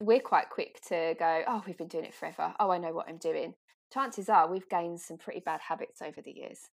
we're 0.00 0.20
quite 0.20 0.50
quick 0.50 0.80
to 0.88 1.14
go. 1.18 1.42
Oh, 1.46 1.62
we've 1.66 1.76
been 1.76 1.88
doing 1.88 2.04
it 2.06 2.14
forever. 2.14 2.54
Oh, 2.58 2.70
I 2.70 2.78
know 2.78 2.92
what 2.92 3.08
I'm 3.08 3.18
doing. 3.18 3.54
Chances 3.92 4.28
are 4.28 4.48
we've 4.48 4.68
gained 4.68 5.00
some 5.00 5.18
pretty 5.18 5.40
bad 5.40 5.60
habits 5.60 6.00
over 6.00 6.22
the 6.22 6.32
years, 6.32 6.70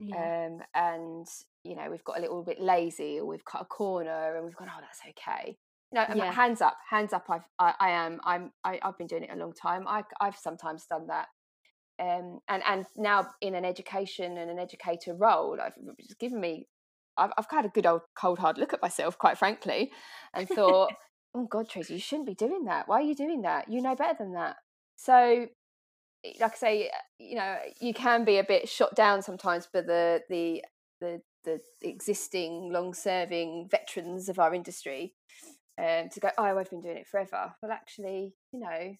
Yeah. 0.00 0.46
um, 0.46 0.60
and 0.74 1.26
you 1.64 1.76
know 1.76 1.90
we've 1.90 2.04
got 2.04 2.18
a 2.18 2.20
little 2.20 2.42
bit 2.42 2.60
lazy, 2.60 3.18
or 3.20 3.26
we've 3.26 3.44
cut 3.44 3.62
a 3.62 3.66
corner, 3.66 4.36
and 4.36 4.44
we've 4.44 4.56
gone, 4.56 4.70
oh, 4.72 4.80
that's 4.80 5.00
okay. 5.10 5.56
no 5.92 6.02
and 6.02 6.20
hands 6.22 6.60
up, 6.60 6.76
hands 6.88 7.12
up. 7.12 7.26
I've, 7.28 7.42
I, 7.58 7.74
I 7.80 7.90
am, 7.90 8.20
I'm, 8.24 8.52
I, 8.64 8.78
I've 8.82 8.98
been 8.98 9.06
doing 9.06 9.24
it 9.24 9.30
a 9.32 9.36
long 9.36 9.52
time. 9.52 9.86
I, 9.88 10.04
I've 10.20 10.36
sometimes 10.36 10.86
done 10.86 11.06
that. 11.08 11.28
um, 12.00 12.40
and 12.48 12.62
and 12.66 12.86
now 12.96 13.28
in 13.40 13.54
an 13.54 13.64
education 13.64 14.38
and 14.38 14.50
an 14.50 14.58
educator 14.58 15.14
role, 15.14 15.58
I've 15.60 15.74
it's 15.98 16.14
given 16.14 16.40
me. 16.40 16.68
I've, 17.16 17.32
I've 17.36 17.46
had 17.50 17.64
a 17.66 17.68
good 17.70 17.86
old 17.86 18.02
cold 18.16 18.38
hard 18.38 18.58
look 18.58 18.72
at 18.72 18.82
myself, 18.82 19.18
quite 19.18 19.38
frankly, 19.38 19.90
and 20.34 20.48
thought, 20.54 20.92
"Oh 21.34 21.46
God, 21.46 21.68
Tracy, 21.68 21.94
you 21.94 22.00
shouldn't 22.00 22.28
be 22.28 22.34
doing 22.34 22.64
that. 22.66 22.88
Why 22.88 22.98
are 23.00 23.02
you 23.02 23.16
doing 23.16 23.42
that? 23.42 23.70
You 23.70 23.82
know 23.82 23.96
better 23.96 24.16
than 24.18 24.34
that." 24.34 24.56
So, 24.96 25.46
like 26.40 26.52
I 26.52 26.56
say, 26.56 26.90
you 27.18 27.36
know, 27.36 27.56
you 27.80 27.94
can 27.94 28.24
be 28.24 28.38
a 28.38 28.44
bit 28.44 28.68
shot 28.68 28.94
down 28.94 29.22
sometimes 29.22 29.66
by 29.72 29.82
the 29.82 30.22
the 30.28 30.62
the 31.00 31.22
the 31.44 31.60
existing 31.82 32.72
long 32.72 32.92
serving 32.92 33.68
veterans 33.70 34.28
of 34.28 34.38
our 34.38 34.54
industry 34.54 35.14
um, 35.78 36.08
to 36.10 36.20
go, 36.20 36.30
oh, 36.36 36.58
I've 36.58 36.70
been 36.70 36.80
doing 36.80 36.98
it 36.98 37.06
forever. 37.06 37.54
Well, 37.62 37.72
actually, 37.72 38.34
you 38.52 38.60
know, 38.60 38.96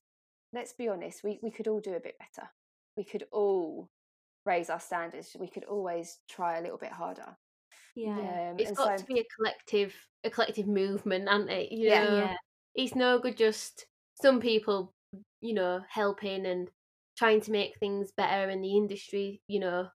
let's 0.52 0.72
be 0.72 0.88
honest, 0.88 1.24
we, 1.24 1.38
we 1.42 1.50
could 1.50 1.68
all 1.68 1.80
do 1.80 1.94
a 1.94 2.00
bit 2.00 2.16
better. 2.18 2.48
We 2.96 3.04
could 3.04 3.24
all 3.32 3.90
raise 4.46 4.70
our 4.70 4.80
standards. 4.80 5.36
We 5.38 5.48
could 5.48 5.64
always 5.64 6.18
try 6.28 6.58
a 6.58 6.62
little 6.62 6.78
bit 6.78 6.92
harder. 6.92 7.36
Yeah, 7.94 8.50
um, 8.50 8.56
it's 8.58 8.70
got 8.70 8.98
so, 8.98 9.04
to 9.04 9.12
be 9.12 9.20
a 9.20 9.24
collective, 9.36 9.94
a 10.24 10.30
collective 10.30 10.68
movement, 10.68 11.28
hasn't 11.28 11.50
it? 11.50 11.72
You 11.72 11.88
yeah, 11.88 12.04
know, 12.04 12.16
yeah. 12.16 12.34
It's 12.74 12.94
no 12.94 13.18
good 13.18 13.36
just 13.36 13.86
some 14.22 14.40
people, 14.40 14.94
you 15.40 15.54
know, 15.54 15.80
helping 15.88 16.46
and 16.46 16.70
trying 17.18 17.40
to 17.42 17.52
make 17.52 17.78
things 17.78 18.12
better 18.16 18.48
in 18.48 18.62
the 18.62 18.76
industry. 18.76 19.42
You 19.48 19.60
know, 19.60 19.88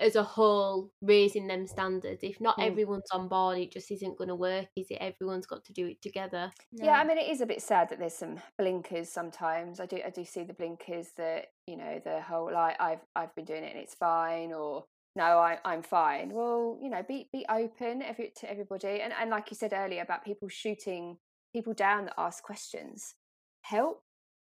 as 0.00 0.16
a 0.16 0.22
whole 0.22 0.90
raising 1.00 1.46
them 1.46 1.66
standards. 1.66 2.20
If 2.22 2.40
not 2.40 2.58
mm. 2.58 2.66
everyone's 2.66 3.10
on 3.12 3.28
board 3.28 3.58
it 3.58 3.72
just 3.72 3.90
isn't 3.90 4.18
going 4.18 4.28
to 4.28 4.34
work 4.34 4.66
is 4.76 4.86
it? 4.90 4.98
Everyone's 5.00 5.46
got 5.46 5.64
to 5.64 5.72
do 5.72 5.86
it 5.86 6.02
together. 6.02 6.50
Yeah 6.72 6.98
i 6.98 7.04
mean 7.04 7.18
it 7.18 7.30
is 7.30 7.40
a 7.40 7.46
bit 7.46 7.62
sad 7.62 7.88
that 7.90 7.98
there's 7.98 8.14
some 8.14 8.38
blinkers 8.58 9.08
sometimes. 9.08 9.80
I 9.80 9.86
do 9.86 10.00
i 10.04 10.10
do 10.10 10.24
see 10.24 10.44
the 10.44 10.54
blinkers 10.54 11.08
that 11.16 11.46
you 11.66 11.76
know 11.76 12.00
the 12.04 12.20
whole 12.20 12.52
like 12.52 12.76
i've 12.80 13.00
i've 13.14 13.34
been 13.34 13.44
doing 13.44 13.64
it 13.64 13.74
and 13.74 13.82
it's 13.82 13.94
fine 13.94 14.52
or 14.52 14.84
no 15.14 15.38
I, 15.38 15.58
i'm 15.64 15.82
fine. 15.82 16.30
Well 16.32 16.78
you 16.82 16.90
know 16.90 17.02
be 17.06 17.28
be 17.32 17.46
open 17.48 18.02
every, 18.02 18.32
to 18.40 18.50
everybody 18.50 19.00
and, 19.00 19.12
and 19.20 19.30
like 19.30 19.50
you 19.50 19.56
said 19.56 19.72
earlier 19.72 20.02
about 20.02 20.24
people 20.24 20.48
shooting 20.48 21.18
people 21.52 21.74
down 21.74 22.06
that 22.06 22.14
ask 22.18 22.42
questions. 22.42 23.14
Help 23.62 24.02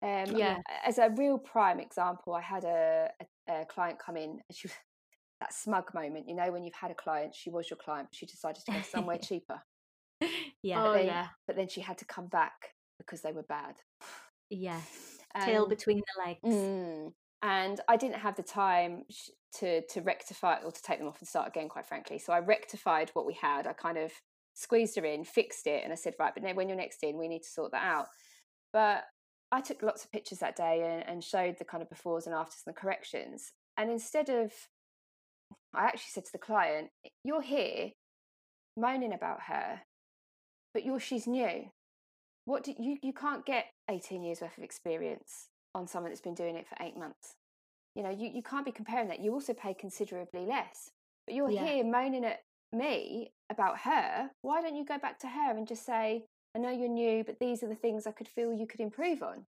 um, 0.01 0.35
yeah 0.35 0.57
as 0.85 0.97
a 0.97 1.09
real 1.17 1.37
prime 1.37 1.79
example 1.79 2.33
i 2.33 2.41
had 2.41 2.63
a, 2.63 3.09
a, 3.49 3.61
a 3.61 3.65
client 3.65 3.99
come 3.99 4.15
in 4.15 4.29
and 4.29 4.41
she 4.53 4.67
was 4.67 4.73
that 5.39 5.53
smug 5.53 5.93
moment, 5.93 6.27
you 6.27 6.35
know, 6.35 6.51
when 6.51 6.63
you've 6.63 6.73
had 6.73 6.91
a 6.91 6.95
client, 6.95 7.33
she 7.33 7.49
was 7.49 7.69
your 7.69 7.77
client, 7.77 8.09
but 8.11 8.17
she 8.17 8.25
decided 8.25 8.63
to 8.65 8.71
go 8.71 8.81
somewhere 8.81 9.17
cheaper. 9.21 9.61
Yeah. 10.61 10.81
But 10.81 10.87
oh, 10.87 10.93
then, 10.93 11.05
yeah. 11.05 11.27
But 11.47 11.55
then 11.55 11.69
she 11.69 11.81
had 11.81 11.97
to 11.99 12.05
come 12.05 12.27
back 12.27 12.73
because 12.97 13.21
they 13.21 13.31
were 13.31 13.43
bad. 13.43 13.75
Yeah. 14.49 14.81
Um, 15.35 15.45
Tail 15.45 15.67
between 15.67 15.97
the 15.97 16.25
legs. 16.25 16.39
Mm, 16.43 17.13
and 17.43 17.79
I 17.87 17.97
didn't 17.97 18.15
have 18.15 18.35
the 18.35 18.41
time 18.41 19.03
to 19.59 19.85
to 19.85 20.01
rectify 20.01 20.55
or 20.65 20.71
to 20.71 20.81
take 20.81 20.97
them 20.97 21.07
off 21.07 21.19
and 21.19 21.27
start 21.27 21.47
again, 21.47 21.69
quite 21.69 21.85
frankly. 21.85 22.17
So 22.17 22.33
I 22.33 22.39
rectified 22.39 23.11
what 23.13 23.27
we 23.27 23.37
had. 23.39 23.67
I 23.67 23.73
kind 23.73 23.99
of 23.99 24.11
squeezed 24.55 24.95
her 24.95 25.05
in, 25.05 25.23
fixed 25.23 25.67
it, 25.67 25.83
and 25.83 25.93
I 25.93 25.95
said, 25.95 26.15
right, 26.17 26.33
but 26.33 26.41
then 26.41 26.55
when 26.55 26.67
you're 26.67 26.75
next 26.75 27.03
in, 27.03 27.19
we 27.19 27.27
need 27.27 27.43
to 27.43 27.47
sort 27.47 27.73
that 27.73 27.83
out. 27.83 28.07
But 28.73 29.03
I 29.51 29.61
took 29.61 29.81
lots 29.81 30.03
of 30.03 30.11
pictures 30.11 30.39
that 30.39 30.55
day 30.55 30.81
and, 30.83 31.07
and 31.07 31.23
showed 31.23 31.57
the 31.57 31.65
kind 31.65 31.81
of 31.81 31.89
befores 31.89 32.25
and 32.25 32.35
afters 32.35 32.61
and 32.65 32.75
the 32.75 32.79
corrections. 32.79 33.51
And 33.77 33.89
instead 33.89 34.29
of 34.29 34.51
I 35.73 35.85
actually 35.85 36.11
said 36.11 36.25
to 36.25 36.31
the 36.31 36.37
client, 36.37 36.89
You're 37.23 37.41
here 37.41 37.91
moaning 38.77 39.13
about 39.13 39.43
her, 39.47 39.81
but 40.73 40.85
you're 40.85 40.99
she's 40.99 41.27
new. 41.27 41.69
What 42.45 42.63
do 42.63 42.73
you 42.77 42.97
you 43.01 43.13
can't 43.13 43.45
get 43.45 43.65
18 43.89 44.23
years 44.23 44.41
worth 44.41 44.57
of 44.57 44.63
experience 44.63 45.49
on 45.75 45.87
someone 45.87 46.11
that's 46.11 46.21
been 46.21 46.35
doing 46.35 46.55
it 46.55 46.67
for 46.67 46.77
eight 46.83 46.97
months. 46.97 47.35
You 47.95 48.03
know, 48.03 48.09
you, 48.09 48.29
you 48.33 48.41
can't 48.41 48.65
be 48.65 48.71
comparing 48.71 49.07
that. 49.09 49.19
You 49.19 49.33
also 49.33 49.53
pay 49.53 49.73
considerably 49.73 50.45
less. 50.45 50.91
But 51.25 51.35
you're 51.35 51.49
yeah. 51.49 51.65
here 51.65 51.83
moaning 51.83 52.25
at 52.25 52.39
me 52.71 53.31
about 53.51 53.79
her. 53.79 54.29
Why 54.41 54.61
don't 54.61 54.75
you 54.75 54.85
go 54.85 54.97
back 54.97 55.19
to 55.19 55.27
her 55.27 55.51
and 55.57 55.67
just 55.67 55.85
say, 55.85 56.25
I 56.55 56.59
know 56.59 56.71
you're 56.71 56.89
new, 56.89 57.23
but 57.23 57.39
these 57.39 57.63
are 57.63 57.67
the 57.67 57.75
things 57.75 58.07
I 58.07 58.11
could 58.11 58.27
feel 58.27 58.53
you 58.53 58.67
could 58.67 58.79
improve 58.79 59.21
on. 59.21 59.45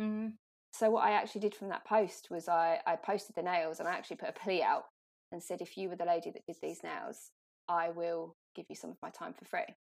Mm-hmm. 0.00 0.28
So 0.72 0.90
what 0.90 1.04
I 1.04 1.12
actually 1.12 1.40
did 1.42 1.54
from 1.54 1.68
that 1.68 1.84
post 1.84 2.28
was 2.30 2.48
I, 2.48 2.80
I 2.86 2.96
posted 2.96 3.36
the 3.36 3.42
nails 3.42 3.78
and 3.78 3.88
I 3.88 3.92
actually 3.92 4.16
put 4.16 4.28
a 4.28 4.32
plea 4.32 4.62
out 4.62 4.84
and 5.32 5.42
said, 5.42 5.60
if 5.60 5.76
you 5.76 5.88
were 5.88 5.96
the 5.96 6.04
lady 6.04 6.30
that 6.30 6.46
did 6.46 6.56
these 6.62 6.82
nails, 6.82 7.30
I 7.68 7.90
will 7.90 8.36
give 8.54 8.66
you 8.68 8.76
some 8.76 8.90
of 8.90 8.96
my 9.02 9.10
time 9.10 9.32
for 9.32 9.44
free. 9.44 9.74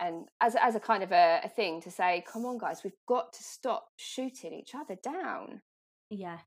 And 0.00 0.28
as, 0.40 0.54
as 0.54 0.76
a 0.76 0.80
kind 0.80 1.02
of 1.02 1.10
a, 1.10 1.40
a 1.44 1.48
thing 1.48 1.80
to 1.82 1.90
say, 1.90 2.24
come 2.32 2.46
on, 2.46 2.58
guys, 2.58 2.82
we've 2.84 2.92
got 3.08 3.32
to 3.32 3.42
stop 3.42 3.88
shooting 3.96 4.52
each 4.52 4.74
other 4.74 4.96
down. 5.02 5.62
Yeah. 6.10 6.38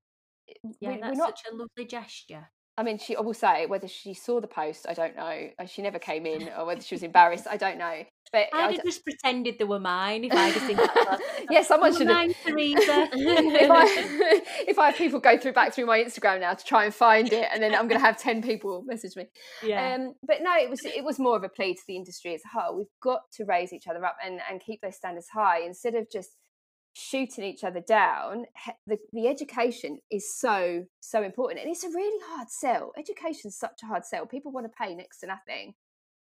Yeah, 0.80 0.96
we, 0.96 1.02
that's 1.02 1.18
not, 1.18 1.38
such 1.38 1.52
a 1.52 1.56
lovely 1.56 1.86
gesture. 1.86 2.50
I 2.78 2.84
mean, 2.84 2.98
she 2.98 3.16
I 3.16 3.22
will 3.22 3.34
say 3.34 3.66
whether 3.66 3.88
she 3.88 4.14
saw 4.14 4.40
the 4.40 4.48
post, 4.48 4.86
I 4.88 4.94
don't 4.94 5.16
know. 5.16 5.50
Uh, 5.60 5.66
she 5.66 5.82
never 5.82 6.00
came 6.00 6.26
in, 6.26 6.50
or 6.58 6.66
whether 6.66 6.82
she 6.82 6.96
was 6.96 7.04
embarrassed, 7.04 7.48
I 7.50 7.58
don't 7.58 7.78
know. 7.78 8.04
But 8.32 8.48
I'd 8.54 8.76
have 8.76 8.86
just 8.86 9.04
pretended 9.04 9.60
they 9.60 9.66
were 9.66 9.80
mine 9.80 10.24
if 10.24 10.32
have 10.32 10.56
seen 10.62 10.78
that. 10.78 11.20
yeah, 11.50 11.64
someone 11.64 11.94
should 11.94 12.08
have. 12.08 12.34
Theresa. 12.46 13.10
if, 13.12 13.70
I, 13.70 14.42
if 14.70 14.80
I 14.80 14.86
have 14.88 14.96
people 14.96 15.20
go 15.20 15.38
through 15.38 15.52
back 15.52 15.74
through 15.74 15.86
my 15.86 16.00
Instagram 16.00 16.40
now 16.40 16.54
to 16.54 16.64
try 16.64 16.86
and 16.86 16.96
find 16.96 17.32
it, 17.34 17.50
and 17.52 17.62
then 17.62 17.76
I'm 17.76 17.90
going 17.90 18.00
to 18.00 18.06
have 18.06 18.18
ten 18.18 18.42
people 18.42 18.84
message 18.86 19.16
me. 19.16 19.26
Yeah. 19.64 19.96
Um, 19.96 20.16
but 20.26 20.38
no, 20.42 20.56
it 20.56 20.70
was 20.70 20.80
it 20.86 21.04
was 21.04 21.20
more 21.20 21.36
of 21.36 21.44
a 21.44 21.50
plea 21.50 21.74
to 21.74 21.82
the 21.88 21.96
industry 21.96 22.34
as 22.34 22.42
a 22.46 22.60
whole. 22.60 22.78
We've 22.78 22.88
got 23.04 23.22
to 23.34 23.46
raise 23.46 23.74
each 23.74 23.88
other 23.88 24.04
up 24.06 24.16
and 24.26 24.40
and 24.50 24.62
keep 24.62 24.82
those 24.82 24.96
standards 24.96 25.28
high 25.34 25.62
instead 25.62 25.94
of 25.94 26.10
just 26.12 26.38
shooting 26.94 27.46
each 27.46 27.64
other 27.64 27.80
down 27.80 28.46
the, 28.86 28.98
the 29.14 29.28
education 29.28 29.98
is 30.12 30.36
so 30.36 30.84
so 31.00 31.24
important 31.24 31.62
and 31.62 31.70
it's 31.70 31.84
a 31.84 31.90
really 31.90 32.20
hard 32.28 32.50
sell. 32.50 32.92
Education's 32.98 33.56
such 33.56 33.80
a 33.84 33.86
hard 33.86 34.06
sell. 34.06 34.26
People 34.26 34.52
want 34.52 34.66
to 34.66 34.72
pay 34.78 34.94
next 34.94 35.20
to 35.20 35.28
nothing 35.28 35.74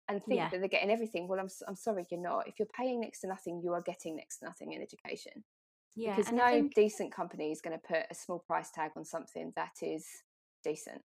and 0.09 0.23
think 0.23 0.37
yeah. 0.37 0.49
that 0.49 0.59
they're 0.59 0.69
getting 0.69 0.91
everything. 0.91 1.27
Well 1.27 1.39
I'm, 1.39 1.49
I'm 1.67 1.75
sorry 1.75 2.05
you're 2.09 2.21
not. 2.21 2.47
If 2.47 2.55
you're 2.59 2.67
paying 2.77 3.01
next 3.01 3.21
to 3.21 3.27
nothing 3.27 3.61
you 3.63 3.73
are 3.73 3.81
getting 3.81 4.15
next 4.15 4.39
to 4.39 4.45
nothing 4.45 4.71
in 4.73 4.81
education 4.81 5.43
yeah 5.95 6.15
because 6.15 6.31
no 6.31 6.49
think... 6.49 6.73
decent 6.75 7.13
company 7.13 7.51
is 7.51 7.61
going 7.61 7.77
to 7.77 7.87
put 7.87 8.05
a 8.09 8.15
small 8.15 8.39
price 8.39 8.71
tag 8.71 8.91
on 8.95 9.05
something 9.05 9.51
that 9.55 9.73
is 9.81 10.05
decent. 10.63 11.01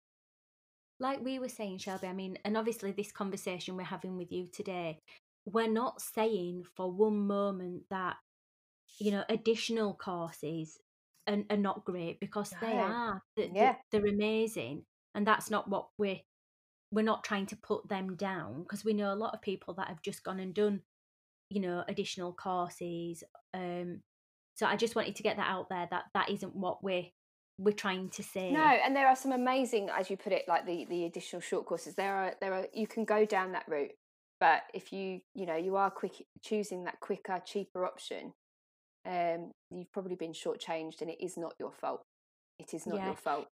Like 0.99 1.23
we 1.23 1.39
were 1.39 1.49
saying 1.49 1.79
shelby 1.79 2.07
i 2.07 2.13
mean 2.13 2.37
and 2.45 2.55
obviously 2.55 2.91
this 2.91 3.11
conversation 3.11 3.75
we're 3.75 3.83
having 3.83 4.17
with 4.17 4.31
you 4.31 4.47
today 4.47 4.99
we're 5.45 5.69
not 5.69 6.01
saying 6.01 6.63
for 6.75 6.89
one 6.89 7.27
moment 7.27 7.83
that 7.89 8.15
you 8.99 9.11
know 9.11 9.23
additional 9.29 9.93
courses 9.93 10.79
are, 11.27 11.37
are 11.49 11.57
not 11.57 11.85
great 11.85 12.19
because 12.19 12.53
they 12.61 12.77
are 12.77 13.21
they're, 13.35 13.49
yeah. 13.53 13.75
they're 13.91 14.05
amazing 14.05 14.83
and 15.15 15.25
that's 15.25 15.49
not 15.49 15.69
what 15.69 15.87
we're 15.97 16.19
we're 16.91 17.03
not 17.03 17.23
trying 17.23 17.47
to 17.47 17.55
put 17.55 17.87
them 17.89 18.15
down 18.15 18.61
because 18.63 18.85
we 18.85 18.93
know 18.93 19.11
a 19.11 19.15
lot 19.15 19.33
of 19.33 19.41
people 19.41 19.73
that 19.73 19.87
have 19.87 20.01
just 20.01 20.23
gone 20.23 20.39
and 20.39 20.53
done 20.53 20.81
you 21.49 21.59
know 21.59 21.83
additional 21.87 22.33
courses 22.33 23.23
um 23.53 24.01
so 24.55 24.65
i 24.65 24.75
just 24.75 24.95
wanted 24.95 25.15
to 25.15 25.23
get 25.23 25.37
that 25.37 25.49
out 25.49 25.67
there 25.69 25.87
that 25.89 26.03
that 26.13 26.29
isn't 26.29 26.55
what 26.55 26.83
we're 26.83 27.05
we're 27.57 27.71
trying 27.71 28.09
to 28.09 28.23
say 28.23 28.51
no 28.51 28.59
and 28.83 28.95
there 28.95 29.07
are 29.07 29.15
some 29.15 29.31
amazing 29.31 29.89
as 29.95 30.09
you 30.09 30.17
put 30.17 30.33
it 30.33 30.43
like 30.47 30.65
the 30.65 30.85
the 30.89 31.05
additional 31.05 31.41
short 31.41 31.65
courses 31.65 31.95
there 31.95 32.15
are 32.15 32.33
there 32.41 32.53
are 32.53 32.67
you 32.73 32.87
can 32.87 33.05
go 33.05 33.25
down 33.25 33.51
that 33.51 33.67
route 33.67 33.91
but 34.39 34.63
if 34.73 34.91
you 34.91 35.19
you 35.35 35.45
know 35.45 35.55
you 35.55 35.75
are 35.75 35.91
quick 35.91 36.25
choosing 36.41 36.83
that 36.83 36.99
quicker 36.99 37.39
cheaper 37.45 37.85
option 37.85 38.33
um, 39.05 39.51
you've 39.69 39.91
probably 39.91 40.15
been 40.15 40.33
shortchanged 40.33 41.01
and 41.01 41.09
it 41.09 41.23
is 41.23 41.37
not 41.37 41.53
your 41.59 41.71
fault. 41.71 42.03
It 42.59 42.73
is 42.73 42.85
not 42.87 42.97
yeah. 42.99 43.07
your 43.07 43.15
fault. 43.15 43.47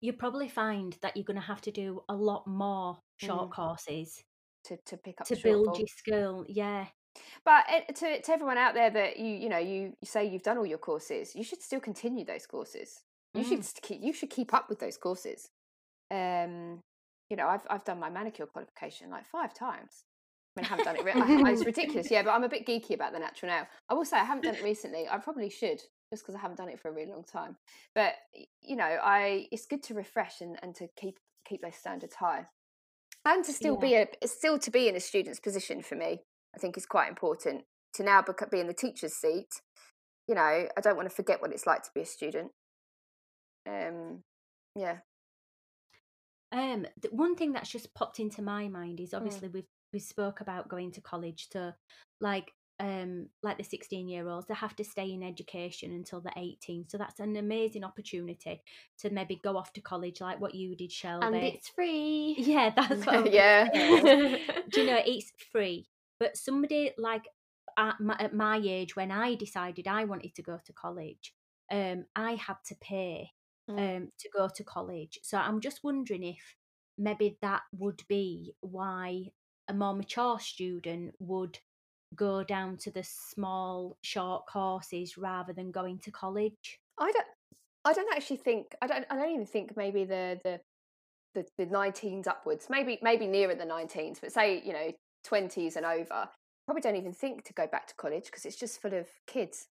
You 0.00 0.12
probably 0.12 0.48
find 0.48 0.96
that 1.02 1.16
you're 1.16 1.24
going 1.24 1.40
to 1.40 1.46
have 1.46 1.62
to 1.62 1.70
do 1.70 2.02
a 2.08 2.14
lot 2.14 2.46
more 2.46 2.98
short 3.16 3.50
mm. 3.50 3.52
courses 3.52 4.22
to, 4.64 4.76
to 4.86 4.96
pick 4.96 5.20
up 5.20 5.26
to 5.28 5.36
build 5.36 5.78
your 5.78 5.88
skill. 5.88 6.44
Yeah. 6.48 6.86
But 7.44 7.64
eh, 7.68 7.92
to, 7.92 8.22
to 8.22 8.32
everyone 8.32 8.58
out 8.58 8.74
there 8.74 8.90
that 8.90 9.18
you 9.18 9.34
you 9.34 9.48
know 9.48 9.58
you, 9.58 9.94
you 10.00 10.06
say 10.06 10.24
you've 10.26 10.42
done 10.42 10.58
all 10.58 10.66
your 10.66 10.78
courses, 10.78 11.34
you 11.34 11.44
should 11.44 11.62
still 11.62 11.80
continue 11.80 12.24
those 12.24 12.46
courses. 12.46 13.02
You 13.34 13.44
mm. 13.44 13.48
should 13.48 13.82
keep 13.82 14.02
you 14.02 14.12
should 14.12 14.30
keep 14.30 14.52
up 14.52 14.68
with 14.68 14.80
those 14.80 14.96
courses. 14.96 15.48
Um, 16.10 16.80
you 17.30 17.36
know, 17.36 17.46
I've 17.46 17.66
I've 17.70 17.84
done 17.84 18.00
my 18.00 18.10
manicure 18.10 18.46
qualification 18.46 19.10
like 19.10 19.26
five 19.26 19.54
times. 19.54 20.04
I 20.56 20.60
mean, 20.60 20.66
I 20.66 20.68
haven't 20.68 20.84
done 20.84 20.96
it. 20.96 21.04
Re- 21.04 21.52
it's 21.52 21.64
ridiculous, 21.66 22.10
yeah. 22.10 22.22
But 22.22 22.30
I'm 22.30 22.44
a 22.44 22.48
bit 22.48 22.66
geeky 22.66 22.94
about 22.94 23.12
the 23.12 23.18
natural 23.18 23.50
nail. 23.50 23.66
I 23.88 23.94
will 23.94 24.04
say 24.04 24.18
I 24.18 24.24
haven't 24.24 24.44
done 24.44 24.54
it 24.54 24.62
recently. 24.62 25.06
I 25.10 25.18
probably 25.18 25.50
should, 25.50 25.80
just 26.10 26.22
because 26.22 26.34
I 26.34 26.38
haven't 26.38 26.58
done 26.58 26.68
it 26.68 26.78
for 26.78 26.90
a 26.90 26.92
really 26.92 27.10
long 27.10 27.24
time. 27.24 27.56
But 27.94 28.14
you 28.62 28.76
know, 28.76 28.84
I 28.84 29.48
it's 29.50 29.66
good 29.66 29.82
to 29.84 29.94
refresh 29.94 30.40
and, 30.40 30.56
and 30.62 30.74
to 30.76 30.86
keep 30.96 31.18
keep 31.46 31.62
those 31.62 31.74
standards 31.74 32.14
high, 32.14 32.46
and 33.24 33.44
to 33.44 33.52
still 33.52 33.78
yeah. 33.82 34.06
be 34.06 34.24
a 34.24 34.28
still 34.28 34.58
to 34.58 34.70
be 34.70 34.88
in 34.88 34.96
a 34.96 35.00
student's 35.00 35.40
position 35.40 35.82
for 35.82 35.96
me. 35.96 36.20
I 36.54 36.58
think 36.58 36.76
is 36.76 36.86
quite 36.86 37.08
important 37.08 37.64
to 37.94 38.04
now 38.04 38.24
be 38.50 38.60
in 38.60 38.68
the 38.68 38.74
teacher's 38.74 39.14
seat. 39.14 39.60
You 40.28 40.36
know, 40.36 40.40
I 40.40 40.80
don't 40.80 40.96
want 40.96 41.08
to 41.08 41.14
forget 41.14 41.42
what 41.42 41.52
it's 41.52 41.66
like 41.66 41.82
to 41.82 41.90
be 41.94 42.02
a 42.02 42.06
student. 42.06 42.52
Um, 43.68 44.22
yeah. 44.76 44.98
Um, 46.52 46.86
the 47.00 47.08
one 47.10 47.34
thing 47.34 47.52
that's 47.52 47.70
just 47.70 47.94
popped 47.94 48.20
into 48.20 48.40
my 48.40 48.68
mind 48.68 49.00
is 49.00 49.10
mm. 49.10 49.16
obviously 49.16 49.48
mm. 49.48 49.54
we've 49.54 49.64
we 49.94 50.00
spoke 50.00 50.40
about 50.42 50.68
going 50.68 50.90
to 50.92 51.00
college 51.00 51.48
to 51.50 51.74
like 52.20 52.52
um 52.80 53.28
like 53.42 53.56
the 53.56 53.62
16 53.64 54.08
year 54.08 54.28
olds 54.28 54.46
they 54.48 54.54
have 54.54 54.74
to 54.74 54.84
stay 54.84 55.12
in 55.12 55.22
education 55.22 55.92
until 55.92 56.20
they're 56.20 56.32
18 56.36 56.88
so 56.88 56.98
that's 56.98 57.20
an 57.20 57.36
amazing 57.36 57.84
opportunity 57.84 58.60
to 58.98 59.10
maybe 59.10 59.40
go 59.44 59.56
off 59.56 59.72
to 59.72 59.80
college 59.80 60.20
like 60.20 60.40
what 60.40 60.56
you 60.56 60.74
did 60.74 60.90
Shelby 60.90 61.24
and 61.26 61.36
it's 61.36 61.68
free. 61.68 62.34
yeah 62.38 62.70
that's 62.74 63.06
what 63.06 63.32
Yeah. 63.32 63.68
do 64.70 64.80
you 64.80 64.86
know 64.86 65.00
it's 65.06 65.32
free 65.52 65.86
but 66.18 66.36
somebody 66.36 66.90
like 66.98 67.28
at 67.78 68.00
my, 68.00 68.16
at 68.18 68.34
my 68.34 68.60
age 68.62 68.96
when 68.96 69.12
i 69.12 69.36
decided 69.36 69.86
i 69.86 70.02
wanted 70.04 70.34
to 70.34 70.42
go 70.42 70.58
to 70.66 70.72
college 70.72 71.32
um 71.70 72.04
i 72.16 72.32
had 72.32 72.56
to 72.66 72.74
pay 72.80 73.30
Mm. 73.70 73.78
um 73.96 74.08
to 74.18 74.28
go 74.36 74.46
to 74.54 74.62
college 74.62 75.18
so 75.22 75.38
i'm 75.38 75.58
just 75.58 75.82
wondering 75.82 76.22
if 76.22 76.54
maybe 76.98 77.38
that 77.40 77.62
would 77.72 78.02
be 78.10 78.52
why 78.60 79.22
a 79.68 79.74
more 79.74 79.94
mature 79.94 80.38
student 80.40 81.14
would 81.18 81.58
go 82.14 82.44
down 82.44 82.76
to 82.76 82.90
the 82.90 83.02
small 83.02 83.96
short 84.02 84.46
courses 84.46 85.16
rather 85.18 85.52
than 85.52 85.70
going 85.72 85.98
to 86.00 86.10
college 86.10 86.78
I 86.98 87.10
don't. 87.10 87.26
I 87.84 87.92
don't 87.92 88.14
actually 88.16 88.36
think. 88.36 88.74
I 88.80 88.86
don't. 88.86 89.04
I 89.10 89.16
don't 89.16 89.30
even 89.34 89.46
think 89.46 89.76
maybe 89.76 90.04
the 90.04 90.38
the 90.44 90.60
the, 91.34 91.44
the 91.58 91.66
19s 91.66 92.28
upwards. 92.28 92.68
Maybe 92.70 92.98
maybe 93.02 93.26
nearer 93.26 93.54
the 93.56 93.64
19s, 93.64 94.20
but 94.20 94.32
say 94.32 94.62
you 94.64 94.72
know 94.72 94.92
20s 95.26 95.74
and 95.76 95.84
over. 95.84 96.28
Probably 96.66 96.80
don't 96.80 96.96
even 96.96 97.12
think 97.12 97.44
to 97.44 97.52
go 97.52 97.66
back 97.66 97.88
to 97.88 97.94
college 97.96 98.26
because 98.26 98.44
it's 98.46 98.56
just 98.56 98.80
full 98.80 98.94
of 98.94 99.06
kids. 99.26 99.66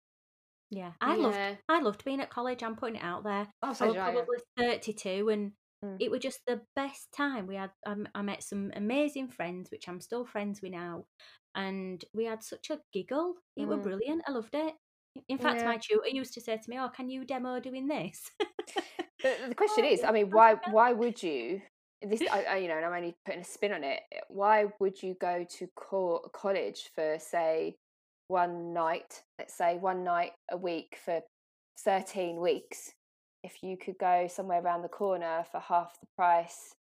yeah 0.70 0.92
i 1.02 1.16
loved 1.16 1.38
i 1.70 1.80
loved 1.80 2.04
being 2.04 2.20
at 2.22 2.30
college 2.30 2.62
i'm 2.64 2.76
putting 2.76 2.96
it 2.98 3.04
out 3.04 3.24
there 3.24 3.48
Oh, 3.62 3.70
I 3.70 3.74
so 3.74 3.88
was 3.88 3.96
I, 3.96 3.98
yeah. 4.00 4.12
probably 4.12 4.38
32 4.58 5.30
and 5.30 5.52
Mm. 5.84 5.98
it 6.00 6.10
was 6.10 6.22
just 6.22 6.40
the 6.48 6.62
best 6.76 7.10
time 7.12 7.46
we 7.48 7.56
had 7.56 7.72
um, 7.86 8.08
i 8.16 8.22
met 8.22 8.42
some 8.42 8.72
amazing 8.76 9.28
friends 9.28 9.70
which 9.72 9.88
i'm 9.90 10.00
still 10.00 10.26
friends 10.26 10.62
with 10.62 10.72
now 10.72 11.04
and 11.56 12.06
we 12.14 12.26
had 12.26 12.42
such 12.42 12.70
a 12.70 12.80
giggle 12.94 13.34
it 13.58 13.68
were 13.68 13.78
Mm. 13.78 13.84
brilliant 13.84 14.22
i 14.28 14.32
loved 14.32 14.54
it 14.56 14.74
in 15.28 15.38
fact 15.38 15.60
Yeah. 15.60 15.66
my 15.66 15.78
tutor 15.78 16.08
used 16.10 16.34
to 16.36 16.42
say 16.42 16.58
to 16.58 16.70
me 16.70 16.78
oh 16.80 16.90
can 16.90 17.10
you 17.10 17.26
demo 17.26 17.60
doing 17.60 17.88
this 17.88 18.32
The, 19.24 19.36
the 19.50 19.56
question 19.64 19.86
Oh, 19.86 19.90
is, 19.90 20.04
I 20.04 20.12
mean, 20.12 20.30
why 20.32 20.56
why 20.72 20.92
would 20.94 21.22
you? 21.24 21.62
This, 22.02 22.22
I, 22.32 22.44
I, 22.44 22.56
you 22.58 22.68
know, 22.68 22.76
and 22.76 22.86
I'm 22.86 22.94
only 22.94 23.16
putting 23.26 23.42
a 23.42 23.46
spin 23.46 23.72
on 23.72 23.84
it. 23.84 24.02
Why 24.28 24.66
would 24.80 25.02
you 25.02 25.16
go 25.20 25.46
to 25.58 25.68
co- 25.76 26.30
college 26.34 26.90
for, 26.94 27.18
say, 27.20 27.78
one 28.28 28.74
night? 28.74 29.24
Let's 29.40 29.54
say 29.56 29.78
one 29.78 30.04
night 30.04 30.34
a 30.52 30.58
week 30.58 30.98
for 31.06 31.22
13 31.80 32.42
weeks, 32.42 32.92
if 33.44 33.62
you 33.64 33.78
could 33.78 33.98
go 33.98 34.28
somewhere 34.28 34.62
around 34.62 34.82
the 34.82 34.90
corner 34.90 35.44
for 35.52 35.60
half 35.60 36.00
the 36.00 36.08
price, 36.16 36.76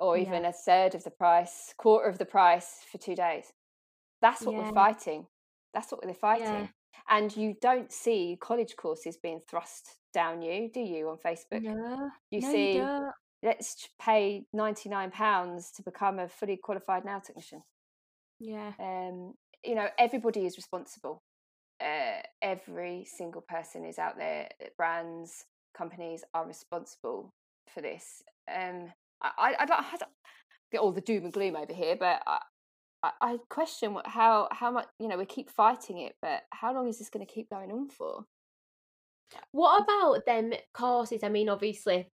or 0.00 0.16
Yeah. 0.16 0.22
even 0.26 0.44
a 0.44 0.52
third 0.52 0.94
of 0.94 1.04
the 1.04 1.10
price, 1.10 1.72
quarter 1.76 2.08
of 2.08 2.18
the 2.18 2.24
price 2.26 2.82
for 2.90 2.98
two 2.98 3.14
days. 3.14 3.52
That's 4.20 4.42
what 4.42 4.54
Yeah. 4.54 4.58
we're 4.62 4.72
fighting. 4.72 5.28
That's 5.72 5.92
what 5.92 6.04
we're 6.04 6.14
fighting. 6.14 6.46
Yeah. 6.46 6.68
And 7.08 7.36
you 7.36 7.54
don't 7.60 7.92
see 7.92 8.36
college 8.40 8.76
courses 8.76 9.16
being 9.16 9.40
thrust 9.40 9.98
down 10.12 10.42
you, 10.42 10.68
do 10.72 10.80
you, 10.80 11.08
on 11.10 11.18
Facebook? 11.18 11.62
no 11.62 12.10
You 12.30 12.40
no 12.40 12.50
see, 12.50 12.76
you 12.76 13.12
let's 13.42 13.88
pay 14.00 14.46
£99 14.54 15.70
to 15.72 15.82
become 15.82 16.18
a 16.18 16.28
fully 16.28 16.56
qualified 16.56 17.04
nail 17.04 17.20
technician. 17.20 17.62
yeah 18.38 18.72
Um, 18.78 19.36
you 19.62 19.74
know, 19.74 19.88
everybody 19.98 20.46
is 20.46 20.56
responsible. 20.56 21.22
Uh, 21.80 22.22
every 22.40 23.04
single 23.04 23.42
person 23.42 23.84
is 23.84 23.98
out 23.98 24.16
there. 24.16 24.48
uh, 24.62 24.68
Brands, 24.76 25.44
companies 25.76 26.24
are 26.34 26.46
responsible 26.46 27.32
for 27.72 27.80
this. 27.80 28.22
Um, 28.48 28.92
I, 29.22 29.30
I, 29.38 29.54
I 29.60 29.66
don't, 29.66 29.80
I 29.80 29.96
don't 29.98 30.10
get 30.72 30.80
all 30.80 30.92
the 30.92 31.00
doom 31.00 31.24
and 31.24 31.32
gloom 31.32 31.56
over 31.56 31.72
here, 31.72 31.96
but 31.98 32.22
I, 32.26 32.38
I, 33.20 33.36
question 33.48 33.94
what, 33.94 34.06
how 34.06 34.48
how 34.50 34.70
much 34.70 34.86
you 34.98 35.08
know 35.08 35.18
we 35.18 35.26
keep 35.26 35.50
fighting 35.50 35.98
it, 35.98 36.16
but 36.22 36.42
how 36.50 36.74
long 36.74 36.88
is 36.88 36.98
this 36.98 37.10
going 37.10 37.26
to 37.26 37.32
keep 37.32 37.50
going 37.50 37.70
on 37.70 37.88
for? 37.88 38.24
What 39.52 39.82
about 39.82 40.26
them 40.26 40.52
courses? 40.72 41.22
I 41.22 41.28
mean, 41.28 41.48
obviously, 41.48 42.08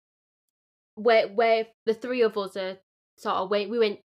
where 0.94 1.28
where 1.28 1.66
the 1.86 1.94
three 1.94 2.22
of 2.22 2.36
us 2.36 2.56
are 2.56 2.78
sort 3.16 3.36
of 3.36 3.50
went, 3.50 3.70
we 3.70 3.78
went 3.78 3.98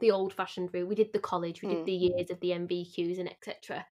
the 0.00 0.10
old 0.10 0.32
fashioned 0.32 0.70
route. 0.72 0.88
We 0.88 0.94
did 0.94 1.12
the 1.12 1.18
college, 1.18 1.62
we 1.62 1.68
Mm. 1.68 1.76
did 1.76 1.86
the 1.86 1.92
years 1.92 2.30
of 2.30 2.40
the 2.40 2.50
NVQs 2.50 3.18
and 3.18 3.30
etc. 3.30 3.86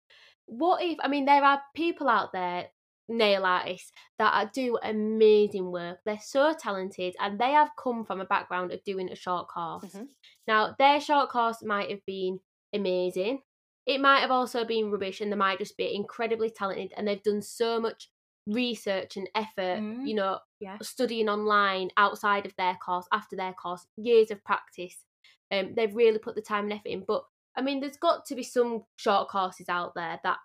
What 0.47 0.83
if? 0.83 0.99
I 1.03 1.09
mean, 1.09 1.25
there 1.25 1.45
are 1.45 1.63
people 1.75 2.09
out 2.09 2.33
there, 2.33 2.69
nail 3.09 3.45
artists, 3.45 3.93
that 4.19 4.53
do 4.53 4.79
amazing 4.83 5.71
work. 5.71 5.99
They're 6.05 6.19
so 6.21 6.55
talented, 6.59 7.15
and 7.21 7.39
they 7.39 7.53
have 7.53 7.71
come 7.77 8.05
from 8.05 8.21
a 8.21 8.25
background 8.27 8.73
of 8.73 8.83
doing 8.85 9.11
a 9.11 9.17
short 9.17 9.49
course. 9.49 9.93
Mhm. 9.95 10.09
Now, 10.47 10.75
their 10.79 11.01
short 11.01 11.31
course 11.31 11.63
might 11.63 11.91
have 11.91 12.05
been 12.07 12.41
amazing. 12.73 13.43
It 13.87 14.01
might 14.01 14.21
have 14.21 14.31
also 14.31 14.65
been 14.65 14.91
rubbish, 14.91 15.21
and 15.21 15.31
they 15.33 15.37
might 15.37 15.59
just 15.59 15.77
be 15.77 15.95
incredibly 15.95 16.51
talented, 16.51 16.93
and 16.97 17.07
they've 17.07 17.23
done 17.23 17.43
so 17.43 17.81
much 17.81 18.11
research 18.47 19.17
and 19.17 19.29
effort, 19.37 19.79
Mm. 19.81 20.07
you 20.09 20.15
know, 20.15 20.41
yeah 20.59 20.77
studying 20.83 21.29
online 21.29 21.91
outside 21.97 22.45
of 22.47 22.55
their 22.57 22.75
course, 22.77 23.07
after 23.13 23.37
their 23.37 23.53
course, 23.53 23.87
years 23.97 24.31
of 24.33 24.43
practice. 24.45 25.05
Um, 25.53 25.75
they've 25.75 25.95
really 25.95 26.19
put 26.19 26.35
the 26.35 26.43
time 26.43 26.65
and 26.65 26.73
effort 26.73 26.89
in. 26.89 27.05
But 27.05 27.25
I 27.55 27.63
mean, 27.63 27.81
there's 27.81 27.97
got 27.99 28.25
to 28.27 28.35
be 28.35 28.43
some 28.43 28.85
short 28.97 29.29
courses 29.29 29.69
out 29.69 29.95
there 29.95 30.19
that 30.25 30.39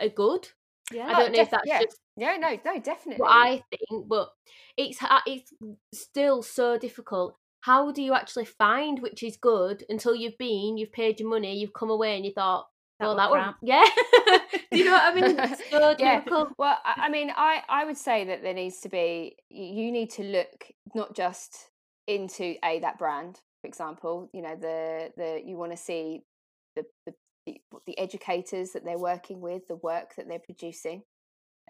are 0.00 0.08
good. 0.08 0.48
Yeah 0.92 1.06
I 1.08 1.14
don't 1.14 1.32
know 1.32 1.40
if 1.42 1.50
that's 1.50 1.66
yeah. 1.66 1.80
just 1.82 1.98
Yeah, 2.16 2.36
no, 2.38 2.58
no, 2.64 2.80
definitely. 2.80 3.20
what 3.20 3.30
I 3.30 3.62
think, 3.70 4.08
but 4.08 4.30
it's 4.76 4.98
it's 5.26 5.52
still 5.92 6.42
so 6.42 6.78
difficult. 6.78 7.36
How 7.60 7.90
do 7.92 8.02
you 8.02 8.14
actually 8.14 8.44
find 8.46 9.00
which 9.00 9.22
is 9.22 9.36
good 9.36 9.84
until 9.88 10.14
you've 10.14 10.38
been, 10.38 10.78
you've 10.78 10.92
paid 10.92 11.20
your 11.20 11.28
money, 11.28 11.58
you've 11.58 11.72
come 11.72 11.90
away, 11.90 12.16
and 12.16 12.24
you 12.24 12.32
thought, 12.32 12.68
That 13.00 13.06
well, 13.06 13.16
that 13.16 13.30
one, 13.30 13.54
yeah. 13.62 13.84
do 14.72 14.78
you 14.78 14.84
know 14.84 14.92
what 14.92 15.02
I 15.02 15.14
mean? 15.14 15.38
It's 15.38 15.62
so 15.70 15.94
Yeah. 15.98 16.20
difficult. 16.20 16.50
Well, 16.58 16.78
I, 16.84 17.06
I 17.06 17.08
mean, 17.08 17.30
I, 17.36 17.62
I 17.68 17.84
would 17.84 17.96
say 17.96 18.24
that 18.24 18.42
there 18.42 18.54
needs 18.54 18.80
to 18.80 18.88
be, 18.88 19.36
you 19.50 19.90
need 19.92 20.10
to 20.10 20.22
look 20.22 20.68
not 20.94 21.14
just 21.14 21.70
into 22.06 22.54
a 22.64 22.78
that 22.80 22.98
brand, 22.98 23.40
for 23.60 23.68
example. 23.68 24.30
You 24.32 24.42
know, 24.42 24.56
the 24.56 25.12
the 25.16 25.42
you 25.44 25.56
want 25.56 25.72
to 25.72 25.76
see 25.76 26.22
the 26.76 26.84
the 27.06 27.12
the, 27.70 27.78
the 27.86 27.98
educators 27.98 28.72
that 28.72 28.84
they're 28.84 28.98
working 28.98 29.40
with, 29.40 29.66
the 29.68 29.76
work 29.76 30.14
that 30.16 30.28
they're 30.28 30.38
producing. 30.38 31.02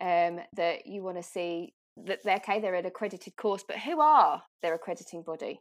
Um, 0.00 0.40
that 0.54 0.86
you 0.86 1.02
want 1.02 1.16
to 1.16 1.24
see 1.24 1.74
that 1.96 2.22
they're 2.22 2.36
okay, 2.36 2.60
they're 2.60 2.74
an 2.74 2.86
accredited 2.86 3.34
course, 3.34 3.64
but 3.66 3.78
who 3.78 4.00
are 4.00 4.42
their 4.62 4.74
accrediting 4.74 5.22
body? 5.22 5.60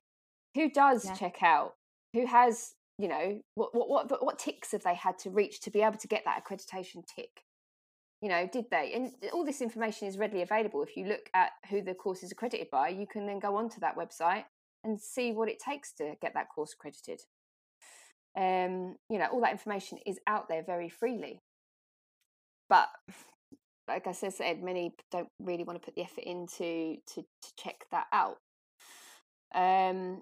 Who 0.53 0.69
does 0.69 1.05
Yeah. 1.05 1.15
check 1.15 1.41
out? 1.41 1.75
Who 2.13 2.25
has 2.27 2.75
you 2.99 3.07
know 3.07 3.41
what 3.55 3.73
what 3.75 3.89
what 3.89 4.23
what 4.23 4.39
ticks 4.39 4.71
have 4.71 4.83
they 4.83 4.95
had 4.95 5.17
to 5.19 5.29
reach 5.29 5.61
to 5.61 5.71
be 5.71 5.81
able 5.81 5.97
to 5.97 6.07
get 6.07 6.23
that 6.25 6.43
accreditation 6.43 7.03
tick? 7.05 7.43
you 8.21 8.29
know 8.29 8.47
did 8.51 8.65
they 8.71 8.93
and 8.93 9.11
all 9.33 9.45
this 9.45 9.61
information 9.61 10.07
is 10.07 10.17
readily 10.17 10.41
available 10.41 10.81
if 10.81 10.97
you 10.97 11.05
look 11.05 11.29
at 11.33 11.51
who 11.69 11.81
the 11.81 11.93
course 11.93 12.23
is 12.23 12.31
accredited 12.31 12.67
by 12.71 12.89
you 12.89 13.05
can 13.05 13.27
then 13.27 13.39
go 13.39 13.55
onto 13.55 13.79
that 13.79 13.95
website 13.95 14.45
and 14.83 14.99
see 14.99 15.31
what 15.31 15.49
it 15.49 15.59
takes 15.59 15.91
to 15.93 16.15
get 16.21 16.33
that 16.33 16.47
course 16.53 16.73
accredited 16.73 17.21
um 18.37 18.95
you 19.09 19.17
know 19.17 19.27
all 19.31 19.41
that 19.41 19.51
information 19.51 19.97
is 20.05 20.19
out 20.27 20.47
there 20.47 20.63
very 20.63 20.89
freely 20.89 21.41
but 22.69 22.87
like 23.87 24.07
i 24.07 24.11
said 24.11 24.61
many 24.61 24.93
don't 25.11 25.29
really 25.39 25.63
want 25.63 25.79
to 25.79 25.83
put 25.83 25.95
the 25.95 26.03
effort 26.03 26.23
into 26.23 26.97
to 27.07 27.21
to 27.41 27.51
check 27.57 27.85
that 27.91 28.05
out 28.13 28.37
um 29.55 30.21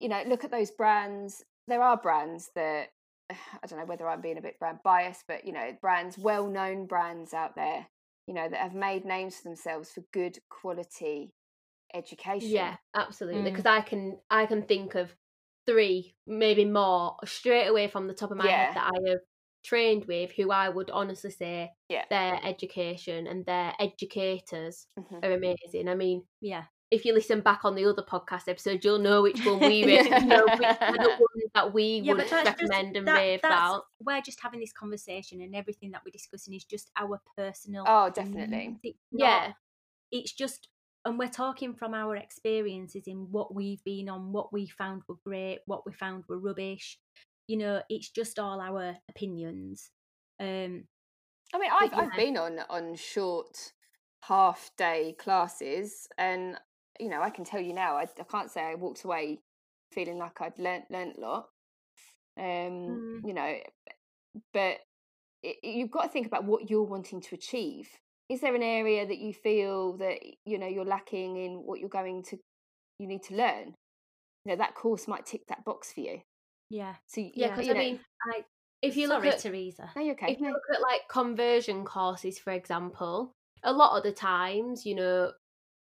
you 0.00 0.08
know 0.08 0.22
look 0.26 0.44
at 0.44 0.50
those 0.50 0.70
brands 0.70 1.42
there 1.68 1.82
are 1.82 1.96
brands 1.96 2.50
that 2.54 2.88
I 3.30 3.66
don't 3.66 3.78
know 3.78 3.84
whether 3.84 4.08
I'm 4.08 4.20
being 4.20 4.38
a 4.38 4.42
bit 4.42 4.58
brand 4.58 4.78
biased, 4.84 5.24
but 5.26 5.44
you 5.44 5.52
know, 5.52 5.76
brands, 5.80 6.18
well 6.18 6.46
known 6.46 6.86
brands 6.86 7.34
out 7.34 7.56
there, 7.56 7.86
you 8.26 8.34
know, 8.34 8.48
that 8.48 8.60
have 8.60 8.74
made 8.74 9.04
names 9.04 9.36
for 9.36 9.48
themselves 9.48 9.90
for 9.90 10.02
good 10.12 10.38
quality 10.50 11.32
education. 11.94 12.50
Yeah, 12.50 12.76
absolutely. 12.94 13.40
Mm. 13.40 13.44
Because 13.44 13.66
I 13.66 13.80
can 13.80 14.18
I 14.30 14.46
can 14.46 14.62
think 14.62 14.94
of 14.94 15.14
three, 15.66 16.14
maybe 16.26 16.64
more, 16.64 17.16
straight 17.24 17.66
away 17.66 17.88
from 17.88 18.06
the 18.06 18.14
top 18.14 18.30
of 18.30 18.36
my 18.38 18.46
Yeah. 18.46 18.66
head 18.66 18.76
that 18.76 18.92
I 18.94 19.10
have 19.10 19.20
trained 19.64 20.04
with, 20.06 20.32
who 20.32 20.50
I 20.50 20.68
would 20.68 20.90
honestly 20.90 21.30
say 21.30 21.72
Yeah. 21.88 22.04
their 22.08 22.38
education 22.44 23.26
and 23.26 23.44
their 23.46 23.74
educators 23.78 24.86
Mhm. 24.98 25.24
are 25.24 25.32
amazing. 25.32 25.88
I 25.88 25.94
mean, 25.94 26.26
yeah 26.40 26.64
if 26.92 27.04
you 27.04 27.12
listen 27.12 27.40
back 27.40 27.64
on 27.64 27.74
the 27.74 27.84
other 27.84 28.02
podcast 28.02 28.48
episode, 28.48 28.84
you'll 28.84 28.98
know 29.00 29.20
which 29.22 29.44
one 29.44 29.58
we 29.58 29.84
re- 29.84 29.94
Yeah. 29.96 30.20
you 30.20 30.26
know 30.26 30.44
which 30.44 30.78
the 30.78 31.16
ones 31.18 31.50
that 31.54 31.72
we 31.74 31.98
yeah, 31.98 32.12
would 32.12 32.30
recommend 32.30 32.58
just, 32.58 32.96
and 32.96 33.08
that, 33.08 33.16
rave 33.16 33.40
about. 33.40 33.86
We're 34.00 34.20
just 34.20 34.40
having 34.40 34.60
this 34.60 34.72
conversation, 34.72 35.40
and 35.40 35.56
everything 35.56 35.90
that 35.90 36.02
we're 36.04 36.12
discussing 36.12 36.54
is 36.54 36.64
just 36.64 36.90
our 36.96 37.20
personal. 37.36 37.84
Oh, 37.88 38.10
definitely. 38.10 38.78
Yeah, 39.10 39.52
it's 40.12 40.32
just, 40.32 40.68
and 41.06 41.18
we're 41.18 41.28
talking 41.28 41.72
from 41.72 41.94
our 41.94 42.16
experiences 42.16 43.04
in 43.06 43.28
what 43.30 43.54
we've 43.54 43.82
been 43.84 44.08
on, 44.08 44.32
what 44.32 44.52
we 44.52 44.66
found 44.66 45.02
were 45.08 45.16
great, 45.24 45.60
what 45.66 45.86
we 45.86 45.92
found 45.92 46.24
were 46.28 46.38
rubbish. 46.38 46.98
You 47.48 47.58
know, 47.58 47.82
it's 47.88 48.10
just 48.10 48.38
all 48.38 48.60
our 48.60 48.96
opinions. 49.08 49.90
Um, 50.40 50.84
I 51.54 51.58
mean, 51.58 51.70
I've 51.72 51.90
But 51.90 51.98
I've 52.00 52.16
been 52.16 52.36
on 52.36 52.58
on 52.68 52.96
short 52.96 53.72
half 54.24 54.70
day 54.76 55.14
classes, 55.18 56.08
and 56.18 56.58
you 56.98 57.08
know, 57.08 57.22
I 57.22 57.30
can 57.30 57.44
tell 57.44 57.60
you 57.60 57.72
now, 57.72 57.96
I, 57.96 58.02
I 58.02 58.24
can't 58.28 58.50
say 58.50 58.62
I 58.62 58.74
walked 58.74 59.04
away 59.04 59.38
feeling 59.92 60.18
like 60.18 60.40
I'd 60.40 60.58
learnt 60.58 60.90
learnt 60.90 61.16
a 61.16 61.20
lot. 61.20 61.48
Um, 62.38 63.00
Mm. 63.00 63.26
you 63.28 63.32
know, 63.32 63.56
but 64.52 64.78
it, 65.42 65.56
you've 65.62 65.90
got 65.90 66.02
to 66.02 66.08
think 66.08 66.26
about 66.26 66.44
what 66.44 66.68
you're 66.68 66.82
wanting 66.82 67.20
to 67.20 67.34
achieve. 67.34 67.88
Is 68.28 68.40
there 68.40 68.54
an 68.54 68.62
area 68.62 69.06
that 69.06 69.18
you 69.18 69.32
feel 69.32 69.96
that 69.98 70.18
you 70.44 70.58
know 70.58 70.66
you're 70.66 70.84
lacking 70.84 71.36
in 71.36 71.62
what 71.64 71.80
you're 71.80 71.88
going 71.88 72.22
to 72.24 72.38
you 72.98 73.06
need 73.06 73.22
to 73.24 73.36
learn? 73.36 73.74
You 74.44 74.52
know 74.52 74.56
that 74.56 74.74
course 74.74 75.06
might 75.08 75.26
tick 75.26 75.42
that 75.48 75.64
box 75.64 75.92
for 75.92 76.00
you. 76.00 76.20
Yeah. 76.70 76.94
So 77.06 77.20
Yeah, 77.34 77.50
because 77.50 77.66
know, 77.68 77.74
I 77.74 77.78
mean, 77.78 78.00
I, 78.34 78.44
if 78.82 78.96
you 78.96 79.08
look 79.08 79.18
Sorry, 79.18 79.28
at 79.30 79.38
Theresa. 79.38 79.90
no, 79.96 80.10
okay. 80.12 80.32
if 80.32 80.40
you 80.40 80.48
look 80.48 80.62
at 80.72 80.80
like 80.80 81.02
conversion 81.08 81.84
courses, 81.84 82.38
for 82.38 82.52
example, 82.52 83.32
a 83.62 83.72
lot 83.72 83.96
of 83.96 84.02
the 84.02 84.12
times, 84.12 84.84
you 84.84 84.94
know, 84.94 85.32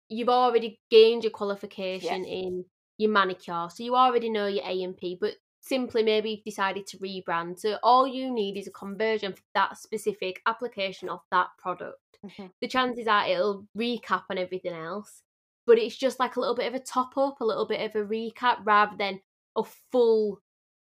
you've 0.09 0.29
already 0.29 0.79
gained 0.91 1.25
your 1.25 1.33
qualification 1.33 2.25
in 2.25 2.65
your 2.99 3.11
manicure, 3.11 3.69
so 3.71 3.83
you 3.83 3.97
already 3.97 4.31
know 4.31 4.47
your 4.47 4.65
A 4.65 4.83
and 4.83 4.97
P, 4.97 5.17
but 5.21 5.35
simply 5.67 6.03
maybe 6.03 6.31
you've 6.31 6.45
decided 6.45 6.87
to 6.87 6.99
rebrand. 6.99 7.59
So 7.59 7.79
all 7.83 8.07
you 8.07 8.33
need 8.33 8.57
is 8.57 8.69
a 8.69 8.73
conversion 8.73 9.33
for 9.33 9.43
that 9.55 9.77
specific 9.79 10.41
application 10.47 11.09
of 11.09 11.21
that 11.31 11.49
product. 11.59 12.19
Mhm. 12.25 12.53
The 12.61 12.69
chances 12.69 13.07
are 13.09 13.27
it'll 13.27 13.67
recap 13.77 14.25
on 14.31 14.39
everything 14.39 14.73
else, 14.73 15.23
but 15.67 15.79
it's 15.79 15.97
just 15.97 16.21
like 16.21 16.37
a 16.37 16.41
little 16.41 16.55
bit 16.55 16.69
of 16.69 16.75
a 16.75 16.85
top 16.85 17.17
up, 17.19 17.41
a 17.41 17.45
little 17.45 17.67
bit 17.67 17.81
of 17.81 17.95
a 17.97 18.07
recap 18.07 18.65
rather 18.65 18.97
than 18.97 19.21
a 19.57 19.65
full, 19.65 20.41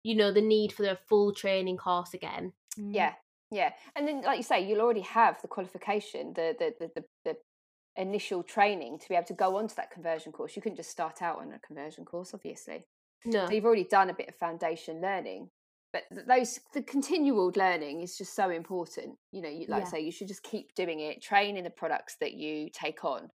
you 0.04 0.14
know, 0.14 0.32
the 0.32 0.40
need 0.40 0.72
for 0.72 0.84
a 0.86 0.96
full 1.08 1.32
training 1.34 1.76
course 1.76 2.14
again. 2.14 2.52
Mm. 2.78 2.94
Yeah, 2.94 3.14
yeah, 3.50 3.72
and 3.96 4.06
then 4.06 4.22
like 4.22 4.36
you 4.38 4.42
say, 4.44 4.60
you'll 4.66 4.80
already 4.80 5.00
have 5.00 5.40
the 5.42 5.48
qualification, 5.48 6.34
the 6.34 6.54
the 6.58 6.74
the 6.78 6.92
the, 6.94 7.04
the 7.24 7.36
initial 7.96 8.44
training 8.44 8.98
to 9.00 9.08
be 9.08 9.16
able 9.16 9.26
to 9.26 9.34
go 9.34 9.56
on 9.56 9.66
to 9.66 9.74
that 9.76 9.90
conversion 9.90 10.32
course. 10.32 10.54
You 10.54 10.62
couldn't 10.62 10.76
just 10.76 10.90
start 10.90 11.20
out 11.20 11.38
on 11.38 11.52
a 11.52 11.58
conversion 11.58 12.04
course, 12.04 12.32
obviously. 12.32 12.86
No. 13.24 13.48
So 13.48 13.54
you've 13.54 13.64
already 13.64 13.84
done 13.84 14.10
a 14.10 14.14
bit 14.14 14.28
of 14.28 14.34
foundation 14.36 15.00
learning, 15.00 15.50
but 15.92 16.04
those 16.26 16.60
the 16.74 16.82
continual 16.82 17.52
learning 17.56 18.00
is 18.02 18.16
just 18.18 18.34
so 18.34 18.50
important. 18.50 19.18
You 19.32 19.42
know, 19.42 19.48
you, 19.48 19.66
like 19.68 19.82
I 19.82 19.86
say, 19.86 20.00
you 20.00 20.12
should 20.12 20.28
just 20.28 20.42
keep 20.42 20.74
doing 20.74 21.00
it, 21.00 21.22
train 21.22 21.56
in 21.56 21.64
the 21.64 21.70
products 21.70 22.16
that 22.20 22.34
you 22.34 22.68
take 22.72 23.04
on, 23.04 23.30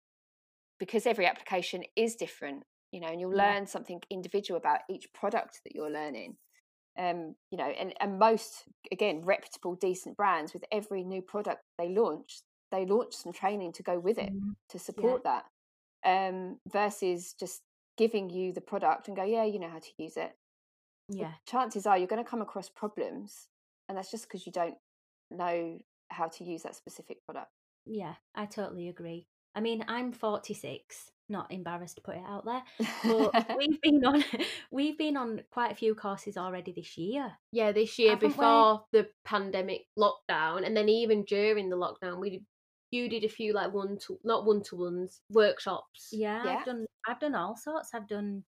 because 0.78 1.06
every 1.06 1.26
application 1.26 1.84
is 1.96 2.16
different. 2.16 2.64
You 2.92 3.00
know, 3.00 3.08
and 3.08 3.20
you'll 3.20 3.30
Yeah. 3.30 3.36
learn 3.36 3.66
something 3.66 4.02
individual 4.10 4.58
about 4.58 4.80
each 4.90 5.12
product 5.14 5.60
that 5.64 5.74
you're 5.74 5.90
learning. 5.90 6.36
Um, 6.98 7.36
you 7.50 7.56
know, 7.58 7.68
and, 7.68 7.94
and 8.00 8.18
most 8.18 8.64
again 8.92 9.22
reputable, 9.24 9.76
decent 9.76 10.16
brands 10.16 10.52
with 10.52 10.64
every 10.70 11.04
new 11.04 11.22
product 11.22 11.62
they 11.78 11.88
launch, 11.88 12.40
they 12.70 12.84
launch 12.86 13.14
some 13.14 13.32
training 13.32 13.72
to 13.74 13.82
go 13.82 13.98
with 13.98 14.18
it 14.18 14.32
Mhm. 14.32 14.54
to 14.70 14.78
support 14.78 15.24
that. 15.24 15.46
Um, 16.04 16.58
versus 16.70 17.34
just 17.38 17.62
giving 17.96 18.30
you 18.30 18.52
the 18.52 18.60
product 18.60 19.08
and 19.08 19.16
go, 19.16 19.24
yeah, 19.24 19.44
you 19.44 19.58
know 19.58 19.68
how 19.68 19.78
to 19.78 19.90
use 19.98 20.16
it 20.16 20.32
Yeah. 21.08 21.32
chances 21.46 21.86
are 21.86 21.98
you're 21.98 22.06
going 22.06 22.22
to 22.24 22.28
come 22.30 22.42
across 22.42 22.68
problems 22.68 23.48
and 23.88 23.98
that's 23.98 24.10
just 24.10 24.24
because 24.28 24.46
you 24.46 24.52
don't 24.52 24.76
know 25.30 25.78
how 26.10 26.28
to 26.28 26.44
use 26.44 26.62
that 26.62 26.76
specific 26.76 27.24
product 27.24 27.50
Yeah. 27.86 28.14
I 28.34 28.46
totally 28.46 28.88
agree. 28.88 29.26
I 29.54 29.60
mean, 29.60 29.84
I'm 29.88 30.12
46. 30.12 31.10
Not 31.28 31.50
embarrassed 31.52 31.96
to 31.96 32.02
put 32.02 32.16
it 32.16 32.22
out 32.26 32.44
there, 32.44 32.62
but 33.04 33.56
we've 33.58 33.80
been 33.80 34.04
on 34.04 34.22
we've 34.70 34.98
been 34.98 35.16
on 35.16 35.40
quite 35.50 35.72
a 35.72 35.74
few 35.74 35.94
courses 35.94 36.36
already 36.36 36.72
this 36.72 36.98
year. 36.98 37.32
Yeah, 37.52 37.72
this 37.72 37.98
year 37.98 38.10
Haven't 38.10 38.28
we? 38.28 38.34
before 38.34 38.84
the 38.92 39.08
pandemic 39.24 39.82
lockdown, 39.98 40.66
and 40.66 40.76
then 40.76 40.88
even 40.90 41.24
during 41.24 41.70
the 41.70 41.76
lockdown, 41.76 42.20
we 42.20 42.42
you 42.92 43.08
did 43.08 43.24
a 43.24 43.28
few 43.28 43.52
like 43.52 43.72
one 43.72 43.98
to 44.06 44.18
not 44.22 44.44
one 44.46 44.62
to 44.64 44.76
ones 44.76 45.20
workshops. 45.30 46.10
Yeah, 46.12 46.44
Yeah. 46.44 46.56
I've 46.58 46.64
done 46.64 46.86
I've 47.08 47.20
done 47.20 47.34
all 47.34 47.56
sorts. 47.56 47.90
I've 47.94 48.06
done 48.08 48.44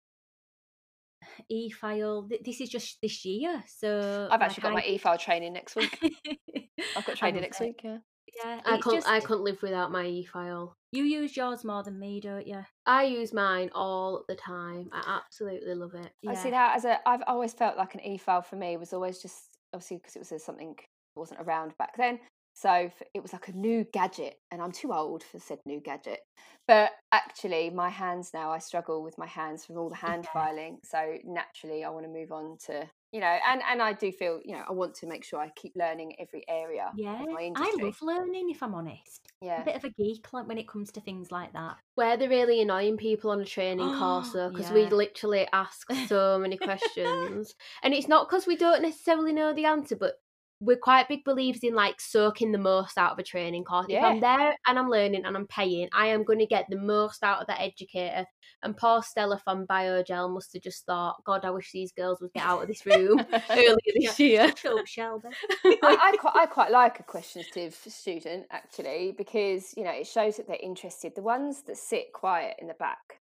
e-file. 1.49 2.27
This 2.43 2.61
is 2.61 2.69
just 2.69 2.99
this 3.01 3.23
year, 3.25 3.63
so 3.67 4.27
i've 4.29 4.41
actually 4.41 4.61
got 4.63 4.73
like, 4.73 4.85
my 4.85 4.89
e-file 4.91 5.17
training 5.17 5.53
next 5.53 5.75
week 5.75 5.97
I- 6.03 6.67
i've 6.97 7.05
got 7.05 7.13
I 7.13 7.15
training 7.15 7.35
love 7.35 7.41
next 7.43 7.61
it. 7.61 7.63
week 7.65 7.81
yeah 7.83 7.97
Yeah, 8.43 8.59
I 8.65 8.75
it's 8.75 8.83
couldn't. 8.83 8.99
just 8.99 9.07
I 9.09 9.19
couldn't 9.21 9.43
live 9.43 9.61
without 9.61 9.91
my 9.91 10.05
e-file. 10.05 10.75
you 10.91 11.03
use 11.03 11.35
yours 11.37 11.63
more 11.63 11.81
than 11.83 11.97
me, 11.99 12.19
don't 12.19 12.45
you? 12.47 12.61
I 12.85 13.03
use 13.03 13.31
mine 13.33 13.69
all 13.73 14.23
the 14.27 14.35
time. 14.35 14.89
I 14.91 15.21
absolutely 15.23 15.73
love 15.75 15.93
it. 15.95 16.11
i 16.27 16.33
see 16.35 16.49
that 16.51 16.75
as 16.75 16.85
a 16.85 16.97
i've 17.07 17.23
always 17.27 17.53
felt 17.53 17.77
like 17.77 17.93
an 17.95 18.01
e-file 18.01 18.41
for 18.41 18.55
me 18.57 18.75
was 18.77 18.91
always 18.93 19.21
just 19.21 19.57
obviously 19.73 19.97
because 19.97 20.15
it 20.15 20.19
was 20.31 20.43
something 20.43 20.75
wasn't 21.15 21.39
around 21.41 21.77
back 21.77 21.95
then 21.97 22.19
so 22.53 22.89
it 23.13 23.21
was 23.21 23.33
like 23.33 23.47
a 23.47 23.51
new 23.53 23.85
gadget 23.93 24.35
and 24.51 24.61
i'm 24.61 24.71
too 24.71 24.93
old 24.93 25.23
for 25.23 25.39
said 25.39 25.59
new 25.65 25.79
gadget 25.81 26.19
but 26.67 26.91
actually 27.11 27.69
my 27.69 27.89
hands 27.89 28.31
now 28.33 28.51
i 28.51 28.57
struggle 28.57 29.03
with 29.03 29.17
my 29.17 29.27
hands 29.27 29.65
from 29.65 29.77
all 29.77 29.89
the 29.89 29.95
hand 29.95 30.25
filing 30.33 30.77
so 30.83 31.17
naturally 31.23 31.83
i 31.83 31.89
want 31.89 32.05
to 32.05 32.11
move 32.11 32.31
on 32.31 32.57
to 32.57 32.87
you 33.11 33.19
know 33.19 33.37
and 33.47 33.61
and 33.69 33.81
i 33.81 33.93
do 33.93 34.11
feel 34.11 34.39
you 34.45 34.53
know 34.55 34.63
i 34.67 34.71
want 34.71 34.93
to 34.93 35.07
make 35.07 35.23
sure 35.23 35.39
i 35.39 35.49
keep 35.55 35.73
learning 35.75 36.15
every 36.19 36.43
area 36.47 36.93
Yeah, 36.95 37.21
of 37.21 37.27
my 37.31 37.51
I 37.55 37.75
love 37.81 37.97
learning. 38.01 38.49
If 38.49 38.61
I'm 38.61 38.75
honest, 38.75 39.27
yeah 39.41 39.61
a 39.61 39.63
bit 39.65 39.75
of 39.75 39.83
a 39.83 39.89
geek 39.89 40.31
like 40.33 40.47
when 40.47 40.57
it 40.57 40.67
comes 40.67 40.91
to 40.91 41.01
things 41.01 41.31
like 41.31 41.53
that. 41.53 41.77
We're 41.95 42.17
the 42.17 42.27
really 42.29 42.61
annoying 42.61 42.97
people 42.97 43.29
on 43.31 43.39
a 43.41 43.45
training 43.45 43.91
course 43.91 44.31
though, 44.33 44.49
because 44.49 44.71
we 44.71 44.89
literally 44.89 45.47
ask 45.53 45.91
so 46.07 46.39
many 46.39 46.57
questions, 46.69 47.53
and 47.83 47.93
it's 47.93 48.07
not 48.07 48.27
because 48.27 48.47
we 48.47 48.55
don't 48.55 48.81
necessarily 48.81 49.33
know 49.33 49.53
the 49.53 49.65
answer, 49.65 49.95
but 49.95 50.15
we're 50.63 50.77
quite 50.77 51.09
big 51.09 51.23
believers 51.25 51.63
in 51.63 51.75
like 51.75 51.99
soaking 51.99 52.51
the 52.51 52.57
most 52.57 52.97
out 52.97 53.11
of 53.11 53.19
a 53.19 53.23
training 53.23 53.63
course. 53.63 53.85
If 53.89 54.01
I'm 54.01 54.21
there 54.21 54.55
and 54.67 54.79
I'm 54.79 54.89
learning 54.89 55.25
and 55.25 55.35
I'm 55.35 55.47
paying, 55.47 55.89
I 55.93 56.07
am 56.07 56.23
going 56.23 56.39
to 56.39 56.45
get 56.45 56.65
the 56.69 56.79
most 56.79 57.23
out 57.23 57.41
of 57.41 57.47
that 57.47 57.61
educator. 57.61 58.25
And 58.63 58.77
poor 58.77 59.03
Stella 59.03 59.39
from 59.43 59.67
Biogel 59.67 60.33
must 60.33 60.53
have 60.53 60.61
just 60.61 60.85
thought, 60.85 61.21
God, 61.25 61.43
I 61.43 61.51
wish 61.51 61.71
these 61.71 61.91
girls 61.91 62.21
would 62.21 62.31
get 62.33 62.45
out 62.45 62.61
of 62.61 62.67
this 62.69 62.85
room 62.85 63.19
earlier 63.49 63.77
this 63.95 64.19
year. 64.19 64.53
Shut 64.57 64.79
up, 64.79 64.87
Shelby. 64.87 65.29
I, 65.65 65.77
I, 65.83 66.17
quite, 66.17 66.35
I 66.35 66.45
quite 66.45 66.71
like 66.71 66.99
a 66.99 67.03
questionative 67.03 67.75
student 67.75 68.45
actually 68.51 69.13
because 69.17 69.73
you 69.75 69.83
know 69.83 69.91
it 69.91 70.07
shows 70.07 70.37
that 70.37 70.47
they're 70.47 70.57
interested. 70.61 71.13
The 71.15 71.21
ones 71.21 71.63
that 71.63 71.77
sit 71.77 72.13
quiet 72.13 72.55
in 72.59 72.67
the 72.67 72.73
back 72.75 73.19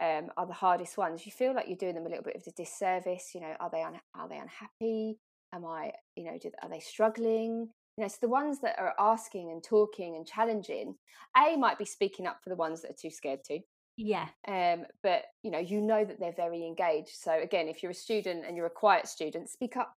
um, 0.00 0.30
are 0.36 0.46
the 0.46 0.52
hardest 0.52 0.96
ones. 0.96 1.26
You 1.26 1.32
feel 1.32 1.54
like 1.54 1.66
you're 1.66 1.76
doing 1.76 1.94
them 1.94 2.06
a 2.06 2.08
little 2.08 2.24
bit 2.24 2.36
of 2.36 2.42
a 2.46 2.52
disservice. 2.52 3.32
You 3.34 3.40
know, 3.40 3.54
are 3.58 3.70
they 3.70 3.82
un- 3.82 4.00
are 4.14 4.28
they 4.28 4.38
unhappy? 4.38 5.18
Am 5.54 5.64
I 5.64 5.92
you 6.16 6.24
know 6.24 6.38
do, 6.40 6.50
are 6.62 6.68
they 6.68 6.80
struggling? 6.80 7.68
You 7.96 8.04
know, 8.04 8.08
so 8.08 8.18
the 8.20 8.28
ones 8.28 8.60
that 8.60 8.78
are 8.78 8.94
asking 8.98 9.50
and 9.50 9.64
talking 9.64 10.16
and 10.16 10.26
challenging, 10.26 10.96
a 11.36 11.56
might 11.56 11.78
be 11.78 11.86
speaking 11.86 12.26
up 12.26 12.40
for 12.44 12.50
the 12.50 12.56
ones 12.56 12.82
that 12.82 12.90
are 12.90 13.00
too 13.00 13.10
scared 13.10 13.42
to. 13.44 13.60
Yeah, 13.96 14.28
Um, 14.46 14.84
but 15.02 15.22
you 15.42 15.50
know, 15.50 15.58
you 15.58 15.80
know 15.80 16.04
that 16.04 16.20
they're 16.20 16.34
very 16.36 16.66
engaged. 16.66 17.14
So 17.14 17.32
again, 17.32 17.68
if 17.68 17.82
you're 17.82 17.92
a 17.92 17.94
student 17.94 18.44
and 18.46 18.54
you're 18.54 18.66
a 18.66 18.70
quiet 18.70 19.08
student, 19.08 19.48
speak 19.48 19.78
up, 19.78 19.94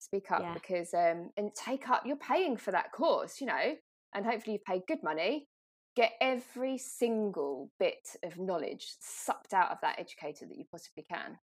speak 0.00 0.32
up 0.32 0.40
Yeah. 0.40 0.54
because 0.54 0.92
um, 0.94 1.30
and 1.36 1.54
take 1.54 1.88
up. 1.88 2.02
You're 2.04 2.16
paying 2.16 2.56
for 2.56 2.72
that 2.72 2.90
course, 2.90 3.40
you 3.40 3.46
know, 3.46 3.76
and 4.14 4.26
hopefully 4.26 4.54
you've 4.54 4.64
paid 4.64 4.82
good 4.88 5.04
money. 5.04 5.46
Get 5.94 6.12
every 6.20 6.78
single 6.78 7.70
bit 7.78 8.16
of 8.24 8.38
knowledge 8.38 8.86
sucked 9.00 9.54
out 9.54 9.70
of 9.70 9.78
that 9.82 10.00
educator 10.00 10.44
that 10.46 10.58
you 10.58 10.64
possibly 10.70 11.04
can. 11.08 11.38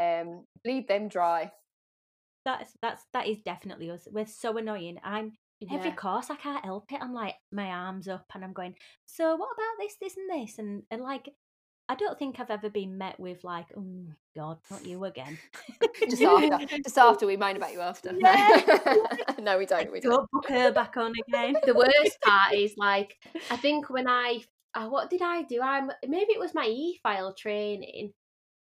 Um, 0.00 0.46
bleed 0.64 0.88
them 0.88 1.06
dry. 1.08 1.52
That's 2.44 2.72
that's 2.80 3.02
that 3.12 3.26
is 3.28 3.38
definitely 3.42 3.90
us. 3.90 4.06
We're 4.10 4.26
so 4.26 4.56
annoying. 4.56 4.98
I'm 5.02 5.32
every 5.70 5.92
course 5.92 6.30
I 6.30 6.36
can't 6.36 6.64
help 6.64 6.92
it. 6.92 7.00
I'm 7.00 7.14
like 7.14 7.34
my 7.52 7.66
arms 7.66 8.08
up 8.08 8.26
and 8.34 8.44
I'm 8.44 8.52
going. 8.52 8.74
So 9.06 9.36
what 9.36 9.50
about 9.54 9.78
this, 9.78 9.96
this, 10.00 10.16
and 10.16 10.30
this? 10.30 10.58
And 10.58 10.82
and 10.90 11.02
like 11.02 11.28
I 11.88 11.94
don't 11.94 12.18
think 12.18 12.40
I've 12.40 12.50
ever 12.50 12.70
been 12.70 12.96
met 12.96 13.18
with 13.18 13.44
like, 13.44 13.66
oh 13.76 14.06
God, 14.36 14.58
not 14.70 14.86
you 14.86 15.04
again. 15.04 15.38
just 16.08 16.22
after, 16.22 16.78
just 16.82 16.98
after 16.98 17.26
we 17.26 17.36
moan 17.36 17.56
about 17.56 17.72
you 17.72 17.80
after. 17.80 18.12
Yeah. 18.18 18.62
no, 19.40 19.58
we 19.58 19.66
don't. 19.66 19.92
We 19.92 20.00
don't. 20.00 20.12
Don't 20.12 20.30
book 20.30 20.48
her 20.48 20.72
back 20.72 20.96
on 20.96 21.12
again. 21.28 21.54
the 21.64 21.74
worst 21.74 22.20
part 22.22 22.54
is 22.54 22.74
like 22.76 23.16
I 23.50 23.56
think 23.56 23.90
when 23.90 24.08
I 24.08 24.40
uh, 24.74 24.88
what 24.88 25.10
did 25.10 25.22
I 25.22 25.42
do? 25.42 25.60
I'm 25.60 25.90
maybe 26.06 26.32
it 26.32 26.40
was 26.40 26.54
my 26.54 26.66
e 26.66 26.98
file 27.02 27.34
training. 27.34 28.12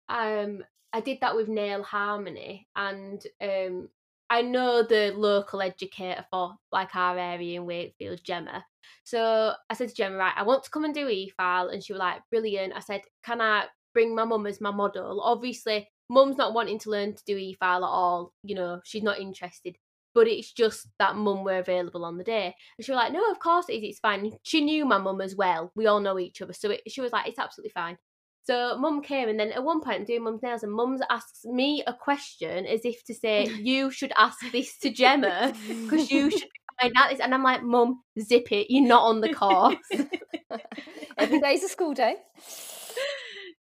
Um, 0.09 0.63
I 0.93 0.99
did 0.99 1.19
that 1.21 1.35
with 1.35 1.47
Nail 1.47 1.83
Harmony, 1.83 2.67
and 2.75 3.25
um, 3.41 3.89
I 4.29 4.41
know 4.41 4.83
the 4.83 5.13
local 5.15 5.61
educator 5.61 6.25
for 6.29 6.55
like 6.71 6.95
our 6.95 7.17
area 7.17 7.59
in 7.59 7.65
Wakefield, 7.65 8.21
Gemma. 8.23 8.65
So 9.03 9.53
I 9.69 9.73
said 9.73 9.89
to 9.89 9.95
Gemma, 9.95 10.17
right, 10.17 10.33
I 10.35 10.43
want 10.43 10.63
to 10.63 10.69
come 10.69 10.85
and 10.85 10.93
do 10.93 11.07
e 11.07 11.31
file, 11.37 11.69
and 11.69 11.83
she 11.83 11.93
was 11.93 11.99
like, 11.99 12.21
brilliant. 12.29 12.73
I 12.75 12.79
said, 12.79 13.01
can 13.23 13.41
I 13.41 13.65
bring 13.93 14.15
my 14.15 14.25
mum 14.25 14.45
as 14.47 14.61
my 14.61 14.71
model? 14.71 15.21
Obviously, 15.21 15.89
mum's 16.09 16.37
not 16.37 16.53
wanting 16.53 16.79
to 16.79 16.89
learn 16.89 17.15
to 17.15 17.23
do 17.25 17.37
e 17.37 17.55
file 17.59 17.85
at 17.85 17.89
all. 17.89 18.33
You 18.43 18.55
know, 18.55 18.81
she's 18.83 19.03
not 19.03 19.19
interested 19.19 19.75
but 20.13 20.27
it's 20.27 20.51
just 20.51 20.87
that 20.99 21.15
mum 21.15 21.43
were 21.43 21.57
available 21.57 22.05
on 22.05 22.17
the 22.17 22.23
day. 22.23 22.53
And 22.77 22.85
she 22.85 22.91
was 22.91 22.97
like, 22.97 23.13
no, 23.13 23.31
of 23.31 23.39
course 23.39 23.69
it 23.69 23.73
is, 23.73 23.83
it's 23.83 23.99
fine. 23.99 24.33
She 24.43 24.61
knew 24.61 24.85
my 24.85 24.97
mum 24.97 25.21
as 25.21 25.35
well. 25.35 25.71
We 25.75 25.87
all 25.87 25.99
know 25.99 26.19
each 26.19 26.41
other. 26.41 26.53
So 26.53 26.71
it, 26.71 26.81
she 26.87 27.01
was 27.01 27.11
like, 27.11 27.27
it's 27.27 27.39
absolutely 27.39 27.71
fine. 27.71 27.97
So 28.43 28.77
mum 28.77 29.01
came 29.01 29.29
and 29.29 29.39
then 29.39 29.51
at 29.51 29.63
one 29.63 29.81
point 29.81 29.99
I'm 29.99 30.05
doing 30.05 30.23
mum's 30.23 30.41
nails 30.41 30.63
and 30.63 30.71
mum's 30.71 31.01
asks 31.09 31.45
me 31.45 31.83
a 31.85 31.93
question 31.93 32.65
as 32.65 32.81
if 32.85 33.03
to 33.05 33.13
say, 33.13 33.45
you 33.59 33.91
should 33.91 34.11
ask 34.17 34.39
this 34.51 34.77
to 34.79 34.89
Gemma 34.89 35.53
because 35.67 36.09
you 36.11 36.31
should 36.31 36.49
find 36.81 36.93
out 36.97 37.11
this. 37.11 37.19
And 37.19 37.33
I'm 37.33 37.43
like, 37.43 37.63
mum, 37.63 38.01
zip 38.19 38.51
it. 38.51 38.67
You're 38.69 38.87
not 38.87 39.03
on 39.03 39.21
the 39.21 39.33
course. 39.33 39.75
Every 41.17 41.39
day's 41.39 41.63
a 41.63 41.69
school 41.69 41.93
day. 41.93 42.15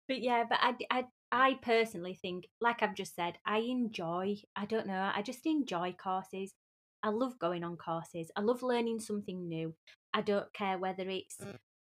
but 0.08 0.22
yeah, 0.22 0.44
but 0.48 0.60
I, 0.62 0.74
I, 0.92 1.04
I 1.32 1.54
personally 1.62 2.14
think, 2.14 2.46
like 2.62 2.84
I've 2.84 2.96
just 2.96 3.16
said, 3.16 3.38
I 3.46 3.60
enjoy. 3.60 4.36
I 4.56 4.66
don't 4.66 4.88
know. 4.88 5.12
I 5.14 5.24
just 5.24 5.46
enjoy 5.46 5.96
courses. 6.02 6.54
I 7.02 7.10
love 7.10 7.40
going 7.40 7.64
on 7.64 7.78
courses. 7.78 8.30
I 8.36 8.42
love 8.42 8.62
learning 8.62 9.00
something 9.00 9.48
new. 9.48 9.74
I 10.14 10.22
don't 10.22 10.52
care 10.54 10.78
whether 10.78 11.08
it's 11.10 11.38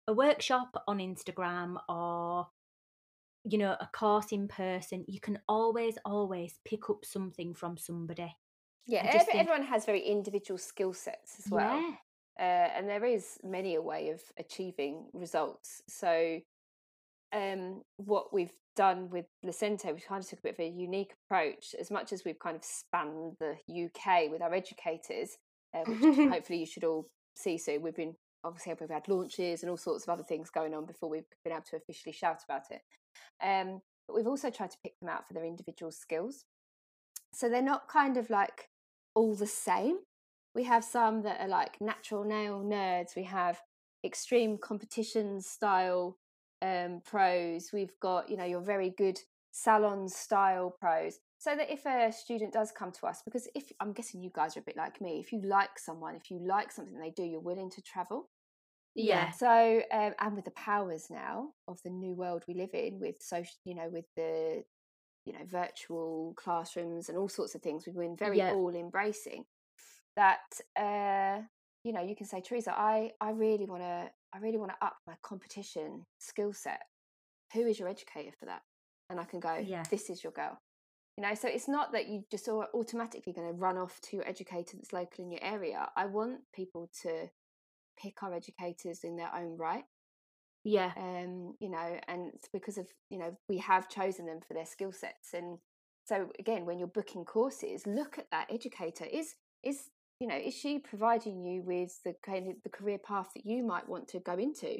a 0.08 0.14
workshop 0.14 0.84
on 0.88 1.00
Instagram 1.00 1.76
or 1.90 2.48
you 3.48 3.58
know 3.58 3.76
a 3.80 3.88
course 3.94 4.32
in 4.32 4.48
person. 4.48 5.06
You 5.08 5.20
can 5.20 5.40
always 5.48 5.98
always 6.04 6.60
pick 6.66 6.90
up 6.90 7.06
something 7.06 7.54
from 7.54 7.78
somebody. 7.78 8.36
Yeah, 8.88 9.02
I 9.02 9.06
just 9.06 9.16
ev- 9.16 9.26
think- 9.28 9.38
everyone 9.40 9.64
has 9.68 9.86
very 9.86 10.02
individual 10.02 10.58
skill 10.58 10.94
sets 10.94 11.40
as 11.40 11.52
well. 11.52 11.80
Yeah. 11.82 11.96
uh, 12.40 12.78
and 12.78 12.90
there 12.90 13.06
is 13.06 13.38
many 13.44 13.76
a 13.76 13.82
way 13.82 14.10
of 14.10 14.22
achieving 14.38 15.06
results. 15.14 15.82
So, 15.88 16.40
um, 17.34 17.82
what 17.98 18.34
we've 18.34 18.54
done 18.76 19.10
with 19.10 19.26
Lecente, 19.46 19.94
we 19.94 20.02
kind 20.02 20.24
of 20.24 20.30
took 20.30 20.40
a 20.40 20.44
bit 20.44 20.54
of 20.56 20.60
a 20.60 20.68
unique 20.68 21.14
approach. 21.26 21.74
As 21.80 21.90
much 21.92 22.14
as 22.14 22.24
we've 22.26 22.40
kind 22.40 22.56
of 22.56 22.64
spanned 22.64 23.38
the 23.40 23.56
UK 23.68 24.30
with 24.30 24.42
our 24.42 24.54
educators, 24.54 25.38
uh, 25.74 25.84
which 25.88 26.00
hopefully 26.34 26.60
you 26.60 26.66
should 26.66 26.84
all 26.84 27.10
see 27.36 27.58
soon. 27.58 27.82
We've 27.82 27.96
been 27.96 28.16
obviously 28.44 28.74
we've 28.80 28.90
had 28.90 29.08
launches 29.08 29.64
and 29.64 29.70
all 29.72 29.78
sorts 29.78 30.04
of 30.04 30.10
other 30.10 30.24
things 30.24 30.52
going 30.52 30.76
on 30.76 30.86
before 30.86 31.10
we've 31.10 31.26
been 31.44 31.54
able 31.54 31.64
to 31.72 31.78
officially 31.78 32.14
shout 32.14 32.44
about 32.48 32.64
it. 32.70 32.82
Um, 33.44 33.82
but 34.08 34.16
we've 34.16 34.28
also 34.28 34.50
tried 34.50 34.72
to 34.72 34.78
pick 34.84 35.00
them 35.00 35.10
out 35.10 35.28
for 35.28 35.34
their 35.34 35.46
individual 35.46 35.92
skills. 35.92 36.46
So 37.34 37.50
they're 37.50 37.62
not 37.62 37.88
kind 37.88 38.18
of 38.18 38.30
like 38.30 38.70
all 39.14 39.36
the 39.36 39.48
same. 39.48 39.98
We 40.54 40.64
have 40.64 40.84
some 40.84 41.24
that 41.24 41.42
are 41.42 41.48
like 41.48 41.82
natural 41.82 42.24
nail 42.24 42.64
nerds. 42.64 43.16
We 43.16 43.24
have 43.24 43.62
extreme 44.06 44.58
competition 44.58 45.42
style 45.42 46.18
um, 46.62 47.02
pros. 47.04 47.72
We've 47.74 47.98
got 48.02 48.30
you 48.30 48.38
know 48.38 48.46
your 48.46 48.62
very 48.62 48.94
good 48.98 49.20
salon 49.52 50.08
style 50.08 50.76
pros. 50.80 51.20
So 51.38 51.56
that 51.56 51.72
if 51.72 51.86
a 51.86 52.12
student 52.12 52.54
does 52.54 52.72
come 52.72 52.92
to 52.94 53.06
us 53.06 53.22
because 53.24 53.48
if 53.54 53.72
i'm 53.80 53.94
guessing 53.94 54.20
you 54.20 54.32
guys 54.34 54.58
are 54.58 54.62
a 54.62 54.64
bit 54.64 54.78
like 54.78 55.00
me 55.00 55.20
if 55.20 55.32
you 55.32 55.42
like 55.44 55.78
someone 55.78 56.16
if 56.16 56.32
you 56.32 56.40
like 56.40 56.72
something 56.72 56.98
they 56.98 57.12
do 57.12 57.22
you're 57.22 57.40
willing 57.40 57.70
to 57.70 57.84
travel 57.84 58.30
Yeah. 58.96 59.32
so 59.32 59.82
um, 59.92 60.14
and 60.20 60.36
with 60.36 60.46
the 60.46 60.52
powers 60.52 61.08
now 61.10 61.50
of 61.68 61.82
the 61.84 61.90
new 61.90 62.16
world 62.16 62.44
we 62.48 62.54
live 62.54 62.74
in 62.74 63.00
with 63.00 63.22
social 63.22 63.56
you 63.66 63.76
know 63.76 63.90
with 63.90 64.06
the 64.16 64.64
you 65.26 65.34
know 65.34 65.46
virtual 65.46 66.34
classrooms 66.38 67.10
and 67.10 67.18
all 67.18 67.30
sorts 67.30 67.56
of 67.56 67.62
things 67.62 67.86
we've 67.86 67.96
been 67.96 68.16
very 68.16 68.38
Yeah. 68.38 68.52
all 68.54 68.74
embracing 68.76 69.46
that 70.16 70.40
uh 70.80 71.42
you 71.84 71.92
know 71.94 72.02
you 72.02 72.16
can 72.16 72.26
say 72.26 72.42
Theresa 72.42 72.74
i 72.78 73.12
i 73.20 73.32
really 73.32 73.66
want 73.66 73.82
to 73.82 74.10
i 74.34 74.38
really 74.40 74.58
want 74.58 74.72
to 74.72 74.86
up 74.86 74.96
my 75.06 75.16
competition 75.24 76.06
skill 76.20 76.54
set 76.54 76.82
who 77.54 77.68
is 77.68 77.80
your 77.80 77.90
educator 77.90 78.32
for 78.40 78.46
that 78.46 78.62
and 79.10 79.20
i 79.20 79.24
can 79.26 79.40
go 79.40 79.56
Yeah. 79.56 79.84
this 79.90 80.10
is 80.10 80.24
your 80.24 80.32
girl 80.32 80.58
you 81.18 81.22
know 81.24 81.34
so 81.36 81.48
it's 81.48 81.68
not 81.68 81.92
that 81.92 82.08
you 82.08 82.24
just 82.32 82.48
are 82.48 82.68
automatically 82.74 83.34
going 83.34 83.48
to 83.48 83.54
run 83.54 83.78
off 83.78 84.00
to 84.02 84.16
your 84.18 84.28
educator 84.28 84.78
that's 84.78 84.94
local 84.94 85.24
in 85.26 85.32
your 85.32 85.44
area 85.44 85.90
i 85.98 86.06
want 86.06 86.40
people 86.54 86.90
to 87.02 87.30
pick 88.02 88.24
our 88.24 88.34
educators 88.34 89.04
in 89.04 89.16
their 89.16 89.34
own 89.36 89.58
right. 89.58 89.84
Yeah. 90.64 90.92
um 90.98 91.56
you 91.60 91.70
know 91.70 92.00
and 92.08 92.32
it's 92.34 92.50
because 92.52 92.78
of 92.78 92.88
you 93.10 93.20
know 93.20 93.38
we 93.48 93.60
have 93.60 93.88
chosen 93.88 94.26
them 94.26 94.40
for 94.46 94.56
their 94.56 94.66
skill 94.66 94.92
sets 94.92 95.34
and 95.34 95.60
so 96.06 96.30
again 96.40 96.66
when 96.66 96.80
you're 96.80 96.88
booking 96.88 97.26
courses 97.26 97.86
look 97.86 98.18
at 98.18 98.30
that 98.32 98.48
educator. 98.52 99.06
Is 99.06 99.36
is 99.64 99.90
you 100.20 100.28
know 100.28 100.38
is 100.38 100.54
she 100.54 100.80
providing 100.80 101.44
you 101.44 101.62
with 101.62 102.02
the 102.04 102.16
kind 102.26 102.48
of 102.48 102.56
the 102.64 102.70
career 102.70 102.98
path 102.98 103.30
that 103.36 103.46
you 103.46 103.64
might 103.64 103.88
want 103.88 104.08
to 104.10 104.20
go 104.20 104.34
into? 104.34 104.80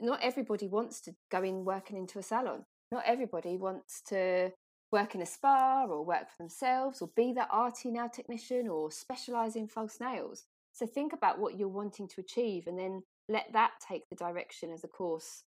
Not 0.00 0.20
everybody 0.22 0.66
wants 0.68 1.00
to 1.02 1.14
go 1.30 1.42
in 1.42 1.64
working 1.64 1.96
into 1.96 2.18
a 2.18 2.22
salon. 2.22 2.64
Not 2.90 3.04
everybody 3.06 3.56
wants 3.56 4.02
to 4.08 4.50
work 4.90 5.14
in 5.14 5.22
a 5.22 5.26
spa 5.26 5.86
or 5.88 6.04
work 6.04 6.28
for 6.30 6.42
themselves 6.42 7.02
or 7.02 7.10
be 7.16 7.32
that 7.32 7.48
arty 7.50 7.90
nail 7.90 8.08
technician 8.08 8.68
or 8.68 8.90
specialize 8.90 9.56
in 9.56 9.66
false 9.66 9.98
nails 10.00 10.44
so 10.74 10.86
think 10.86 11.12
about 11.14 11.38
what 11.38 11.56
you're 11.58 11.68
wanting 11.68 12.06
to 12.08 12.20
achieve 12.20 12.66
and 12.66 12.78
then 12.78 13.02
let 13.28 13.46
that 13.54 13.70
take 13.88 14.02
the 14.10 14.16
direction 14.16 14.72
of 14.72 14.82
the 14.82 14.88
course 14.88 15.44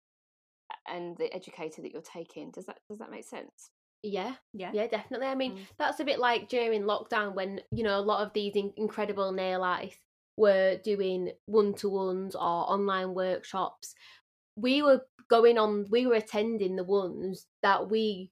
and 0.86 1.16
the 1.16 1.32
educator 1.34 1.82
that 1.82 1.92
you're 1.92 2.02
taking 2.02 2.50
does 2.50 2.66
that 2.66 2.78
does 2.88 2.98
that 2.98 3.10
make 3.10 3.24
sense 3.24 3.70
Yeah. 4.02 4.34
Yeah. 4.52 4.70
Yeah, 4.74 4.86
definitely. 4.86 5.28
I 5.28 5.34
mean, 5.34 5.52
Mm. 5.56 5.66
that's 5.78 5.98
a 5.98 6.04
bit 6.04 6.18
like 6.18 6.50
during 6.50 6.82
lockdown 6.82 7.34
when, 7.34 7.62
you 7.70 7.82
know, 7.82 7.98
a 7.98 8.04
lot 8.10 8.20
of 8.26 8.34
these 8.34 8.54
in- 8.54 8.74
incredible 8.76 9.32
nail 9.32 9.62
artists 9.64 9.98
were 10.36 10.76
doing 10.84 11.32
one 11.46 11.72
to 11.76 11.88
ones 11.88 12.34
or 12.34 12.42
online 12.74 13.14
workshops. 13.14 13.94
We 14.56 14.82
were 14.82 15.06
going 15.30 15.56
on, 15.56 15.86
we 15.90 16.06
were 16.06 16.16
attending 16.16 16.76
the 16.76 16.84
ones 16.84 17.46
that 17.62 17.88
we, 17.88 18.30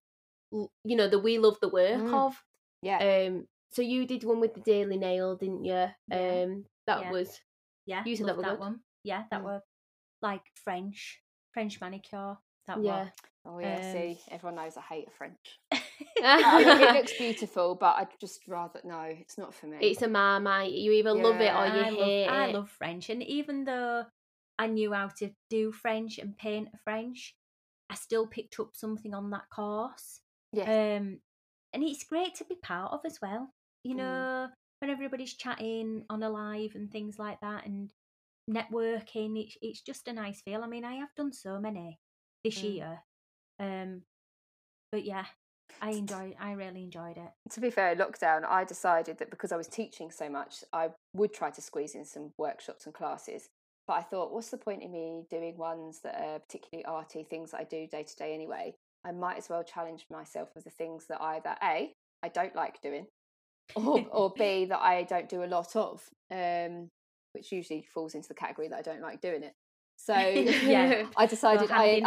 you 0.53 0.97
know, 0.97 1.09
that 1.09 1.21
we 1.21 1.39
love 1.39 1.59
the 1.61 1.71
work 1.71 2.03
Mm. 2.03 2.15
of. 2.27 2.45
yeah 2.83 2.99
Um, 3.29 3.49
so 3.71 3.81
you 3.81 4.07
did 4.07 4.25
one 4.25 4.41
with 4.41 4.53
the 4.53 4.61
Daily 4.61 4.99
Nail, 4.99 5.37
didn't 5.37 5.65
you? 5.65 5.73
Yeah. 6.09 6.43
Um, 6.45 6.67
that 6.87 7.01
Yeah. 7.01 7.11
was 7.11 7.41
Yeah, 7.87 8.05
You 8.07 8.17
said 8.17 8.27
that 8.29 8.37
were 8.37 8.43
that 8.43 8.51
good. 8.53 8.61
one. 8.61 8.81
Yeah, 9.03 9.25
that 9.31 9.41
Mm. 9.41 9.45
were 9.45 9.63
like 10.21 10.43
French, 10.55 11.21
French 11.53 11.81
manicure. 11.81 12.39
That 12.67 12.81
yeah. 12.83 13.05
were. 13.05 13.13
oh 13.45 13.59
yeah 13.59 13.77
Um, 13.79 13.83
see 13.83 14.21
everyone 14.31 14.55
knows 14.55 14.77
i 14.77 14.81
hate 14.83 15.13
french 15.13 15.59
it 15.73 16.95
looks 16.95 17.13
beautiful 17.19 17.75
but 17.75 17.97
i'd 17.97 18.21
just 18.21 18.47
rather 18.47 18.81
no 18.85 19.01
it's 19.03 19.37
not 19.37 19.53
for 19.53 19.67
me 19.67 19.79
it's 19.81 20.01
a 20.03 20.07
marmite. 20.09 20.71
You 20.71 20.93
either 20.93 21.13
love 21.13 21.41
it 21.41 21.53
or 21.53 21.67
you 21.67 21.83
I 21.83 21.91
hate 21.91 22.27
love, 22.27 22.39
I 22.39 22.53
love 22.53 22.71
French, 22.71 23.11
and 23.11 23.21
even 23.25 23.65
though 23.65 24.05
I 24.61 24.69
knew 24.69 24.93
how 24.93 25.09
to 25.19 25.31
do 25.51 25.73
French 25.73 26.19
and 26.19 26.37
paint 26.39 26.69
French, 26.85 27.35
I 27.91 27.97
still 27.97 28.29
picked 28.29 28.61
up 28.61 28.77
something 28.77 29.13
on 29.13 29.31
that 29.31 29.51
course. 29.51 30.21
yes 30.53 30.69
Um, 30.69 31.19
and 31.73 31.83
it's 31.83 32.05
great 32.05 32.37
to 32.37 32.45
be 32.45 32.55
part 32.55 32.93
of 32.93 33.01
as 33.05 33.19
well. 33.21 33.53
You 33.83 33.97
Mm. 33.97 34.51
When 34.83 34.91
everybody's 34.91 35.35
chatting 35.35 36.05
on 36.11 36.25
a 36.25 36.29
live 36.29 36.75
and 36.75 36.91
things 36.91 37.17
like 37.17 37.41
that, 37.41 37.65
and 37.65 37.93
networking, 38.51 39.41
it's 39.41 39.57
it's 39.63 39.81
just 39.81 40.09
a 40.09 40.13
nice 40.13 40.43
feel. 40.43 40.65
I 40.65 40.67
mean, 40.67 40.85
I 40.85 40.95
have 40.95 41.15
done 41.17 41.33
so 41.33 41.61
many 41.61 42.01
this 42.43 42.59
Mm. 42.59 42.75
year, 42.75 43.05
um, 43.61 44.03
but 44.91 45.05
yeah, 45.05 45.27
I 45.81 45.91
enjoyed 45.91 46.35
I 46.41 46.53
really 46.53 46.83
enjoyed 46.83 47.17
it. 47.17 47.31
to 47.51 47.61
be 47.61 47.71
fair, 47.71 47.95
lockdown, 47.95 48.45
I 48.45 48.65
decided 48.65 49.19
that 49.19 49.31
because 49.31 49.53
I 49.53 49.57
was 49.57 49.69
teaching 49.69 50.11
so 50.11 50.29
much, 50.29 50.65
I 50.73 50.91
would 51.15 51.33
try 51.33 51.51
to 51.51 51.63
squeeze 51.63 51.95
in 51.95 52.05
some 52.05 52.33
workshops 52.37 52.85
and 52.85 52.93
classes. 52.95 53.49
But 53.87 53.95
I 53.95 54.03
thought, 54.03 54.33
what's 54.33 54.51
the 54.51 54.59
point 54.59 54.83
in 54.83 54.91
me 54.91 55.27
doing 55.31 55.57
ones 55.57 56.01
that 56.03 56.21
are 56.21 56.41
particularly 56.41 56.85
arty, 56.85 57.23
things 57.23 57.53
that 57.53 57.61
I 57.61 57.65
do 57.65 57.87
day 57.87 58.03
to 58.03 58.17
day 58.17 58.35
anyway? 58.35 58.75
I 59.05 59.13
might 59.13 59.39
as 59.39 59.49
well 59.49 59.63
challenge 59.63 60.07
myself 60.11 60.51
with 60.57 60.65
the 60.65 60.71
things 60.71 61.07
that 61.07 61.21
either 61.21 61.57
A, 61.63 61.93
I 62.23 62.29
don't 62.29 62.55
like 62.57 62.81
doing, 62.81 63.07
or, 63.75 64.07
or 64.11 64.33
B, 64.39 64.67
that 64.67 64.81
I 64.81 65.03
don't 65.05 65.29
do 65.29 65.43
a 65.45 65.47
lot 65.47 65.75
of, 65.77 66.03
um, 66.31 66.91
which 67.33 67.53
usually 67.53 67.83
falls 67.95 68.15
into 68.15 68.29
the 68.29 68.35
category 68.35 68.69
that 68.69 68.79
I 68.79 68.83
don't 68.83 69.03
like 69.03 69.21
doing 69.21 69.43
it. 69.43 69.55
So 69.97 70.15
Yeah, 70.17 71.07
I 71.17 71.27
decided 71.27 71.71
I. 71.71 72.03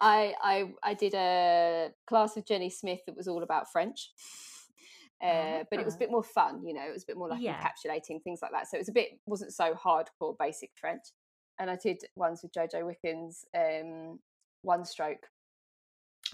I 0.00 0.34
I 0.42 0.72
I 0.82 0.94
did 0.94 1.14
a 1.14 1.90
class 2.08 2.34
with 2.36 2.46
Jenny 2.46 2.70
Smith 2.70 3.00
that 3.06 3.16
was 3.16 3.28
all 3.28 3.42
about 3.42 3.70
French. 3.70 4.10
Uh, 5.22 5.64
but 5.70 5.78
it 5.80 5.84
was 5.84 5.94
a 5.94 5.96
Ah. 5.96 6.00
bit 6.00 6.10
more 6.10 6.22
fun, 6.22 6.62
you 6.66 6.74
know. 6.74 6.82
It 6.86 6.92
was 6.92 7.04
a 7.04 7.06
bit 7.06 7.16
more 7.16 7.28
like 7.28 7.40
Yeah. 7.40 7.58
encapsulating 7.58 8.22
things 8.22 8.40
like 8.42 8.52
that. 8.52 8.68
So 8.68 8.76
it 8.76 8.80
was 8.80 8.88
a 8.90 8.92
bit 8.92 9.18
wasn't 9.24 9.54
so 9.54 9.72
hardcore 9.74 10.36
basic 10.38 10.72
French. 10.74 11.04
And 11.58 11.70
I 11.70 11.76
did 11.76 12.02
ones 12.16 12.42
with 12.42 12.52
Jojo 12.52 12.84
Wickens, 12.84 13.44
um, 13.56 14.18
one 14.62 14.84
stroke. 14.84 15.26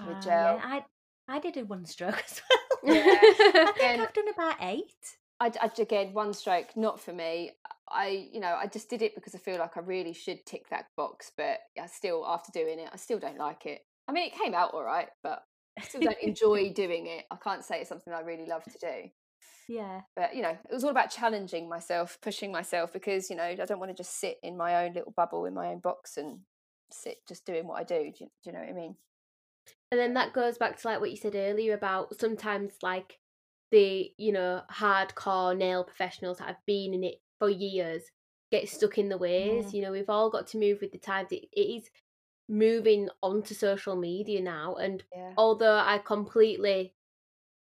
With 0.05 0.17
Ah, 0.17 0.21
gel. 0.21 0.57
yeah, 0.57 0.61
I 0.65 0.85
I 1.29 1.39
did 1.39 1.57
a 1.59 1.65
one 1.65 1.85
stroke 1.87 2.23
as 2.25 2.43
well. 2.51 2.59
I 2.87 3.73
think 3.77 4.01
I've 4.01 4.13
done 4.13 4.29
about 4.29 4.57
eight. 4.61 5.17
I, 5.41 5.51
I 5.61 5.71
again 5.81 6.13
one 6.13 6.33
stroke, 6.33 6.77
not 6.77 7.01
for 7.01 7.13
me. 7.13 7.53
I 7.89 8.29
you 8.33 8.41
know 8.41 8.57
I 8.59 8.67
just 8.67 8.89
did 8.89 9.03
it 9.03 9.15
because 9.15 9.35
I 9.35 9.39
feel 9.39 9.59
like 9.59 9.77
I 9.77 9.81
really 9.81 10.13
should 10.13 10.45
tick 10.47 10.69
that 10.71 10.87
box, 10.97 11.33
but 11.37 11.59
I 11.81 11.87
still 11.87 12.25
after 12.27 12.53
doing 12.53 12.79
it, 12.79 12.89
I 12.93 12.97
still 12.97 13.19
don't 13.19 13.39
like 13.39 13.67
it. 13.67 13.81
I 14.09 14.13
mean, 14.13 14.27
it 14.27 14.39
came 14.39 14.55
out 14.55 14.75
all 14.75 14.85
right, 14.85 15.09
but 15.23 15.43
I 15.79 15.83
still 15.83 16.01
don't 16.01 16.23
enjoy 16.23 16.73
doing 16.75 17.07
it. 17.07 17.25
I 17.31 17.37
can't 17.37 17.65
say 17.65 17.81
it's 17.81 17.89
something 17.89 18.13
I 18.13 18.21
really 18.21 18.47
love 18.47 18.65
to 18.65 18.79
do. 18.81 19.11
Yeah, 19.69 20.03
but 20.17 20.35
you 20.35 20.43
know 20.43 20.51
it 20.51 20.73
was 20.73 20.85
all 20.85 20.91
about 20.91 21.11
challenging 21.11 21.69
myself 21.69 22.19
pushing 22.21 22.53
myself 22.53 22.93
because 22.93 23.31
you 23.31 23.37
know 23.37 23.45
i 23.45 23.55
don't 23.55 23.79
want 23.79 23.91
to 23.91 23.97
just 23.97 24.19
sit 24.19 24.39
in 24.43 24.57
my 24.57 24.85
own 24.85 24.93
little 24.93 25.13
bubble 25.17 25.47
in 25.47 25.55
my 25.55 25.69
own 25.69 25.79
box 25.79 26.17
and 26.17 26.41
sit 26.91 27.19
just 27.27 27.47
doing 27.47 27.67
what 27.67 27.81
i 27.81 27.85
do 27.85 28.13
do 28.17 28.25
you, 28.25 28.27
do 28.27 28.31
you 28.47 28.53
know 28.53 28.59
what 28.59 28.69
i 28.69 28.73
mean 28.73 28.97
And 29.93 30.01
then 30.01 30.15
that 30.15 30.33
goes 30.33 30.57
back 30.57 30.81
to 30.81 30.89
like 30.89 31.01
what 31.01 31.11
you 31.11 31.19
said 31.19 31.35
earlier 31.37 31.75
about 31.75 32.19
sometimes 32.19 32.73
like 32.83 33.19
the, 33.71 34.11
you 34.17 34.33
know, 34.33 34.63
hardcore 34.73 35.55
nail 35.57 35.85
professionals 35.85 36.39
that 36.39 36.49
have 36.49 36.65
been 36.67 36.95
in 36.95 37.05
it 37.05 37.17
for 37.39 37.51
years 37.51 38.05
get 38.51 38.71
stuck 38.71 38.97
in 38.97 39.11
the 39.11 39.19
ways. 39.19 39.67
Mm. 39.67 39.75
You 39.75 39.83
know, 39.83 39.93
we've 39.93 40.09
all 40.09 40.31
got 40.31 40.47
to 40.49 40.59
move 40.59 40.79
with 40.81 40.93
the 40.93 40.99
times. 40.99 41.31
It, 41.31 41.45
it 41.53 41.61
is 41.61 41.91
moving 42.49 43.11
onto 43.23 43.55
social 43.55 43.95
media 43.95 44.41
now. 44.41 44.77
And 44.77 45.05
yeah 45.15 45.33
although 45.37 45.77
I 45.77 45.99
completely 45.99 46.95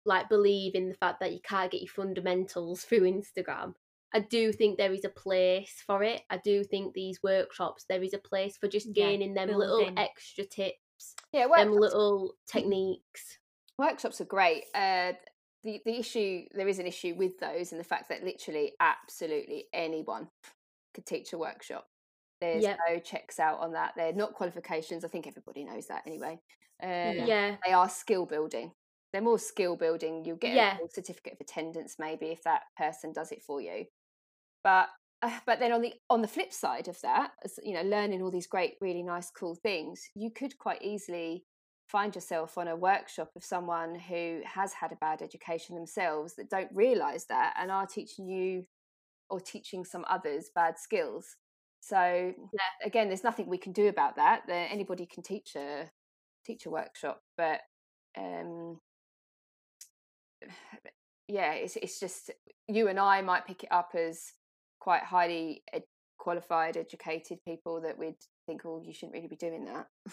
like 0.04 0.28
believe 0.28 0.74
in 0.74 0.88
the 0.88 0.94
fact 0.94 1.20
that 1.20 1.32
you 1.32 1.40
can't 1.44 1.70
get 1.70 1.80
your 1.80 1.92
fundamentals 1.92 2.82
through 2.82 3.02
Instagram, 3.02 3.74
I 4.12 4.20
do 4.20 4.52
think 4.52 4.78
there 4.78 4.92
is 4.92 5.04
a 5.04 5.10
place 5.10 5.82
for 5.86 6.02
it. 6.02 6.22
I 6.28 6.38
do 6.38 6.64
think 6.64 6.92
these 6.92 7.22
workshops, 7.22 7.84
there 7.88 8.02
is 8.02 8.14
a 8.14 8.18
place 8.18 8.56
for 8.56 8.66
just 8.66 8.92
Yeah, 8.96 9.10
gaining 9.10 9.34
them 9.34 9.48
little 9.52 9.78
building. 9.78 9.98
extra 9.98 10.44
tips 10.44 10.78
yeah 11.32 11.42
them 11.46 11.70
workshops, 11.70 11.80
little 11.80 12.34
techniques. 12.46 13.38
workshops 13.78 14.20
are 14.20 14.24
great 14.26 14.64
uh 14.74 15.12
the, 15.64 15.80
the 15.84 15.98
issue 15.98 16.42
there 16.54 16.68
is 16.68 16.78
an 16.78 16.86
issue 16.86 17.14
with 17.16 17.38
those 17.40 17.72
and 17.72 17.80
the 17.80 17.84
fact 17.84 18.08
that 18.08 18.22
literally 18.24 18.72
absolutely 18.80 19.64
anyone 19.72 20.28
could 20.94 21.06
teach 21.06 21.32
a 21.32 21.38
workshop 21.38 21.86
there's 22.40 22.62
Yep. 22.62 22.78
no 22.88 22.98
checks 22.98 23.40
out 23.40 23.60
on 23.60 23.72
that 23.72 23.92
they're 23.96 24.12
not 24.12 24.34
qualifications 24.34 25.04
i 25.04 25.08
think 25.08 25.26
everybody 25.26 25.64
knows 25.64 25.86
that 25.88 26.02
anyway 26.06 26.38
um, 26.82 27.26
yeah. 27.26 27.56
they 27.64 27.72
are 27.72 27.88
skill 27.88 28.26
building 28.26 28.70
they're 29.12 29.22
more 29.22 29.38
skill 29.38 29.76
building 29.76 30.24
you'll 30.24 30.36
get 30.36 30.54
Yeah. 30.54 30.76
a 30.76 30.88
certificate 30.92 31.32
of 31.34 31.40
attendance 31.40 31.96
maybe 31.98 32.26
if 32.26 32.42
that 32.44 32.62
person 32.76 33.12
does 33.12 33.32
it 33.32 33.42
for 33.42 33.60
you 33.60 33.86
but 34.62 34.88
uh, 35.22 35.38
but 35.46 35.58
then 35.58 35.72
on 35.72 35.82
the 35.82 35.94
on 36.10 36.22
the 36.22 36.28
flip 36.28 36.52
side 36.52 36.88
of 36.88 37.00
that 37.00 37.32
you 37.62 37.74
know 37.74 37.82
learning 37.82 38.22
all 38.22 38.30
these 38.30 38.46
great 38.46 38.74
really 38.80 39.02
nice 39.02 39.30
cool 39.30 39.54
things 39.54 40.08
you 40.14 40.30
could 40.30 40.56
quite 40.58 40.82
easily 40.82 41.44
find 41.86 42.14
yourself 42.14 42.58
on 42.58 42.68
a 42.68 42.76
workshop 42.76 43.30
of 43.36 43.44
someone 43.44 43.94
who 43.94 44.40
has 44.44 44.72
had 44.72 44.92
a 44.92 44.96
bad 44.96 45.22
education 45.22 45.76
themselves 45.76 46.34
that 46.34 46.50
don't 46.50 46.70
realize 46.74 47.26
that 47.26 47.54
and 47.58 47.70
are 47.70 47.86
teaching 47.86 48.26
you 48.26 48.64
or 49.30 49.40
teaching 49.40 49.84
some 49.84 50.04
others 50.08 50.50
bad 50.54 50.78
skills. 50.78 51.36
So 51.80 52.32
again 52.84 53.08
there's 53.08 53.24
nothing 53.24 53.46
we 53.46 53.58
can 53.58 53.72
do 53.72 53.88
about 53.88 54.16
that. 54.16 54.42
That 54.48 54.72
anybody 54.72 55.06
can 55.06 55.22
teach 55.22 55.54
a 55.54 55.88
teach 56.44 56.66
a 56.66 56.70
workshop 56.70 57.22
but 57.36 57.60
um 58.16 58.78
yeah 61.28 61.52
it's 61.52 61.76
it's 61.76 62.00
just 62.00 62.30
you 62.68 62.88
and 62.88 62.98
I 62.98 63.22
might 63.22 63.46
pick 63.46 63.64
it 63.64 63.72
up 63.72 63.92
as 63.96 64.32
quite 64.86 65.02
highly 65.02 65.64
ed- 65.72 65.82
qualified 66.16 66.76
educated 66.76 67.38
people 67.44 67.80
that 67.80 67.98
we'd 67.98 68.14
think 68.46 68.62
oh 68.64 68.80
you 68.84 68.92
shouldn't 68.92 69.14
really 69.14 69.26
be 69.26 69.36
doing 69.36 69.64
that. 69.64 69.86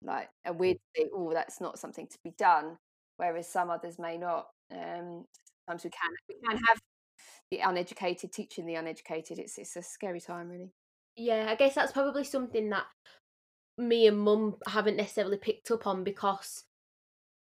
Like 0.00 0.28
and 0.44 0.60
we'd 0.60 0.78
think 0.94 1.10
oh 1.12 1.32
that's 1.34 1.60
not 1.60 1.76
something 1.76 2.06
to 2.06 2.18
be 2.22 2.32
done 2.38 2.78
whereas 3.16 3.48
some 3.48 3.68
others 3.68 3.98
may 3.98 4.16
not 4.16 4.46
um 4.70 5.24
sometimes 5.66 5.82
we 5.82 5.90
can 5.90 6.12
we 6.28 6.36
can 6.48 6.56
have 6.68 6.78
the 7.50 7.58
uneducated 7.58 8.32
teaching 8.32 8.64
the 8.64 8.76
uneducated. 8.76 9.40
It's 9.40 9.58
it's 9.58 9.74
a 9.74 9.82
scary 9.82 10.20
time 10.20 10.48
really. 10.48 10.72
Yeah, 11.16 11.46
I 11.48 11.56
guess 11.56 11.74
that's 11.74 11.90
probably 11.90 12.22
something 12.22 12.70
that 12.70 12.84
me 13.76 14.06
and 14.06 14.20
mum 14.20 14.56
haven't 14.68 14.96
necessarily 14.96 15.38
picked 15.38 15.72
up 15.72 15.86
on 15.86 16.04
because 16.04 16.64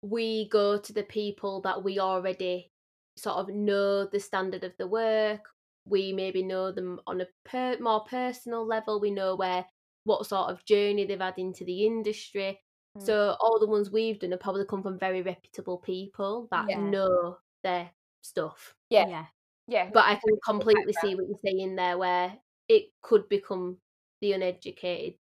we 0.01 0.49
go 0.49 0.79
to 0.79 0.93
the 0.93 1.03
people 1.03 1.61
that 1.61 1.83
we 1.83 1.99
already 1.99 2.71
sort 3.15 3.37
of 3.37 3.49
know 3.49 4.05
the 4.05 4.19
standard 4.19 4.63
of 4.63 4.73
the 4.79 4.87
work. 4.87 5.49
We 5.85 6.13
maybe 6.13 6.43
know 6.43 6.71
them 6.71 6.99
on 7.07 7.21
a 7.21 7.27
per- 7.45 7.79
more 7.79 8.03
personal 8.03 8.65
level. 8.65 8.99
We 8.99 9.11
know 9.11 9.35
where 9.35 9.65
what 10.03 10.25
sort 10.25 10.49
of 10.49 10.65
journey 10.65 11.05
they've 11.05 11.19
had 11.19 11.37
into 11.37 11.63
the 11.65 11.85
industry. 11.85 12.59
Mm. 12.97 13.05
So 13.05 13.35
all 13.39 13.59
the 13.59 13.67
ones 13.67 13.91
we've 13.91 14.19
done 14.19 14.31
have 14.31 14.39
probably 14.39 14.65
come 14.65 14.81
from 14.83 14.97
very 14.99 15.21
reputable 15.21 15.77
people 15.77 16.47
that 16.51 16.69
Yeah. 16.69 16.79
know 16.79 17.37
their 17.63 17.91
stuff. 18.21 18.75
Yeah. 18.89 19.07
yeah. 19.07 19.25
yeah 19.67 19.89
But 19.93 20.05
I 20.05 20.15
can 20.15 20.37
completely 20.43 20.93
see 20.93 21.15
what 21.15 21.27
you're 21.27 21.37
saying 21.45 21.75
there, 21.75 21.97
where 21.97 22.37
it 22.67 22.85
could 23.01 23.27
become 23.29 23.77
the 24.21 24.33
uneducated 24.33 25.19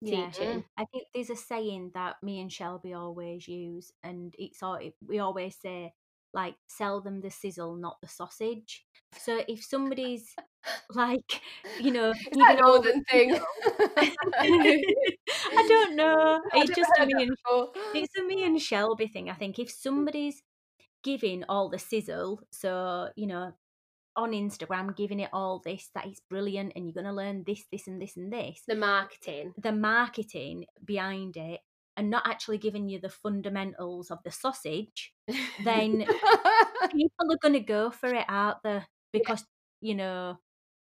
Yeah. 0.00 0.30
teaching. 0.30 0.64
I 0.76 0.84
think 0.86 1.06
there's 1.14 1.30
a 1.30 1.36
saying 1.36 1.92
that 1.94 2.22
me 2.22 2.40
and 2.40 2.52
Shelby 2.52 2.92
always 2.94 3.46
use, 3.46 3.92
and 4.02 4.34
it's 4.38 4.62
all 4.62 4.78
we 5.06 5.18
always 5.18 5.56
say, 5.56 5.94
like, 6.34 6.56
sell 6.66 7.00
them 7.00 7.20
the 7.20 7.30
sizzle, 7.30 7.76
not 7.76 7.98
the 8.02 8.08
sausage. 8.08 8.84
So 9.16 9.42
if 9.48 9.64
somebody's 9.64 10.34
like, 10.90 11.40
you 11.80 11.92
know, 11.92 12.12
Is 12.30 12.38
that 12.38 12.50
giving 12.50 12.58
an 12.58 12.64
all 12.64 12.80
the 12.80 12.92
northern 12.92 13.04
thing 13.04 13.40
I 15.56 15.66
don't 15.68 15.96
know. 15.96 16.40
I've 16.52 16.68
It's 16.68 16.74
just 16.74 16.90
a 16.98 17.06
me 17.06 17.12
and 17.22 17.36
before. 17.44 17.70
it's 17.94 18.16
a 18.18 18.22
me 18.22 18.44
and 18.44 18.60
Shelby 18.60 19.06
thing. 19.06 19.30
I 19.30 19.34
think 19.34 19.58
if 19.58 19.70
somebody's 19.70 20.42
giving 21.02 21.44
all 21.48 21.68
the 21.68 21.78
sizzle, 21.78 22.40
so 22.50 23.10
you 23.16 23.26
know, 23.26 23.52
on 24.16 24.32
Instagram, 24.32 24.96
giving 24.96 25.20
it 25.20 25.30
all 25.32 25.60
this, 25.64 25.90
that 25.94 26.06
is 26.06 26.20
brilliant, 26.30 26.72
and 26.76 26.86
you're 26.86 26.94
gonna 26.94 27.14
learn 27.14 27.44
this, 27.46 27.64
this, 27.72 27.86
and 27.86 28.00
this, 28.00 28.16
and 28.16 28.32
this. 28.32 28.62
The 28.66 28.76
marketing. 28.76 29.54
The 29.58 29.72
marketing 29.72 30.66
behind 30.84 31.36
it, 31.36 31.60
and 31.96 32.10
not 32.10 32.26
actually 32.26 32.58
giving 32.58 32.88
you 32.88 32.98
the 33.00 33.08
fundamentals 33.08 34.10
of 34.10 34.18
the 34.24 34.30
sausage, 34.30 35.12
then 35.64 36.04
people 36.92 37.32
are 37.32 37.38
gonna 37.42 37.60
go 37.60 37.90
for 37.90 38.08
it, 38.14 38.24
aren't 38.28 38.62
they? 38.64 38.82
Because 39.12 39.44
you 39.80 39.94
know 39.94 40.38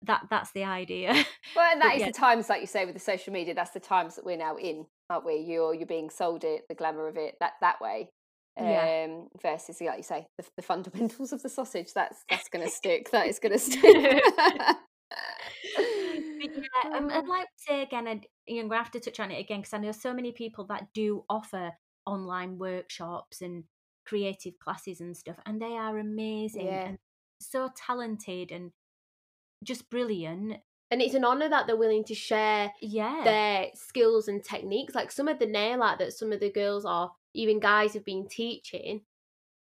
that 0.03 0.27
that's 0.29 0.51
the 0.51 0.63
idea. 0.63 1.13
Well, 1.55 1.71
and 1.71 1.81
that 1.81 1.89
But 1.89 1.95
is 1.95 2.01
yeah. 2.01 2.07
the 2.07 2.13
times, 2.13 2.49
like 2.49 2.61
you 2.61 2.67
say, 2.67 2.85
with 2.85 2.93
the 2.95 2.99
social 2.99 3.33
media. 3.33 3.53
That's 3.53 3.71
the 3.71 3.79
times 3.79 4.15
that 4.15 4.25
we're 4.25 4.37
now 4.37 4.57
in, 4.57 4.85
aren't 5.09 5.25
we? 5.25 5.37
You're 5.37 5.73
you're 5.73 5.87
being 5.87 6.09
sold 6.09 6.43
it, 6.43 6.63
the 6.69 6.75
glamour 6.75 7.07
of 7.07 7.17
it, 7.17 7.35
that 7.39 7.53
that 7.61 7.81
way. 7.81 8.09
Um, 8.59 8.65
Yeah. 8.67 9.07
Versus, 9.41 9.81
like 9.81 9.97
you 9.97 10.03
say, 10.03 10.27
the, 10.37 10.45
the 10.55 10.61
fundamentals 10.63 11.31
of 11.31 11.43
the 11.43 11.49
sausage. 11.49 11.93
That's 11.93 12.23
that's 12.29 12.49
going 12.49 12.65
to 12.65 12.71
stick. 12.71 13.11
That 13.11 13.27
is 13.27 13.39
going 13.39 13.53
to 13.53 13.59
stick. 13.59 14.23
Yeah, 16.41 16.97
um, 16.97 17.09
I'd 17.11 17.27
like 17.27 17.45
to 17.47 17.63
say 17.67 17.81
again, 17.83 18.07
and 18.07 18.25
you're 18.45 18.67
going 18.67 18.77
have 18.77 18.91
to 18.91 18.99
touch 18.99 19.19
on 19.19 19.31
it 19.31 19.39
again 19.39 19.61
because 19.61 19.73
I 19.73 19.77
know 19.79 19.91
so 19.91 20.13
many 20.13 20.31
people 20.31 20.65
that 20.65 20.93
do 20.93 21.25
offer 21.29 21.73
online 22.05 22.57
workshops 22.57 23.41
and 23.41 23.65
creative 24.05 24.57
classes 24.59 25.01
and 25.01 25.15
stuff, 25.17 25.37
and 25.45 25.61
they 25.61 25.75
are 25.77 25.97
amazing 25.97 26.67
Yeah. 26.67 26.87
and 26.89 26.97
so 27.39 27.69
talented 27.75 28.51
and 28.51 28.71
just 29.63 29.89
brilliant. 29.89 30.57
and 30.91 31.01
it's 31.01 31.15
an 31.15 31.25
honour 31.25 31.49
that 31.49 31.67
they're 31.67 31.75
willing 31.75 32.03
to 32.05 32.15
share 32.15 32.71
Yeah, 32.81 33.23
their 33.23 33.67
skills 33.73 34.27
and 34.27 34.43
techniques. 34.43 34.95
Like 34.95 35.11
some 35.11 35.27
of 35.27 35.39
the 35.39 35.45
nail 35.45 35.83
art 35.83 35.99
that 35.99 36.13
some 36.13 36.31
of 36.31 36.39
the 36.39 36.51
girls 36.51 36.85
or 36.85 37.11
even 37.33 37.59
guys 37.59 37.93
have 37.93 38.05
been 38.05 38.27
teaching, 38.29 39.01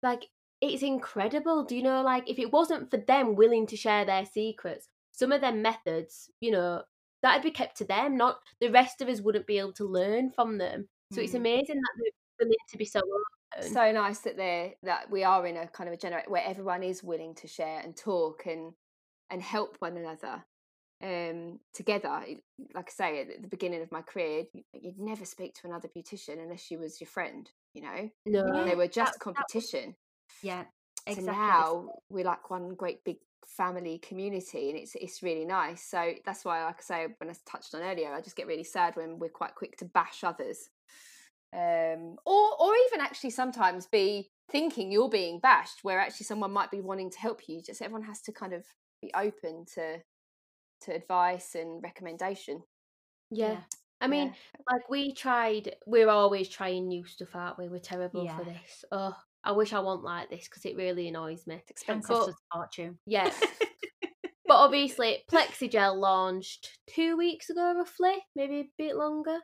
like 0.03 0.27
it's 0.61 0.83
incredible. 0.83 1.63
Do 1.65 1.75
you 1.75 1.83
know, 1.83 2.01
like 2.03 2.29
if 2.29 2.39
it 2.39 2.51
wasn't 2.51 2.91
for 2.91 2.97
them 2.97 3.35
willing 3.35 3.67
to 3.67 3.77
share 3.77 4.05
their 4.05 4.25
secrets, 4.25 4.89
some 5.13 5.31
of 5.31 5.39
their 5.41 5.53
methods, 5.53 6.29
you 6.41 6.51
know, 6.51 6.83
that'd 7.21 7.41
be 7.43 7.51
kept 7.51 7.77
to 7.77 7.85
them. 7.85 8.17
Not 8.17 8.39
the 8.59 8.69
rest 8.69 8.99
of 9.01 9.07
us 9.07 9.21
wouldn't 9.21 9.47
be 9.47 9.57
able 9.59 9.71
to 9.73 9.85
learn 9.85 10.29
from 10.31 10.57
them. 10.57 10.89
So 11.13 11.21
it's 11.21 11.31
Mm. 11.33 11.37
amazing 11.37 11.75
that 11.75 11.93
they're 11.97 12.45
willing 12.47 12.57
to 12.69 12.77
be 12.77 12.85
so 12.85 12.99
open. 12.99 13.71
so 13.71 13.91
nice 13.91 14.19
that 14.21 14.35
they're 14.35 14.73
that 14.83 15.09
we 15.11 15.23
are 15.23 15.45
in 15.45 15.55
a 15.57 15.67
kind 15.67 15.87
of 15.87 15.93
a 15.93 15.97
generation 15.97 16.31
where 16.31 16.43
everyone 16.43 16.81
is 16.83 17.03
willing 17.03 17.35
to 17.35 17.47
share 17.47 17.79
and 17.79 17.95
talk 17.95 18.45
and 18.47 18.73
and 19.29 19.41
help 19.43 19.77
one 19.79 19.95
another 19.95 20.43
um 21.03 21.59
together 21.73 22.25
like 22.73 22.87
i 22.87 22.91
say 22.91 23.21
at 23.21 23.41
the 23.43 23.47
beginning 23.47 23.81
of 23.83 23.91
my 23.91 24.01
career 24.01 24.45
you- 24.53 24.63
you'd 24.73 24.97
never 24.99 25.23
speak 25.25 25.53
to 25.53 25.67
another 25.67 25.87
beautician 25.89 26.39
unless 26.41 26.61
she 26.61 26.77
was 26.77 26.99
your 26.99 27.07
friend 27.07 27.51
you 27.75 27.81
know 27.83 28.09
no, 28.25 28.63
they 28.65 28.73
were 28.75 28.85
that- 28.87 28.93
just 28.93 29.13
that 29.19 29.25
was- 29.25 29.35
competition 29.35 29.95
yeah, 30.41 30.65
so 31.07 31.11
exactly. 31.13 31.33
now 31.33 31.89
we're 32.09 32.23
like 32.25 32.49
one 32.49 32.73
great 32.75 33.03
big 33.03 33.17
family 33.45 33.99
community 33.99 34.69
and 34.69 34.79
it's 34.79 34.95
it's 34.95 35.21
really 35.21 35.45
nice 35.45 35.83
so 35.83 36.13
that's 36.25 36.45
why 36.45 36.63
like 36.63 36.77
i 36.79 36.81
say 36.81 37.07
when 37.17 37.29
i 37.29 37.33
touched 37.45 37.75
on 37.75 37.81
earlier 37.81 38.13
i 38.13 38.21
just 38.21 38.35
get 38.35 38.47
really 38.47 38.63
sad 38.63 38.95
when 38.95 39.19
we're 39.19 39.29
quite 39.29 39.53
quick 39.53 39.75
to 39.77 39.85
bash 39.85 40.23
others 40.23 40.69
um 41.53 42.15
or 42.25 42.55
or 42.59 42.71
even 42.87 43.01
actually 43.01 43.29
sometimes 43.29 43.85
be 43.87 44.31
thinking 44.49 44.91
you're 44.91 45.09
being 45.09 45.39
bashed 45.39 45.83
where 45.83 45.99
actually 45.99 46.23
someone 46.25 46.51
might 46.51 46.71
be 46.71 46.81
wanting 46.81 47.11
to 47.11 47.19
help 47.19 47.41
you 47.47 47.61
just 47.61 47.81
everyone 47.81 48.03
has 48.03 48.21
to 48.21 48.31
kind 48.31 48.53
of 48.53 48.65
be 49.01 49.11
open 49.13 49.65
to 49.65 49.97
to 50.81 50.95
advice 50.95 51.55
and 51.55 51.83
recommendation 51.83 52.61
yeah. 53.33 53.61
I 53.99 54.07
mean, 54.07 54.27
Yeah. 54.27 54.61
like 54.69 54.89
we 54.89 55.13
tried 55.13 55.75
we're 55.85 56.09
always 56.09 56.49
trying 56.49 56.87
new 56.87 57.05
stuff 57.05 57.35
aren't 57.35 57.57
we 57.57 57.69
we're 57.69 57.79
terrible 57.79 58.27
for 58.27 58.43
this 58.43 58.85
oh 58.91 59.15
i 59.43 59.51
wish 59.51 59.73
i 59.73 59.79
wasn't 59.79 60.03
like 60.03 60.29
this 60.29 60.47
because 60.47 60.65
it 60.65 60.75
really 60.75 61.07
annoys 61.07 61.45
me. 61.47 61.55
It's 61.55 61.71
expensive 61.71 62.15
us 62.15 62.29
a 62.29 62.57
fortune. 62.57 62.97
yeah 63.05 63.31
but 64.45 64.55
obviously 64.55 65.23
plexigel 65.31 65.95
launched 65.95 66.77
two 66.87 67.17
weeks 67.17 67.49
ago 67.49 67.73
roughly 67.75 68.15
maybe 68.35 68.59
a 68.59 68.69
bit 68.77 68.95
longer. 68.95 69.39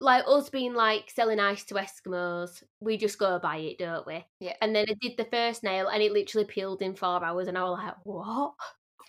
Like 0.00 0.24
us 0.26 0.50
being 0.50 0.74
like 0.74 1.12
selling 1.14 1.38
ice 1.38 1.62
to 1.66 1.74
eskimos 1.74 2.62
we 2.80 2.96
just 2.96 3.18
go 3.18 3.38
buy 3.38 3.58
it 3.58 3.78
don't 3.78 4.06
we? 4.06 4.24
Yeah. 4.40 4.54
and 4.60 4.74
then 4.74 4.86
i 4.88 4.94
did 5.00 5.16
the 5.16 5.26
first 5.30 5.62
nail 5.62 5.88
and 5.88 6.02
it 6.02 6.12
literally 6.12 6.46
peeled 6.46 6.82
in 6.82 6.96
four 6.96 7.24
hours 7.24 7.46
and 7.46 7.56
i 7.56 7.62
was 7.62 7.78
like 7.78 7.94
what? 8.04 8.54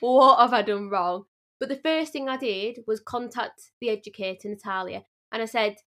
What 0.02 0.40
have 0.40 0.54
i 0.54 0.62
done 0.62 0.90
wrong? 0.90 1.24
But 1.60 1.70
the 1.70 1.78
first 1.78 2.12
thing 2.14 2.30
i 2.30 2.38
did 2.38 2.80
was 2.86 3.00
contact 3.00 3.72
the 3.82 3.90
educator 3.90 4.50
natalia 4.50 5.04
and 5.32 5.42
i 5.42 5.46
said 5.46 5.78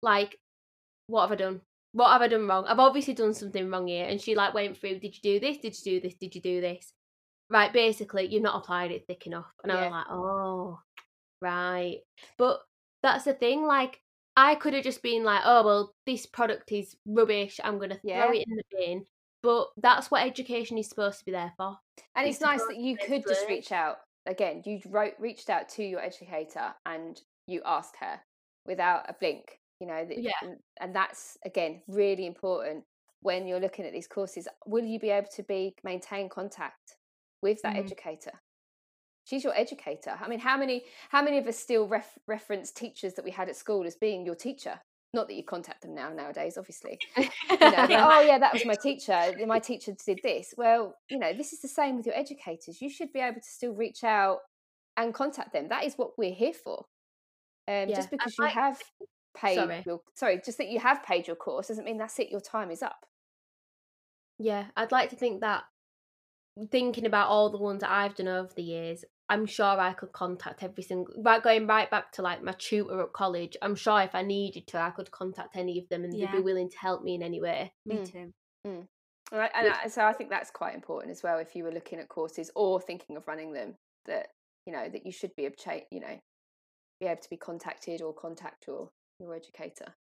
like 0.00 0.38
what 1.08 1.28
have 1.28 1.32
i 1.32 1.34
done 1.34 1.60
what 1.94 2.10
have 2.10 2.22
i 2.22 2.28
done 2.28 2.46
wrong? 2.48 2.64
I've 2.66 2.80
obviously 2.80 3.14
done 3.14 3.32
something 3.32 3.70
wrong 3.70 3.86
here. 3.86 4.06
And 4.06 4.20
she 4.20 4.34
like 4.34 4.52
went 4.52 4.76
through 4.76 4.98
did 4.98 5.14
you 5.16 5.22
do 5.22 5.40
this? 5.40 5.58
Did 5.58 5.74
you 5.78 5.92
do 5.92 6.00
this? 6.00 6.14
Did 6.20 6.34
you 6.34 6.40
do 6.40 6.60
this? 6.60 6.92
Right 7.48 7.72
basically 7.72 8.26
you've 8.26 8.42
not 8.42 8.56
applied 8.56 8.90
it 8.90 9.06
thick 9.06 9.26
enough. 9.26 9.46
And 9.62 9.72
i 9.72 9.76
Yeah. 9.76 9.84
was 9.84 9.92
like 9.92 10.06
oh 10.10 10.80
right. 11.40 11.98
But 12.36 12.60
that's 13.02 13.24
the 13.24 13.34
thing 13.34 13.64
like 13.64 14.00
i 14.36 14.56
could 14.56 14.74
have 14.74 14.82
just 14.82 15.02
been 15.02 15.22
like 15.22 15.42
oh 15.44 15.64
well 15.64 15.94
this 16.06 16.26
product 16.26 16.72
is 16.72 16.96
rubbish. 17.06 17.60
I'm 17.62 17.78
gonna 17.78 18.00
Yeah. 18.02 18.24
throw 18.24 18.32
it 18.34 18.44
in 18.48 18.56
the 18.56 18.64
bin. 18.72 19.04
But 19.42 19.68
that's 19.76 20.10
what 20.10 20.26
education 20.26 20.78
is 20.78 20.88
supposed 20.88 21.18
to 21.20 21.24
be 21.24 21.30
there 21.32 21.52
for 21.56 21.78
and 22.16 22.26
It's 22.26 22.36
it's 22.38 22.44
nice 22.44 22.60
that 22.66 22.78
you 22.78 22.96
could 22.96 23.24
just 23.28 23.46
reach 23.48 23.70
out 23.70 23.98
again 24.26 24.62
you 24.64 24.80
wrote 24.86 25.14
reached 25.20 25.48
out 25.50 25.68
to 25.68 25.84
your 25.84 26.00
educator 26.00 26.74
and 26.86 27.20
you 27.46 27.60
asked 27.64 27.94
her 28.00 28.18
without 28.66 29.04
a 29.08 29.12
blink 29.12 29.60
you 29.84 29.90
know 29.92 30.04
that- 30.04 30.18
Yeah. 30.18 30.32
and, 30.42 30.56
and 30.80 30.94
that's 30.94 31.36
again 31.44 31.82
really 31.88 32.26
important 32.26 32.84
when 33.20 33.46
you're 33.46 33.60
looking 33.60 33.84
at 33.86 33.92
these 33.92 34.06
courses. 34.08 34.48
Will 34.66 34.84
you 34.84 34.98
be 34.98 35.10
able 35.10 35.28
to 35.34 35.42
be 35.42 35.74
maintain 35.84 36.28
contact 36.28 36.96
with 37.42 37.60
that 37.62 37.74
Mm. 37.74 37.84
educator? 37.84 38.32
She's 39.24 39.44
your 39.44 39.54
educator. 39.56 40.18
I 40.20 40.28
mean 40.28 40.38
how 40.40 40.56
many 40.56 40.84
how 41.10 41.22
many 41.22 41.38
of 41.38 41.46
us 41.46 41.58
still 41.58 41.86
ref, 41.88 42.18
reference 42.26 42.70
teachers 42.72 43.14
that 43.14 43.24
we 43.24 43.30
had 43.30 43.48
at 43.48 43.56
school 43.56 43.86
as 43.86 43.96
being 43.96 44.24
your 44.26 44.34
teacher? 44.34 44.80
Not 45.12 45.28
that 45.28 45.34
you 45.34 45.44
contact 45.44 45.82
them 45.82 45.94
now 45.94 46.10
nowadays 46.12 46.56
obviously. 46.58 46.98
You 47.16 47.24
know, 47.60 48.08
oh 48.10 48.20
yeah 48.20 48.38
that 48.38 48.52
was 48.52 48.64
my 48.66 48.74
teacher. 48.88 49.18
My 49.46 49.58
teacher 49.58 49.92
did 50.06 50.20
this. 50.22 50.52
Well 50.56 50.94
you 51.10 51.18
know 51.18 51.32
this 51.32 51.52
is 51.52 51.60
the 51.60 51.68
same 51.68 51.96
with 51.96 52.06
your 52.06 52.16
educators. 52.16 52.80
You 52.82 52.88
should 52.90 53.12
be 53.12 53.20
able 53.20 53.40
to 53.40 53.48
still 53.58 53.74
reach 53.74 54.02
out 54.04 54.38
and 54.96 55.12
contact 55.14 55.52
them. 55.52 55.68
That 55.68 55.84
is 55.84 55.94
what 55.96 56.16
we're 56.18 56.34
here 56.34 56.52
for 56.52 56.78
um, 57.66 57.88
Yeah, 57.88 57.96
just 57.96 58.10
and 58.12 58.18
because 58.18 58.34
you 58.38 58.44
like- 58.44 58.54
have 58.54 58.78
paid 59.34 59.56
Sorry. 59.56 59.82
your 59.84 60.00
sorry 60.14 60.40
just 60.44 60.58
that 60.58 60.68
you 60.68 60.78
have 60.78 61.02
paid 61.02 61.26
your 61.26 61.36
course 61.36 61.68
doesn't 61.68 61.84
mean 61.84 61.98
that's 61.98 62.18
it 62.18 62.30
your 62.30 62.40
time 62.40 62.70
is 62.70 62.82
up 62.82 63.06
Yeah, 64.38 64.66
I'd 64.76 64.92
like 64.92 65.10
to 65.10 65.16
think 65.16 65.40
that 65.40 65.64
thinking 66.70 67.06
about 67.06 67.28
all 67.28 67.50
the 67.50 67.58
ones 67.58 67.80
that 67.80 67.90
I've 67.90 68.14
done 68.14 68.28
over 68.28 68.50
the 68.54 68.62
years, 68.62 69.04
I'm 69.28 69.46
sure 69.46 69.66
I 69.66 69.92
could 69.92 70.12
contact 70.12 70.62
every 70.62 70.82
single 70.82 71.14
right 71.22 71.42
going 71.42 71.66
right 71.66 71.90
back 71.90 72.12
to 72.12 72.22
like 72.22 72.42
my 72.42 72.54
tutor 72.58 73.00
at 73.00 73.12
college. 73.12 73.56
I'm 73.62 73.74
sure 73.74 74.00
if 74.02 74.14
I 74.14 74.22
needed 74.22 74.66
to, 74.68 74.78
I 74.78 74.90
could 74.90 75.10
contact 75.10 75.56
any 75.56 75.78
of 75.78 75.88
them 75.88 76.04
and 76.04 76.12
they'd 76.12 76.30
be 76.30 76.40
willing 76.40 76.70
to 76.70 76.78
help 76.78 77.02
me 77.02 77.14
in 77.14 77.22
any 77.22 77.40
way. 77.40 77.72
Me 77.86 77.96
Mm. 77.96 78.12
too. 78.12 78.32
And, 79.32 79.40
I, 79.40 79.50
and 79.54 79.68
I, 79.68 79.88
so 79.88 80.04
I 80.04 80.12
think 80.12 80.30
that's 80.30 80.50
quite 80.50 80.74
important 80.74 81.10
as 81.10 81.22
well. 81.22 81.38
If 81.38 81.56
you 81.56 81.64
were 81.64 81.72
looking 81.72 81.98
at 81.98 82.08
courses 82.08 82.50
or 82.54 82.80
thinking 82.80 83.16
of 83.16 83.26
running 83.26 83.52
them, 83.52 83.74
that 84.06 84.28
you 84.66 84.72
know 84.72 84.88
that 84.88 85.06
you 85.06 85.12
should 85.12 85.34
be 85.36 85.46
able 85.46 85.56
to, 85.56 85.80
you 85.90 86.00
know, 86.00 86.18
be 87.00 87.06
able 87.06 87.22
to 87.22 87.30
be 87.30 87.36
contacted 87.36 88.02
or 88.02 88.12
contact 88.12 88.66
your 88.68 88.90
your 89.18 89.34
educator 89.34 89.94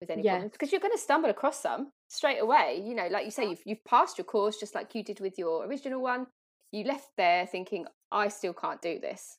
with 0.00 0.10
any 0.10 0.22
Yeah. 0.22 0.32
problems 0.32 0.52
because 0.52 0.72
you're 0.72 0.80
going 0.80 0.92
to 0.92 0.98
stumble 0.98 1.30
across 1.30 1.60
some 1.60 1.92
straight 2.08 2.38
away. 2.40 2.82
You 2.84 2.94
know, 2.94 3.08
like 3.08 3.24
you 3.24 3.30
say, 3.30 3.48
you've 3.48 3.62
you've 3.64 3.84
passed 3.84 4.18
your 4.18 4.24
course 4.24 4.56
just 4.58 4.74
like 4.74 4.94
you 4.94 5.02
did 5.04 5.20
with 5.20 5.38
your 5.38 5.66
original 5.66 6.00
one. 6.02 6.26
You 6.72 6.84
left 6.84 7.10
there 7.16 7.46
thinking, 7.46 7.86
I 8.10 8.28
still 8.28 8.52
can't 8.52 8.82
do 8.82 8.98
this. 8.98 9.38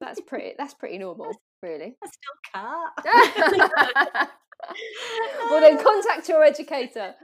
That's 0.00 0.20
pretty. 0.20 0.54
that's 0.56 0.74
pretty 0.74 0.98
normal, 1.06 1.32
really. 1.62 1.96
I 2.02 2.06
still 2.06 2.36
can't. 2.54 4.28
well, 5.50 5.60
then 5.60 5.82
contact 5.82 6.28
your 6.28 6.42
educator. 6.42 7.14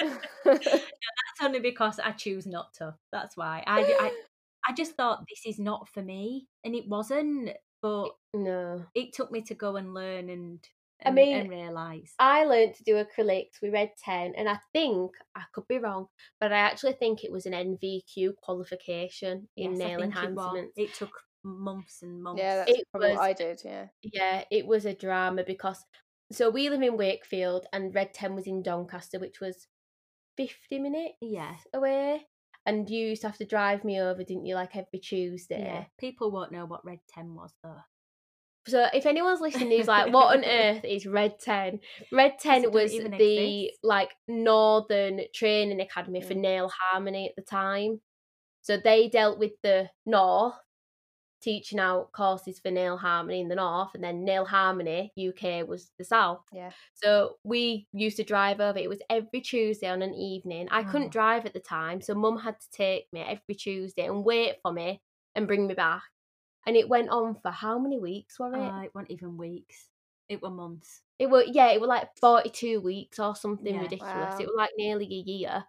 That's 0.44 1.42
only 1.42 1.60
because 1.60 1.98
I 1.98 2.12
choose 2.12 2.46
not 2.46 2.72
to. 2.78 2.94
That's 3.12 3.36
why. 3.36 3.62
I, 3.66 3.80
I, 3.82 4.12
I 4.68 4.72
just 4.74 4.92
thought 4.94 5.24
this 5.28 5.52
is 5.54 5.58
not 5.58 5.88
for 5.88 6.02
me, 6.02 6.46
and 6.64 6.74
it 6.74 6.88
wasn't. 6.88 7.50
But 7.86 8.40
No. 8.40 8.84
it 8.94 9.12
took 9.12 9.30
me 9.30 9.42
to 9.42 9.54
go 9.54 9.76
and 9.76 9.94
learn 9.94 10.28
and 10.30 10.66
I 11.04 11.10
mean, 11.10 11.36
and 11.36 11.50
realise. 11.50 12.14
I 12.18 12.44
learned 12.44 12.74
to 12.76 12.84
do 12.84 12.94
acrylics. 13.04 13.60
We 13.60 13.68
Red 13.68 13.92
10, 14.02 14.34
and 14.34 14.48
I 14.48 14.58
think, 14.72 15.12
I 15.34 15.42
could 15.52 15.68
be 15.68 15.78
wrong, 15.78 16.06
but 16.40 16.52
I 16.52 16.56
actually 16.58 16.94
think 16.94 17.22
it 17.22 17.30
was 17.30 17.44
an 17.46 17.52
NVQ 17.52 18.36
qualification 18.42 19.48
in 19.56 19.72
Yes, 19.72 19.78
nail 19.78 20.00
think 20.00 20.14
it 20.14 20.18
enhancements. 20.18 20.72
It, 20.76 20.94
took 20.94 21.12
months 21.44 22.02
and 22.02 22.22
months. 22.22 22.40
yeah, 22.40 22.56
that's 22.56 22.70
It 22.72 22.88
probably 22.90 23.10
was- 23.10 23.18
what 23.18 23.24
I 23.26 23.32
did. 23.34 23.60
Yeah. 23.64 23.88
Yeah, 24.02 24.44
it 24.50 24.66
was 24.66 24.86
a 24.86 24.94
drama 24.94 25.44
because 25.44 25.84
so 26.32 26.50
we 26.50 26.68
live 26.70 26.82
in 26.82 26.96
Wakefield 26.96 27.66
and 27.72 27.94
Red 27.94 28.12
10 28.14 28.34
was 28.34 28.46
in 28.46 28.62
Doncaster, 28.62 29.18
which 29.20 29.38
was 29.40 29.68
50 30.36 30.78
minutes 30.80 31.14
yeah. 31.20 31.56
away. 31.72 32.26
And 32.66 32.90
you 32.90 33.08
used 33.08 33.22
to 33.22 33.28
have 33.28 33.38
to 33.38 33.46
drive 33.46 33.84
me 33.84 34.00
over, 34.00 34.24
didn't 34.24 34.44
you, 34.44 34.56
like 34.56 34.76
every 34.76 34.98
Tuesday? 34.98 35.62
Yeah, 35.62 35.84
people 35.98 36.30
won't 36.32 36.52
know 36.52 36.66
what 36.66 36.84
Red 36.84 36.98
Ten 37.08 37.34
was 37.34 37.54
though. 37.62 37.76
So 38.68 38.86
if 38.92 39.06
anyone's 39.06 39.40
listening 39.40 39.70
who's 39.70 39.86
like, 39.86 40.12
what 40.12 40.36
on 40.36 40.44
earth 40.46 40.84
is 40.84 41.06
Red 41.06 41.38
10? 41.38 41.80
Red 42.12 42.38
10 42.40 42.62
don't 42.62 42.74
was 42.74 42.90
the 42.90 43.64
exist. 43.66 43.78
like 43.82 44.10
Northern 44.26 45.20
Training 45.32 45.80
Academy 45.80 46.20
for. 46.20 46.34
Nail 46.34 46.70
Harmony 46.90 47.28
at 47.28 47.36
the 47.36 47.48
time. 47.48 48.00
So 48.62 48.76
they 48.76 49.08
dealt 49.08 49.38
with 49.38 49.52
the 49.62 49.88
North, 50.04 50.54
teaching 51.40 51.78
out 51.78 52.12
courses 52.12 52.58
for 52.58 52.70
nail 52.70 52.96
harmony 52.96 53.40
in 53.40 53.48
the 53.48 53.54
North, 53.54 53.90
and 53.94 54.02
then 54.02 54.24
Nail 54.24 54.44
Harmony 54.44 55.12
UK 55.16 55.66
was 55.66 55.92
the 55.98 56.04
South. 56.04 56.42
Yeah. 56.52 56.70
So 56.94 57.36
we 57.44 57.86
used 57.92 58.16
to 58.16 58.24
drive 58.24 58.60
over. 58.60 58.78
It 58.78 58.88
was 58.88 59.00
every 59.10 59.40
Tuesday 59.40 59.88
on 59.88 60.02
an 60.02 60.14
evening. 60.14 60.68
I 60.70 60.80
Oh. 60.80 60.84
couldn't 60.90 61.12
drive 61.12 61.46
at 61.46 61.52
the 61.54 61.60
time, 61.60 62.00
so 62.00 62.14
mum 62.14 62.38
had 62.38 62.58
to 62.60 62.70
take 62.70 63.12
me 63.12 63.20
every 63.20 63.54
Tuesday 63.54 64.06
and 64.06 64.24
wait 64.24 64.56
for 64.62 64.72
me 64.72 65.02
and 65.34 65.46
bring 65.46 65.66
me 65.66 65.74
back. 65.74 66.02
And 66.66 66.76
it 66.76 66.88
went 66.88 67.10
on 67.10 67.36
for 67.40 67.50
how 67.52 67.78
many 67.78 67.98
weeks 68.00 68.38
were 68.40 68.52
it? 68.54 68.58
Uh, 68.58 68.80
it 68.82 68.94
weren't 68.94 69.10
even 69.10 69.36
weeks. 69.36 69.88
It 70.28 70.42
were 70.42 70.50
months. 70.50 71.02
It 71.18 71.30
were 71.30 71.44
yeah, 71.44 71.68
it 71.70 71.80
were 71.80 71.86
like 71.86 72.08
forty 72.18 72.50
two 72.50 72.80
weeks 72.80 73.18
or 73.20 73.36
something 73.36 73.74
Yeah. 73.74 73.82
ridiculous. 73.82 74.14
Wow. 74.34 74.38
It 74.40 74.46
was 74.46 74.56
like 74.56 74.70
nearly 74.76 75.06
a 75.06 75.08
year. 75.30 75.64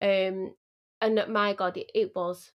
Um 0.00 0.54
and 1.00 1.24
my 1.28 1.52
god, 1.54 1.76
it, 1.76 1.90
it 1.94 2.14
was 2.14 2.52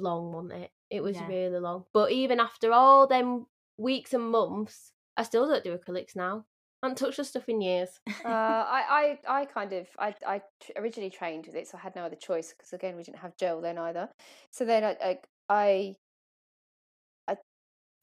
long, 0.00 0.32
wasn't 0.32 0.64
it? 0.64 0.70
It 0.90 1.02
was 1.02 1.16
Yeah. 1.16 1.28
really 1.28 1.58
long. 1.58 1.84
But 1.92 2.12
even 2.12 2.40
after 2.40 2.72
all 2.72 3.06
them 3.06 3.46
weeks 3.76 4.12
and 4.12 4.30
months, 4.30 4.92
I 5.16 5.22
still 5.22 5.46
don't 5.46 5.64
do 5.64 5.76
acrylics 5.76 6.16
now. 6.16 6.44
I 6.82 6.86
haven't 6.86 6.96
touched 6.96 7.18
the 7.18 7.24
stuff 7.24 7.48
in 7.48 7.60
years. 7.60 8.00
uh, 8.24 8.28
I, 8.28 9.18
I, 9.28 9.40
I 9.40 9.44
kind 9.44 9.72
of, 9.72 9.86
I, 9.98 10.14
I 10.26 10.42
originally 10.76 11.10
trained 11.10 11.46
with 11.46 11.54
it, 11.54 11.68
so 11.68 11.76
I 11.76 11.80
had 11.80 11.94
no 11.94 12.04
other 12.04 12.16
choice 12.16 12.54
because 12.56 12.72
again 12.72 12.96
we 12.96 13.02
didn't 13.02 13.18
have 13.18 13.36
gel 13.36 13.60
then 13.60 13.78
either. 13.78 14.08
So 14.50 14.64
then 14.64 14.84
I, 14.84 15.18
I, 15.50 15.96
I, 17.28 17.36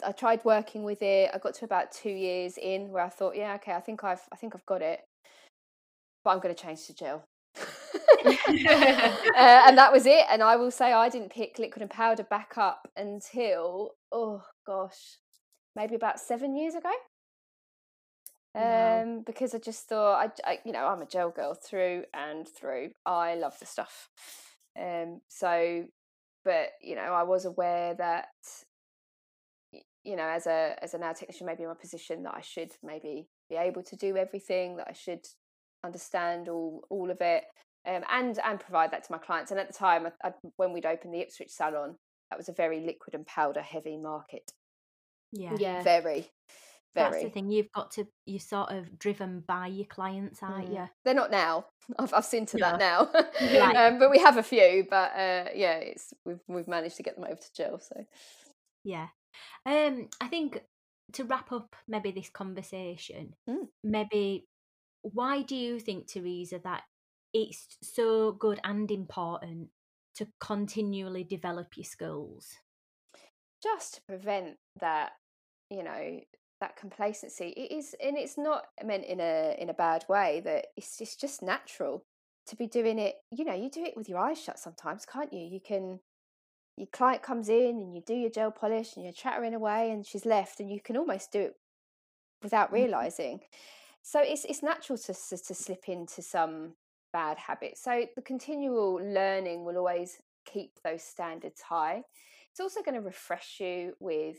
I, 0.05 0.11
tried 0.11 0.45
working 0.45 0.83
with 0.83 1.01
it. 1.01 1.31
I 1.33 1.39
got 1.39 1.55
to 1.55 1.65
about 1.65 1.91
two 1.91 2.11
years 2.11 2.57
in 2.57 2.89
where 2.91 3.03
I 3.03 3.09
thought, 3.09 3.35
yeah, 3.35 3.55
okay, 3.55 3.73
I 3.73 3.79
think 3.81 4.03
I've, 4.03 4.21
I 4.31 4.35
think 4.35 4.53
I've 4.55 4.65
got 4.67 4.83
it, 4.83 5.01
but 6.23 6.31
I'm 6.31 6.39
going 6.39 6.53
to 6.53 6.61
change 6.61 6.85
to 6.85 6.93
gel. 6.93 7.25
uh, 8.25 9.63
and 9.67 9.77
that 9.77 9.91
was 9.91 10.05
it. 10.05 10.25
And 10.29 10.41
I 10.43 10.55
will 10.55 10.71
say 10.71 10.93
I 10.93 11.09
didn't 11.09 11.31
pick 11.31 11.59
liquid 11.59 11.81
and 11.81 11.91
powder 11.91 12.23
back 12.23 12.57
up 12.57 12.87
until 12.95 13.91
oh 14.11 14.43
gosh, 14.65 15.17
maybe 15.75 15.95
about 15.95 16.19
seven 16.19 16.55
years 16.55 16.75
ago. 16.75 16.91
Wow. 18.55 19.03
Um, 19.03 19.23
because 19.25 19.53
I 19.53 19.59
just 19.59 19.87
thought 19.87 20.33
I, 20.45 20.51
I, 20.51 20.59
you 20.65 20.71
know, 20.71 20.87
I'm 20.87 21.01
a 21.01 21.05
gel 21.05 21.29
girl 21.29 21.53
through 21.53 22.03
and 22.13 22.47
through. 22.47 22.91
I 23.05 23.35
love 23.35 23.57
the 23.59 23.65
stuff. 23.65 24.09
Um, 24.79 25.21
so, 25.27 25.85
but 26.43 26.69
you 26.81 26.95
know, 26.95 27.13
I 27.13 27.23
was 27.23 27.45
aware 27.45 27.93
that, 27.95 28.27
you 30.03 30.15
know, 30.15 30.27
as 30.27 30.47
a 30.47 30.75
as 30.81 30.93
a 30.93 30.97
nail 30.97 31.13
technician, 31.13 31.45
maybe 31.45 31.63
in 31.63 31.69
my 31.69 31.75
position 31.75 32.23
that 32.23 32.33
I 32.35 32.41
should 32.41 32.71
maybe 32.83 33.27
be 33.49 33.55
able 33.55 33.83
to 33.83 33.95
do 33.95 34.17
everything. 34.17 34.77
That 34.77 34.87
I 34.89 34.93
should 34.93 35.25
understand 35.83 36.49
all 36.49 36.83
all 36.89 37.11
of 37.11 37.21
it. 37.21 37.43
Um, 37.87 38.03
and 38.11 38.37
and 38.43 38.59
provide 38.59 38.91
that 38.91 39.05
to 39.05 39.11
my 39.11 39.17
clients. 39.17 39.51
And 39.51 39.59
at 39.59 39.67
the 39.67 39.73
time, 39.73 40.07
I, 40.23 40.27
I, 40.27 40.33
when 40.57 40.73
we'd 40.73 40.85
opened 40.85 41.13
the 41.13 41.21
Ipswich 41.21 41.51
salon, 41.51 41.95
that 42.29 42.37
was 42.37 42.49
a 42.49 42.53
very 42.53 42.81
liquid 42.81 43.15
and 43.15 43.25
powder 43.25 43.61
heavy 43.61 43.97
market. 43.97 44.51
Yeah. 45.31 45.55
Yeah. 45.57 45.83
Very, 45.83 46.03
very. 46.03 47.11
That's 47.11 47.23
the 47.23 47.29
thing. 47.29 47.49
You've 47.49 47.71
got 47.71 47.91
to. 47.91 48.05
You're 48.25 48.39
sort 48.39 48.71
of 48.71 48.99
driven 48.99 49.41
by 49.47 49.67
your 49.67 49.85
clients, 49.85 50.43
aren't 50.43 50.69
Mm. 50.69 50.73
you? 50.73 50.89
They're 51.05 51.13
not 51.13 51.31
now. 51.31 51.65
I've 51.99 52.13
I've 52.13 52.25
seen 52.25 52.45
to 52.47 52.57
that 52.57 52.77
now. 52.79 53.09
Right. 53.41 53.75
um, 53.75 53.99
but 53.99 54.11
we 54.11 54.19
have 54.19 54.37
a 54.37 54.43
few. 54.43 54.85
But 54.89 55.11
uh, 55.13 55.45
yeah, 55.55 55.77
it's 55.77 56.13
we've 56.25 56.41
we've 56.47 56.67
managed 56.67 56.97
to 56.97 57.03
get 57.03 57.15
them 57.15 57.23
over 57.25 57.35
to 57.35 57.53
gel. 57.55 57.79
So 57.79 58.05
Yeah. 58.83 59.07
Um, 59.65 60.09
I 60.19 60.27
think 60.27 60.61
to 61.13 61.23
wrap 61.23 61.51
up 61.53 61.73
maybe 61.87 62.11
this 62.11 62.29
conversation, 62.29 63.33
Mm. 63.49 63.67
maybe 63.83 64.45
why 65.03 65.41
do 65.43 65.55
you 65.55 65.79
think, 65.79 66.07
Theresa, 66.07 66.59
that 66.65 66.83
it's 67.43 67.77
so 67.81 68.33
good 68.33 68.59
and 68.63 68.89
important 68.91 69.69
to 70.15 70.27
continually 70.39 71.23
develop 71.23 71.77
your 71.77 71.85
skills? 71.85 72.57
just 73.61 73.95
to 73.95 74.01
prevent 74.07 74.57
that, 74.79 75.11
you 75.69 75.83
know, 75.83 76.19
that 76.59 76.75
complacency, 76.75 77.49
it 77.49 77.71
is, 77.75 77.95
and 78.03 78.17
it's 78.17 78.37
not 78.37 78.63
meant 78.83 79.05
in 79.05 79.19
a 79.19 79.55
in 79.59 79.69
a 79.69 79.73
bad 79.73 80.05
way. 80.09 80.41
That 80.43 80.67
it's 80.75 80.99
it's 81.01 81.15
just 81.15 81.41
natural 81.41 82.05
to 82.47 82.55
be 82.55 82.67
doing 82.67 82.99
it. 82.99 83.15
You 83.31 83.45
know, 83.45 83.53
you 83.53 83.69
do 83.69 83.83
it 83.83 83.95
with 83.95 84.09
your 84.09 84.19
eyes 84.19 84.41
shut 84.41 84.59
sometimes, 84.59 85.05
can't 85.05 85.33
you? 85.33 85.41
You 85.45 85.59
can. 85.59 85.99
Your 86.77 86.87
client 86.87 87.23
comes 87.23 87.49
in 87.49 87.81
and 87.81 87.95
you 87.95 88.01
do 88.05 88.13
your 88.13 88.29
gel 88.29 88.51
polish 88.51 88.95
and 88.95 89.03
you're 89.03 89.13
chattering 89.13 89.55
away 89.55 89.89
and 89.89 90.05
she's 90.05 90.27
left 90.27 90.59
and 90.59 90.69
you 90.69 90.79
can 90.79 90.95
almost 90.95 91.31
do 91.31 91.41
it 91.41 91.55
without 92.43 92.71
Mhm. 92.71 92.73
realizing. 92.73 93.41
So 94.03 94.19
it's 94.21 94.45
it's 94.45 94.63
natural 94.63 94.97
to 94.99 95.13
to 95.13 95.55
slip 95.55 95.89
into 95.89 96.21
some 96.21 96.75
bad 97.13 97.37
habits. 97.37 97.81
So 97.83 98.05
the 98.15 98.21
continual 98.21 98.95
learning 98.95 99.65
will 99.65 99.77
always 99.77 100.17
keep 100.45 100.71
those 100.83 101.03
standards 101.03 101.61
high. 101.61 102.03
It's 102.51 102.59
also 102.59 102.81
going 102.81 102.95
to 102.95 103.01
refresh 103.01 103.57
you 103.59 103.93
with 103.99 104.37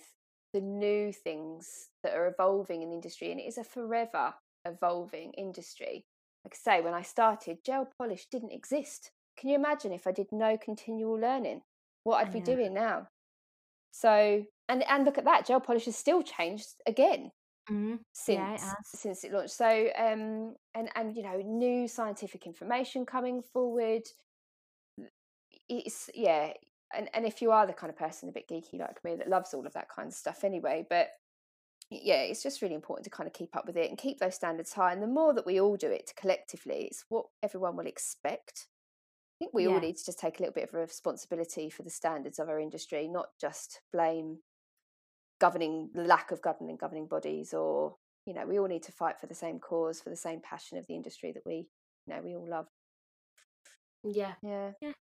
the 0.53 0.61
new 0.61 1.13
things 1.13 1.91
that 2.03 2.15
are 2.15 2.27
evolving 2.27 2.83
in 2.83 2.89
the 2.89 2.95
industry, 2.95 3.31
and 3.31 3.41
it 3.41 3.45
is 3.45 3.59
a 3.59 3.65
forever 3.65 4.35
evolving 4.65 5.33
industry. 5.33 6.07
Like 6.45 6.55
I 6.55 6.57
say, 6.57 6.81
when 6.81 6.95
I 6.95 7.03
started, 7.03 7.59
gel 7.65 7.89
polish 7.99 8.27
didn't 8.31 8.53
exist. 8.53 9.11
Can 9.37 9.51
you 9.51 9.57
imagine 9.57 9.93
if 9.93 10.07
I 10.07 10.13
did 10.13 10.29
no 10.33 10.57
continual 10.57 11.21
learning? 11.21 11.63
What 12.05 12.19
I'd 12.25 12.33
be 12.33 12.41
doing 12.41 12.73
now. 12.73 13.09
So, 13.91 14.45
and 14.69 14.83
and 14.89 15.05
look 15.05 15.19
at 15.19 15.25
that, 15.25 15.47
gel 15.47 15.61
polish 15.61 15.85
has 15.85 15.97
still 15.97 16.23
changed 16.23 16.69
again. 16.87 17.33
Mm, 17.71 17.99
since 18.13 18.39
yeah, 18.39 18.55
it 18.55 18.61
since 18.97 19.25
it 19.25 19.33
launched. 19.33 19.53
So 19.53 19.89
um, 19.99 20.55
and 20.75 20.89
and 20.95 21.15
you 21.15 21.23
know, 21.23 21.41
new 21.45 21.87
scientific 21.87 22.47
information 22.47 23.05
coming 23.05 23.43
forward. 23.43 24.03
It's 25.69 26.09
yeah, 26.15 26.53
and 26.95 27.11
and 27.13 27.27
if 27.27 27.43
you 27.43 27.51
are 27.51 27.67
the 27.67 27.75
kind 27.75 27.91
of 27.91 27.97
person 27.97 28.29
a 28.29 28.33
bit 28.33 28.49
geeky 28.49 28.79
like 28.79 29.03
me 29.05 29.17
that 29.17 29.29
loves 29.29 29.53
all 29.53 29.67
of 29.67 29.75
that 29.75 29.89
kind 29.89 30.09
of 30.09 30.15
stuff 30.15 30.45
anyway, 30.45 30.87
but 30.89 31.11
yeah, 31.91 32.23
it's 32.23 32.43
just 32.43 32.63
really 32.63 32.75
important 32.75 33.05
to 33.05 33.11
kind 33.11 33.27
of 33.27 33.33
keep 33.33 33.57
up 33.57 33.67
with 33.67 33.77
it 33.77 33.89
and 33.89 33.99
keep 33.99 34.19
those 34.19 34.35
standards 34.35 34.73
high. 34.73 34.93
And 34.93 35.03
the 35.03 35.07
more 35.07 35.33
that 35.35 35.47
we 35.47 35.61
all 35.61 35.77
do 35.77 35.91
it 35.91 36.13
collectively, 36.19 36.87
it's 36.91 37.05
what 37.09 37.27
everyone 37.43 37.77
will 37.77 37.87
expect. 37.87 38.67
I 39.41 39.45
think 39.45 39.55
we 39.55 39.69
all 39.69 39.79
need 39.79 39.97
to 39.97 40.05
just 40.05 40.19
take 40.19 40.39
a 40.39 40.43
little 40.43 40.55
bit 40.55 40.69
of 40.69 40.75
responsibility 40.75 41.71
for 41.71 41.85
the 41.85 41.91
standards 41.91 42.41
of 42.41 42.49
our 42.49 42.59
industry, 42.59 43.07
not 43.07 43.29
just 43.41 43.81
blame 43.93 44.39
governing 45.41 45.91
lack 45.95 46.31
of 46.31 46.43
governing 46.43 46.77
governing 46.77 47.07
bodies 47.07 47.55
or 47.55 47.97
you 48.27 48.35
know 48.35 48.47
we 48.47 48.59
all 48.59 48.67
need 48.69 48.83
to 48.83 48.93
fight 48.93 49.21
for 49.21 49.27
the 49.27 49.35
same 49.35 49.59
cause 49.59 50.01
for 50.01 50.11
the 50.11 50.17
same 50.17 50.41
passion 50.41 50.79
of 50.79 50.87
the 50.87 50.95
industry 50.95 51.33
that 51.33 51.45
we 51.47 51.69
you 52.07 52.15
know 52.15 52.21
we 52.23 52.35
all 52.35 52.49
love 52.49 52.67
Yeah. 54.05 54.35
yeah 54.43 54.93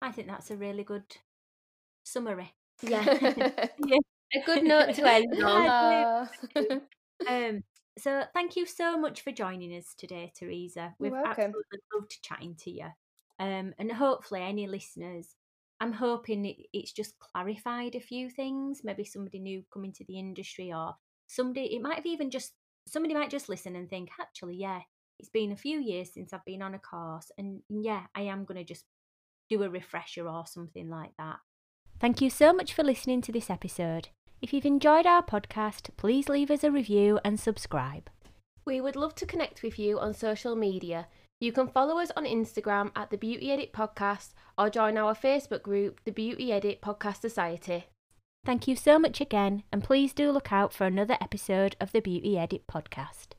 I 0.00 0.10
think 0.12 0.28
that's 0.28 0.50
a 0.50 0.56
really 0.56 0.84
good 0.84 1.04
summary. 2.02 2.52
Yeah. 2.82 3.04
yeah. 3.86 3.98
A 4.34 4.40
good 4.44 4.64
note 4.64 4.94
to 4.94 5.06
end 5.08 5.44
on. 5.44 6.28
Um, 7.28 7.62
so 7.98 8.24
thank 8.34 8.56
you 8.56 8.66
so 8.66 8.98
much 8.98 9.20
for 9.20 9.30
joining 9.30 9.72
us 9.76 9.94
today, 9.96 10.32
Theresa. 10.34 10.94
We've 10.98 11.12
absolutely 11.14 11.78
loved 11.94 12.20
chatting 12.22 12.56
to 12.64 12.70
you. 12.70 12.86
Um, 13.38 13.74
and 13.78 13.92
hopefully, 13.92 14.42
any 14.42 14.66
listeners, 14.66 15.36
I'm 15.82 15.92
hoping 15.92 16.44
it, 16.44 16.58
it's 16.72 16.92
just 16.92 17.18
clarified 17.18 17.96
a 17.96 18.00
few 18.00 18.30
things. 18.30 18.82
Maybe 18.84 19.02
somebody 19.02 19.40
new 19.40 19.64
coming 19.72 19.92
to 19.94 20.04
the 20.04 20.16
industry, 20.16 20.72
or 20.72 20.94
somebody. 21.26 21.74
It 21.74 21.82
might 21.82 21.96
have 21.96 22.06
even 22.06 22.30
just 22.30 22.52
somebody 22.86 23.14
might 23.14 23.30
just 23.30 23.48
listen 23.48 23.74
and 23.74 23.90
think, 23.90 24.08
actually, 24.20 24.54
yeah, 24.54 24.82
it's 25.18 25.28
been 25.28 25.50
a 25.50 25.56
few 25.56 25.80
years 25.80 26.14
since 26.14 26.32
I've 26.32 26.44
been 26.44 26.62
on 26.62 26.74
a 26.74 26.78
course, 26.78 27.32
and 27.36 27.62
yeah, 27.68 28.02
I 28.14 28.22
am 28.22 28.44
going 28.44 28.58
to 28.58 28.64
just 28.64 28.84
do 29.50 29.64
a 29.64 29.68
refresher 29.68 30.28
or 30.28 30.46
something 30.46 30.88
like 30.88 31.14
that. 31.18 31.38
Thank 31.98 32.20
you 32.20 32.30
so 32.30 32.52
much 32.52 32.72
for 32.72 32.84
listening 32.84 33.20
to 33.22 33.32
this 33.32 33.50
episode. 33.50 34.10
If 34.40 34.52
you've 34.52 34.64
enjoyed 34.64 35.04
our 35.04 35.24
podcast, 35.24 35.90
please 35.96 36.28
leave 36.28 36.52
us 36.52 36.62
a 36.62 36.70
review 36.70 37.18
and 37.24 37.40
subscribe. 37.40 38.08
We 38.64 38.80
would 38.80 38.94
love 38.94 39.16
to 39.16 39.26
connect 39.26 39.64
with 39.64 39.80
you 39.80 39.98
on 39.98 40.14
social 40.14 40.54
media. 40.54 41.08
You 41.42 41.50
can 41.50 41.66
follow 41.66 41.98
us 41.98 42.12
on 42.16 42.24
Instagram 42.24 42.92
at 42.94 43.10
the 43.10 43.16
Beauty 43.16 43.50
Edit 43.50 43.72
Podcast 43.72 44.28
or 44.56 44.70
join 44.70 44.96
our 44.96 45.12
Facebook 45.12 45.60
group, 45.60 46.00
the 46.04 46.12
Beauty 46.12 46.52
Edit 46.52 46.80
Podcast 46.80 47.20
Society. 47.20 47.86
Thank 48.46 48.68
you 48.68 48.76
so 48.76 48.96
much 48.96 49.20
again, 49.20 49.64
and 49.72 49.82
please 49.82 50.12
do 50.12 50.30
look 50.30 50.52
out 50.52 50.72
for 50.72 50.84
another 50.84 51.16
episode 51.20 51.74
of 51.80 51.90
the 51.90 51.98
Beauty 51.98 52.38
Edit 52.38 52.68
podcast. 52.68 53.30